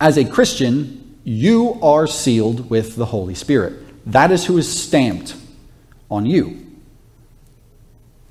As 0.00 0.16
a 0.16 0.24
Christian, 0.24 1.09
you 1.24 1.78
are 1.82 2.06
sealed 2.06 2.70
with 2.70 2.96
the 2.96 3.06
Holy 3.06 3.34
Spirit. 3.34 3.74
That 4.10 4.30
is 4.30 4.46
who 4.46 4.58
is 4.58 4.82
stamped 4.82 5.36
on 6.10 6.26
you. 6.26 6.66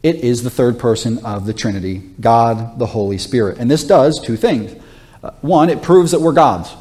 It 0.01 0.17
is 0.17 0.43
the 0.43 0.49
third 0.49 0.79
person 0.79 1.23
of 1.25 1.45
the 1.45 1.53
Trinity, 1.53 2.01
God 2.19 2.79
the 2.79 2.85
Holy 2.85 3.17
Spirit. 3.17 3.57
And 3.57 3.69
this 3.69 3.83
does 3.83 4.19
two 4.19 4.37
things. 4.37 4.75
Uh, 5.21 5.31
one, 5.41 5.69
it 5.69 5.81
proves 5.81 6.11
that 6.11 6.21
we're 6.21 6.31
God's. 6.31 6.73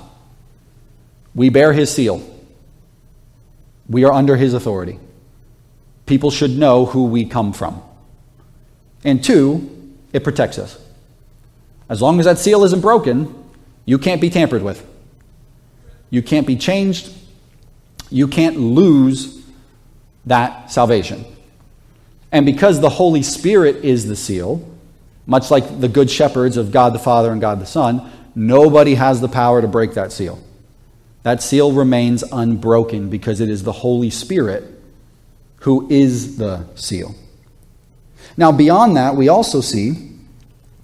We 1.34 1.48
bear 1.48 1.72
his 1.72 1.92
seal. 1.92 2.22
We 3.88 4.04
are 4.04 4.12
under 4.12 4.36
his 4.36 4.54
authority. 4.54 5.00
People 6.06 6.30
should 6.30 6.56
know 6.56 6.86
who 6.86 7.04
we 7.04 7.24
come 7.24 7.52
from. 7.52 7.82
And 9.04 9.22
two, 9.22 9.94
it 10.12 10.24
protects 10.24 10.58
us. 10.58 10.78
As 11.88 12.00
long 12.00 12.18
as 12.18 12.26
that 12.26 12.38
seal 12.38 12.64
isn't 12.64 12.80
broken, 12.80 13.34
you 13.84 13.98
can't 13.98 14.20
be 14.20 14.30
tampered 14.30 14.62
with. 14.62 14.86
You 16.10 16.22
can't 16.22 16.46
be 16.46 16.56
changed. 16.56 17.12
You 18.10 18.28
can't 18.28 18.56
lose 18.56 19.42
that 20.26 20.70
salvation. 20.70 21.24
And 22.32 22.44
because 22.44 22.80
the 22.80 22.88
Holy 22.88 23.22
Spirit 23.22 23.84
is 23.84 24.06
the 24.06 24.16
seal, 24.16 24.66
much 25.26 25.50
like 25.50 25.80
the 25.80 25.88
good 25.88 26.10
shepherds 26.10 26.56
of 26.56 26.72
God 26.72 26.92
the 26.92 26.98
Father 26.98 27.32
and 27.32 27.40
God 27.40 27.60
the 27.60 27.66
Son, 27.66 28.10
nobody 28.34 28.94
has 28.94 29.20
the 29.20 29.28
power 29.28 29.60
to 29.60 29.68
break 29.68 29.94
that 29.94 30.12
seal. 30.12 30.42
That 31.22 31.42
seal 31.42 31.72
remains 31.72 32.22
unbroken 32.22 33.10
because 33.10 33.40
it 33.40 33.48
is 33.48 33.62
the 33.62 33.72
Holy 33.72 34.10
Spirit 34.10 34.64
who 35.60 35.88
is 35.90 36.36
the 36.38 36.64
seal. 36.74 37.14
Now, 38.36 38.52
beyond 38.52 38.96
that, 38.96 39.16
we 39.16 39.28
also 39.28 39.60
see 39.60 40.12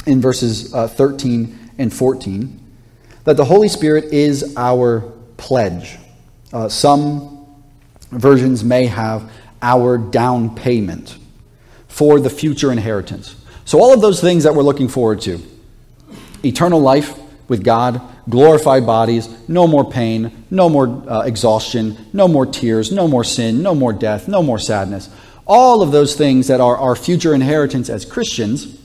in 0.07 0.21
verses 0.21 0.75
uh, 0.75 0.89
13 0.89 1.71
and 1.79 1.93
14 1.93 2.61
that 3.25 3.37
the 3.37 3.45
Holy 3.45 3.69
Spirit 3.69 4.05
is 4.13 4.55
our 4.57 5.01
pledge. 5.37 5.99
Uh, 6.53 6.69
some 6.69 7.47
versions 8.11 8.63
may 8.63 8.87
have 8.87 9.31
our 9.61 9.99
down 9.99 10.55
payment 10.55 11.17
for 11.89 12.21
the 12.21 12.31
future 12.31 12.71
inheritance. 12.71 13.37
So, 13.65 13.81
all 13.81 13.93
of 13.93 14.01
those 14.01 14.21
things 14.21 14.45
that 14.45 14.55
we're 14.55 14.63
looking 14.63 14.89
forward 14.89 15.21
to 15.23 15.41
eternal 16.45 16.81
life 16.81 17.19
with 17.49 17.65
God, 17.65 18.01
glorified 18.29 18.87
bodies, 18.87 19.29
no 19.49 19.67
more 19.67 19.89
pain, 19.89 20.45
no 20.51 20.69
more 20.69 21.03
uh, 21.09 21.23
exhaustion, 21.23 21.97
no 22.13 22.29
more 22.29 22.47
tears, 22.47 22.93
no 22.93 23.09
more 23.09 23.25
sin, 23.25 23.63
no 23.63 23.75
more 23.75 23.93
death, 23.93 24.29
no 24.29 24.43
more 24.43 24.59
sadness. 24.59 25.09
All 25.47 25.83
of 25.83 25.93
those 25.93 26.15
things 26.15 26.47
that 26.49 26.61
are 26.61 26.77
our 26.77 26.97
future 26.97 27.35
inheritance 27.35 27.89
as 27.89 28.05
Christians, 28.05 28.79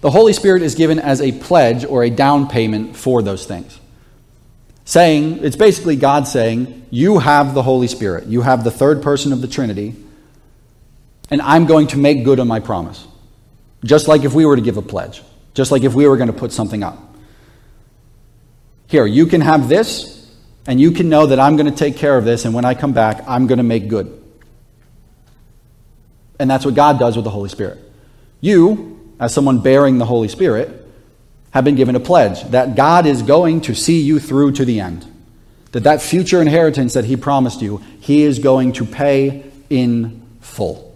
the 0.00 0.10
Holy 0.10 0.32
Spirit 0.32 0.62
is 0.62 0.74
given 0.74 0.98
as 0.98 1.20
a 1.20 1.32
pledge 1.32 1.84
or 1.84 2.04
a 2.04 2.10
down 2.10 2.48
payment 2.48 2.96
for 2.96 3.22
those 3.22 3.46
things. 3.46 3.80
Saying, 4.84 5.44
it's 5.44 5.56
basically 5.56 5.96
God 5.96 6.28
saying, 6.28 6.86
You 6.90 7.18
have 7.18 7.54
the 7.54 7.62
Holy 7.62 7.88
Spirit, 7.88 8.26
you 8.26 8.42
have 8.42 8.64
the 8.64 8.70
third 8.70 9.02
person 9.02 9.32
of 9.32 9.40
the 9.40 9.48
Trinity 9.48 9.96
and 11.30 11.42
I'm 11.42 11.66
going 11.66 11.88
to 11.88 11.98
make 11.98 12.24
good 12.24 12.40
on 12.40 12.48
my 12.48 12.60
promise. 12.60 13.06
Just 13.84 14.08
like 14.08 14.24
if 14.24 14.32
we 14.32 14.46
were 14.46 14.56
to 14.56 14.62
give 14.62 14.76
a 14.76 14.82
pledge, 14.82 15.22
just 15.54 15.70
like 15.72 15.82
if 15.82 15.94
we 15.94 16.06
were 16.06 16.16
going 16.16 16.28
to 16.28 16.38
put 16.38 16.52
something 16.52 16.82
up. 16.82 17.16
Here, 18.86 19.06
you 19.06 19.26
can 19.26 19.40
have 19.40 19.68
this, 19.68 20.30
and 20.66 20.80
you 20.80 20.92
can 20.92 21.08
know 21.08 21.26
that 21.26 21.40
I'm 21.40 21.56
going 21.56 21.70
to 21.70 21.76
take 21.76 21.96
care 21.96 22.16
of 22.16 22.24
this, 22.24 22.44
and 22.44 22.54
when 22.54 22.64
I 22.64 22.74
come 22.74 22.92
back, 22.92 23.24
I'm 23.26 23.46
going 23.46 23.58
to 23.58 23.64
make 23.64 23.88
good. 23.88 24.22
And 26.38 26.48
that's 26.48 26.64
what 26.64 26.74
God 26.74 26.98
does 26.98 27.16
with 27.16 27.24
the 27.24 27.30
Holy 27.30 27.48
Spirit. 27.48 27.78
You, 28.40 28.95
as 29.18 29.32
someone 29.32 29.60
bearing 29.60 29.98
the 29.98 30.04
Holy 30.04 30.28
Spirit, 30.28 30.86
have 31.50 31.64
been 31.64 31.74
given 31.74 31.96
a 31.96 32.00
pledge 32.00 32.42
that 32.50 32.76
God 32.76 33.06
is 33.06 33.22
going 33.22 33.62
to 33.62 33.74
see 33.74 34.02
you 34.02 34.20
through 34.20 34.52
to 34.52 34.64
the 34.64 34.80
end. 34.80 35.10
That 35.72 35.84
that 35.84 36.02
future 36.02 36.40
inheritance 36.40 36.94
that 36.94 37.04
he 37.04 37.16
promised 37.16 37.62
you, 37.62 37.78
he 38.00 38.22
is 38.22 38.38
going 38.38 38.72
to 38.74 38.84
pay 38.84 39.50
in 39.70 40.26
full. 40.40 40.94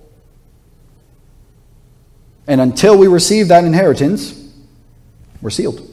And 2.47 2.61
until 2.61 2.99
we 2.99 3.07
receive 3.07 3.49
that 3.49 3.65
inheritance, 3.65 4.37
we're 5.41 5.51
sealed. 5.51 5.89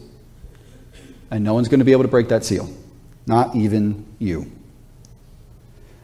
And 1.29 1.43
no 1.43 1.53
one's 1.53 1.67
going 1.67 1.79
to 1.79 1.85
be 1.85 1.91
able 1.91 2.03
to 2.03 2.09
break 2.09 2.29
that 2.29 2.43
seal, 2.43 2.69
not 3.25 3.55
even 3.55 4.05
you. 4.19 4.51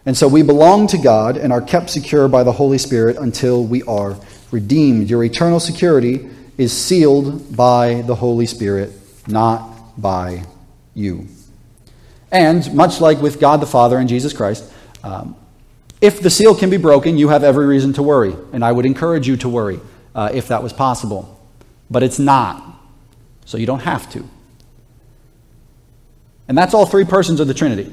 And 0.06 0.18
so 0.18 0.28
we 0.28 0.42
belong 0.44 0.88
to 0.88 0.98
God 0.98 1.38
and 1.38 1.54
are 1.54 1.62
kept 1.62 1.90
secure 1.90 2.28
by 2.28 2.44
the 2.44 2.52
Holy 2.52 2.78
Spirit 2.78 3.18
until 3.18 3.64
we 3.64 3.84
are 3.84 4.18
redeemed. 4.54 5.10
Your 5.10 5.24
eternal 5.24 5.60
security 5.60 6.30
is 6.58 6.72
sealed 6.72 7.56
by 7.56 8.04
the 8.04 8.16
Holy 8.16 8.46
Spirit, 8.46 8.92
not 9.28 10.00
by 10.00 10.46
you. 10.94 11.28
And 12.32 12.74
much 12.74 13.02
like 13.02 13.22
with 13.22 13.40
God 13.40 13.60
the 13.60 13.66
Father 13.66 13.98
and 13.98 14.08
Jesus 14.08 14.32
Christ, 14.32 14.72
um, 15.04 15.36
if 16.00 16.22
the 16.22 16.30
seal 16.30 16.56
can 16.56 16.70
be 16.70 16.78
broken, 16.78 17.18
you 17.18 17.30
have 17.30 17.44
every 17.44 17.66
reason 17.66 17.94
to 17.94 18.04
worry. 18.04 18.36
And 18.54 18.64
I 18.64 18.72
would 18.72 18.86
encourage 18.86 19.28
you 19.28 19.38
to 19.38 19.50
worry 19.50 19.80
uh, 20.16 20.30
if 20.34 20.48
that 20.48 20.62
was 20.62 20.74
possible. 20.74 21.40
But 21.90 22.04
it's 22.04 22.20
not. 22.20 22.64
So 23.46 23.58
you 23.58 23.66
don't 23.66 23.82
have 23.82 24.10
to. 24.12 24.28
And 26.48 26.58
that's 26.58 26.74
all 26.74 26.86
three 26.86 27.06
persons 27.06 27.40
of 27.40 27.48
the 27.48 27.54
Trinity. 27.54 27.92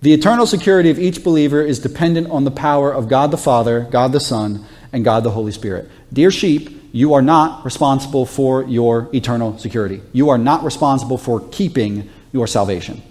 The 0.00 0.12
eternal 0.12 0.46
security 0.46 0.90
of 0.90 0.98
each 0.98 1.22
believer 1.22 1.62
is 1.62 1.78
dependent 1.78 2.28
on 2.30 2.44
the 2.44 2.50
power 2.50 2.92
of 2.92 3.08
God 3.08 3.30
the 3.30 3.36
Father, 3.36 3.86
God 3.90 4.12
the 4.12 4.20
Son, 4.20 4.64
and 4.92 5.04
God 5.04 5.24
the 5.24 5.30
Holy 5.30 5.52
Spirit. 5.52 5.90
Dear 6.12 6.30
sheep, 6.30 6.90
you 6.92 7.14
are 7.14 7.22
not 7.22 7.64
responsible 7.64 8.26
for 8.26 8.64
your 8.64 9.08
eternal 9.14 9.58
security. 9.58 10.02
You 10.12 10.28
are 10.28 10.38
not 10.38 10.62
responsible 10.62 11.18
for 11.18 11.40
keeping 11.48 12.10
your 12.32 12.46
salvation. 12.46 13.02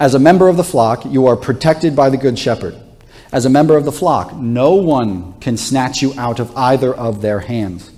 As 0.00 0.14
a 0.14 0.18
member 0.18 0.48
of 0.48 0.56
the 0.56 0.64
flock, 0.64 1.04
you 1.04 1.26
are 1.28 1.36
protected 1.36 1.94
by 1.94 2.10
the 2.10 2.16
Good 2.16 2.38
Shepherd. 2.38 2.76
As 3.32 3.44
a 3.44 3.50
member 3.50 3.76
of 3.76 3.84
the 3.84 3.92
flock, 3.92 4.34
no 4.34 4.74
one 4.74 5.34
can 5.40 5.56
snatch 5.56 6.02
you 6.02 6.12
out 6.18 6.40
of 6.40 6.54
either 6.56 6.92
of 6.92 7.22
their 7.22 7.40
hands. 7.40 7.90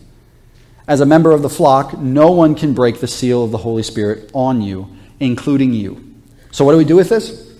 As 0.86 1.00
a 1.00 1.06
member 1.06 1.32
of 1.32 1.40
the 1.40 1.48
flock, 1.48 1.98
no 1.98 2.30
one 2.30 2.54
can 2.54 2.74
break 2.74 3.00
the 3.00 3.08
seal 3.08 3.42
of 3.42 3.50
the 3.50 3.58
Holy 3.58 3.82
Spirit 3.82 4.30
on 4.34 4.60
you, 4.60 4.88
including 5.18 5.72
you. 5.72 6.14
So, 6.50 6.64
what 6.64 6.72
do 6.72 6.78
we 6.78 6.84
do 6.84 6.96
with 6.96 7.08
this? 7.08 7.53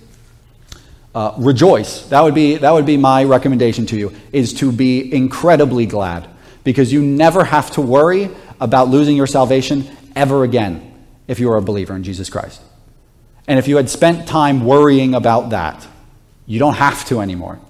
Uh, 1.15 1.33
rejoice. 1.39 2.07
That 2.07 2.23
would, 2.23 2.35
be, 2.35 2.57
that 2.57 2.73
would 2.73 2.87
be 2.87 2.97
my 2.97 3.23
recommendation 3.23 3.87
to 3.87 3.97
you, 3.97 4.13
is 4.33 4.53
to 4.55 4.73
be 4.73 5.15
incredibly 5.15 5.87
glad 5.87 6.29
because 6.65 6.93
you 6.93 7.03
never 7.03 7.45
have 7.45 7.71
to 7.73 7.81
worry 7.81 8.31
about 8.61 8.89
losing 8.89 9.17
your 9.17 9.29
salvation 9.29 9.89
ever 10.17 10.43
again 10.43 10.93
if 11.29 11.39
you 11.39 11.53
are 11.53 11.57
a 11.57 11.63
believer 11.63 11.95
in 11.95 12.03
Jesus 12.03 12.29
Christ. 12.29 12.61
And 13.47 13.59
if 13.59 13.69
you 13.69 13.77
had 13.77 13.91
spent 13.91 14.27
time 14.27 14.65
worrying 14.65 15.15
about 15.15 15.51
that, 15.51 15.87
you 16.47 16.59
don't 16.59 16.75
have 16.75 17.05
to 17.07 17.21
anymore 17.21 17.61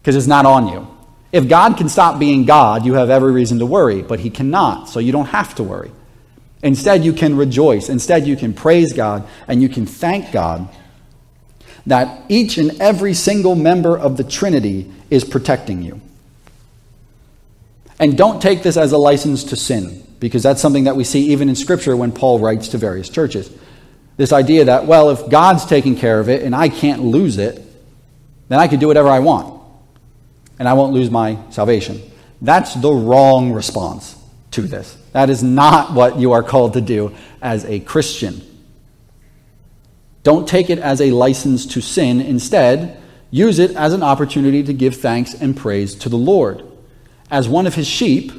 because 0.00 0.16
it's 0.16 0.26
not 0.26 0.44
on 0.44 0.68
you. 0.68 0.88
If 1.30 1.48
God 1.48 1.78
can 1.78 1.88
stop 1.88 2.18
being 2.18 2.44
God, 2.44 2.84
you 2.84 2.94
have 2.94 3.08
every 3.08 3.32
reason 3.32 3.60
to 3.60 3.66
worry, 3.66 4.02
but 4.02 4.20
He 4.20 4.28
cannot, 4.28 4.88
so 4.88 5.00
you 5.00 5.12
don't 5.12 5.26
have 5.26 5.54
to 5.54 5.62
worry. 5.62 5.90
Instead, 6.62 7.04
you 7.04 7.12
can 7.12 7.36
rejoice. 7.36 7.88
Instead, 7.88 8.26
you 8.26 8.36
can 8.36 8.52
praise 8.52 8.92
God 8.92 9.26
and 9.48 9.62
you 9.62 9.68
can 9.68 9.86
thank 9.86 10.30
God 10.32 10.68
that 11.86 12.22
each 12.28 12.58
and 12.58 12.80
every 12.80 13.14
single 13.14 13.54
member 13.54 13.98
of 13.98 14.16
the 14.16 14.24
Trinity 14.24 14.90
is 15.10 15.24
protecting 15.24 15.82
you. 15.82 16.00
And 17.98 18.16
don't 18.16 18.40
take 18.40 18.62
this 18.62 18.76
as 18.76 18.92
a 18.92 18.98
license 18.98 19.44
to 19.44 19.56
sin, 19.56 20.04
because 20.20 20.42
that's 20.42 20.60
something 20.60 20.84
that 20.84 20.96
we 20.96 21.04
see 21.04 21.30
even 21.32 21.48
in 21.48 21.56
Scripture 21.56 21.96
when 21.96 22.12
Paul 22.12 22.38
writes 22.38 22.68
to 22.68 22.78
various 22.78 23.08
churches. 23.08 23.50
This 24.16 24.32
idea 24.32 24.66
that, 24.66 24.86
well, 24.86 25.10
if 25.10 25.28
God's 25.28 25.64
taking 25.66 25.96
care 25.96 26.20
of 26.20 26.28
it 26.28 26.42
and 26.42 26.54
I 26.54 26.68
can't 26.68 27.02
lose 27.02 27.38
it, 27.38 27.62
then 28.48 28.58
I 28.58 28.68
can 28.68 28.78
do 28.78 28.86
whatever 28.86 29.08
I 29.08 29.20
want 29.20 29.62
and 30.58 30.68
I 30.68 30.74
won't 30.74 30.92
lose 30.92 31.10
my 31.10 31.38
salvation. 31.50 32.00
That's 32.40 32.74
the 32.74 32.92
wrong 32.92 33.52
response 33.52 34.16
to 34.52 34.62
this. 34.62 34.96
That 35.12 35.30
is 35.30 35.42
not 35.42 35.92
what 35.92 36.18
you 36.18 36.32
are 36.32 36.42
called 36.42 36.74
to 36.74 36.80
do 36.80 37.14
as 37.40 37.64
a 37.64 37.80
Christian. 37.80 38.42
Don't 40.22 40.46
take 40.48 40.70
it 40.70 40.78
as 40.78 41.00
a 41.00 41.10
license 41.10 41.66
to 41.66 41.80
sin. 41.80 42.20
Instead, 42.20 43.00
use 43.30 43.58
it 43.58 43.72
as 43.72 43.92
an 43.92 44.02
opportunity 44.02 44.62
to 44.62 44.72
give 44.72 44.96
thanks 44.96 45.34
and 45.34 45.56
praise 45.56 45.94
to 45.96 46.08
the 46.08 46.16
Lord. 46.16 46.62
As 47.30 47.48
one 47.48 47.66
of 47.66 47.74
his 47.74 47.86
sheep, 47.86 48.32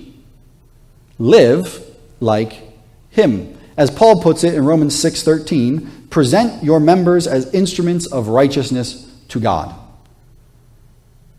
live 1.19 1.83
like 2.19 2.61
him. 3.09 3.57
As 3.75 3.91
Paul 3.91 4.21
puts 4.21 4.43
it 4.43 4.53
in 4.53 4.65
Romans 4.65 4.95
6:13, 4.95 6.07
present 6.09 6.63
your 6.63 6.79
members 6.79 7.27
as 7.27 7.53
instruments 7.53 8.05
of 8.05 8.27
righteousness 8.27 9.07
to 9.29 9.39
God 9.39 9.75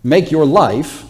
make 0.05 0.31
your 0.31 0.45
life, 0.45 1.05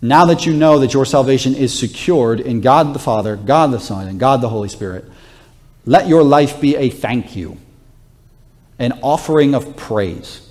now 0.00 0.26
that 0.26 0.46
you 0.46 0.52
know 0.52 0.78
that 0.78 0.92
your 0.92 1.06
salvation 1.06 1.54
is 1.54 1.76
secured 1.76 2.38
in 2.38 2.60
God 2.60 2.94
the 2.94 2.98
Father, 2.98 3.34
God 3.34 3.72
the 3.72 3.80
Son, 3.80 4.06
and 4.06 4.20
God 4.20 4.40
the 4.40 4.48
Holy 4.50 4.68
Spirit, 4.68 5.06
let 5.86 6.06
your 6.06 6.22
life 6.22 6.60
be 6.60 6.76
a 6.76 6.90
thank 6.90 7.34
you, 7.34 7.56
an 8.78 8.98
offering 9.02 9.54
of 9.54 9.76
praise 9.76 10.48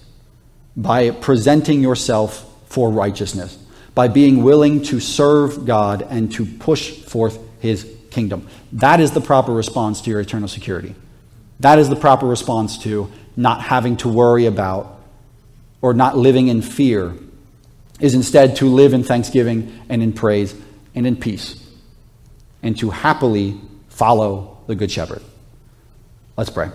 by 0.76 1.12
presenting 1.12 1.82
yourself 1.82 2.48
for 2.68 2.90
righteousness, 2.90 3.58
by 3.94 4.08
being 4.08 4.44
willing 4.44 4.82
to 4.84 5.00
serve 5.00 5.66
God 5.66 6.02
and 6.10 6.32
to 6.34 6.46
push 6.46 6.92
forth 6.92 7.40
his 7.60 7.88
kingdom. 8.10 8.48
That 8.74 9.00
is 9.00 9.12
the 9.12 9.22
proper 9.22 9.52
response 9.52 10.02
to 10.02 10.10
your 10.10 10.22
eternal 10.22 10.48
security. 10.48 10.96
That 11.60 11.80
is 11.80 11.90
the 11.90 11.96
proper 11.96 12.26
response 12.26 12.78
to 12.80 13.12
not 13.36 13.62
having 13.62 13.98
to 13.98 14.10
worry 14.10 14.46
about 14.46 15.00
or 15.82 15.94
not 15.94 16.18
living 16.18 16.48
in 16.48 16.62
fear 16.62 17.14
is 18.00 18.16
instead 18.16 18.56
to 18.58 18.66
live 18.66 18.94
in 18.94 19.04
thanksgiving 19.04 19.80
and 19.90 20.02
in 20.02 20.14
praise 20.14 20.56
and 20.96 21.08
in 21.08 21.16
peace, 21.16 21.64
and 22.62 22.78
to 22.80 22.90
happily 22.90 23.60
follow 23.90 24.58
the 24.68 24.76
Good 24.76 24.92
Shepherd. 24.92 25.22
Let's 26.36 26.50
pray. 26.50 26.70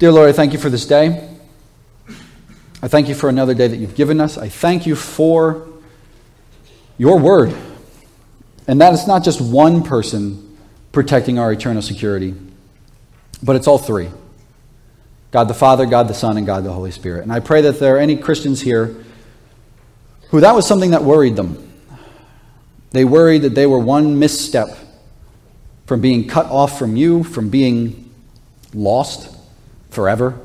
Dear 0.00 0.12
Lord, 0.12 0.30
I 0.30 0.32
thank 0.32 0.54
you 0.54 0.58
for 0.58 0.70
this 0.70 0.86
day. 0.86 1.28
I 2.80 2.88
thank 2.88 3.10
you 3.10 3.14
for 3.14 3.28
another 3.28 3.52
day 3.52 3.68
that 3.68 3.76
you've 3.76 3.94
given 3.94 4.18
us. 4.18 4.38
I 4.38 4.48
thank 4.48 4.86
you 4.86 4.96
for 4.96 5.68
your 6.96 7.18
word. 7.18 7.54
And 8.66 8.80
that 8.80 8.94
it's 8.94 9.06
not 9.06 9.22
just 9.22 9.42
one 9.42 9.82
person 9.82 10.56
protecting 10.90 11.38
our 11.38 11.52
eternal 11.52 11.82
security, 11.82 12.34
but 13.42 13.56
it's 13.56 13.66
all 13.66 13.76
three 13.76 14.08
God 15.32 15.48
the 15.48 15.54
Father, 15.54 15.84
God 15.84 16.08
the 16.08 16.14
Son, 16.14 16.38
and 16.38 16.46
God 16.46 16.64
the 16.64 16.72
Holy 16.72 16.92
Spirit. 16.92 17.22
And 17.22 17.30
I 17.30 17.40
pray 17.40 17.60
that 17.60 17.78
there 17.78 17.96
are 17.96 17.98
any 17.98 18.16
Christians 18.16 18.62
here 18.62 19.04
who 20.30 20.40
that 20.40 20.54
was 20.54 20.66
something 20.66 20.92
that 20.92 21.04
worried 21.04 21.36
them. 21.36 21.70
They 22.92 23.04
worried 23.04 23.42
that 23.42 23.54
they 23.54 23.66
were 23.66 23.78
one 23.78 24.18
misstep 24.18 24.78
from 25.84 26.00
being 26.00 26.26
cut 26.26 26.46
off 26.46 26.78
from 26.78 26.96
you, 26.96 27.22
from 27.22 27.50
being 27.50 28.10
lost 28.72 29.36
forever. 29.90 30.38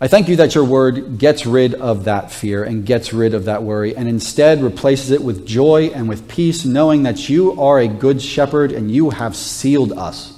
I 0.00 0.08
thank 0.08 0.28
you 0.28 0.36
that 0.36 0.54
your 0.54 0.64
word 0.64 1.18
gets 1.18 1.46
rid 1.46 1.74
of 1.74 2.04
that 2.04 2.30
fear 2.30 2.64
and 2.64 2.84
gets 2.84 3.12
rid 3.12 3.32
of 3.32 3.44
that 3.46 3.62
worry 3.62 3.96
and 3.96 4.08
instead 4.08 4.62
replaces 4.62 5.10
it 5.12 5.22
with 5.22 5.46
joy 5.46 5.86
and 5.94 6.08
with 6.08 6.28
peace, 6.28 6.64
knowing 6.64 7.04
that 7.04 7.28
you 7.28 7.58
are 7.60 7.78
a 7.78 7.88
good 7.88 8.20
shepherd 8.20 8.72
and 8.72 8.90
you 8.90 9.10
have 9.10 9.34
sealed 9.34 9.92
us 9.92 10.32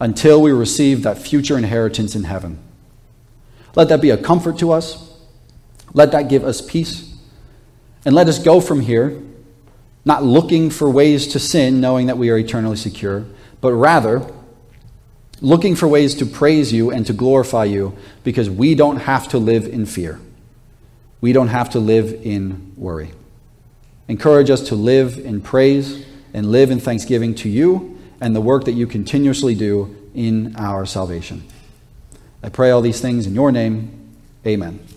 until 0.00 0.40
we 0.40 0.50
receive 0.50 1.02
that 1.02 1.18
future 1.18 1.58
inheritance 1.58 2.16
in 2.16 2.24
heaven. 2.24 2.58
Let 3.76 3.90
that 3.90 4.00
be 4.00 4.10
a 4.10 4.16
comfort 4.16 4.58
to 4.58 4.72
us. 4.72 5.14
Let 5.92 6.12
that 6.12 6.28
give 6.28 6.44
us 6.44 6.60
peace. 6.60 7.14
And 8.04 8.14
let 8.14 8.28
us 8.28 8.38
go 8.38 8.60
from 8.60 8.80
here 8.80 9.22
not 10.04 10.24
looking 10.24 10.70
for 10.70 10.88
ways 10.88 11.28
to 11.28 11.38
sin, 11.38 11.80
knowing 11.80 12.06
that 12.06 12.18
we 12.18 12.30
are 12.30 12.38
eternally 12.38 12.76
secure, 12.76 13.24
but 13.60 13.72
rather 13.72 14.26
looking 15.40 15.74
for 15.74 15.88
ways 15.88 16.14
to 16.16 16.26
praise 16.26 16.72
you 16.72 16.90
and 16.90 17.06
to 17.06 17.12
glorify 17.12 17.64
you 17.64 17.96
because 18.24 18.50
we 18.50 18.74
don't 18.74 18.98
have 18.98 19.28
to 19.28 19.38
live 19.38 19.66
in 19.66 19.86
fear. 19.86 20.20
We 21.20 21.32
don't 21.32 21.48
have 21.48 21.70
to 21.70 21.80
live 21.80 22.12
in 22.24 22.72
worry. 22.76 23.12
Encourage 24.08 24.50
us 24.50 24.68
to 24.68 24.74
live 24.74 25.18
in 25.18 25.40
praise 25.40 26.04
and 26.34 26.50
live 26.50 26.70
in 26.70 26.80
thanksgiving 26.80 27.34
to 27.36 27.48
you 27.48 27.98
and 28.20 28.34
the 28.34 28.40
work 28.40 28.64
that 28.64 28.72
you 28.72 28.86
continuously 28.86 29.54
do 29.54 29.96
in 30.14 30.56
our 30.56 30.84
salvation. 30.84 31.42
I 32.42 32.48
pray 32.48 32.70
all 32.70 32.80
these 32.80 33.00
things 33.00 33.26
in 33.26 33.34
your 33.34 33.52
name. 33.52 34.14
Amen. 34.46 34.89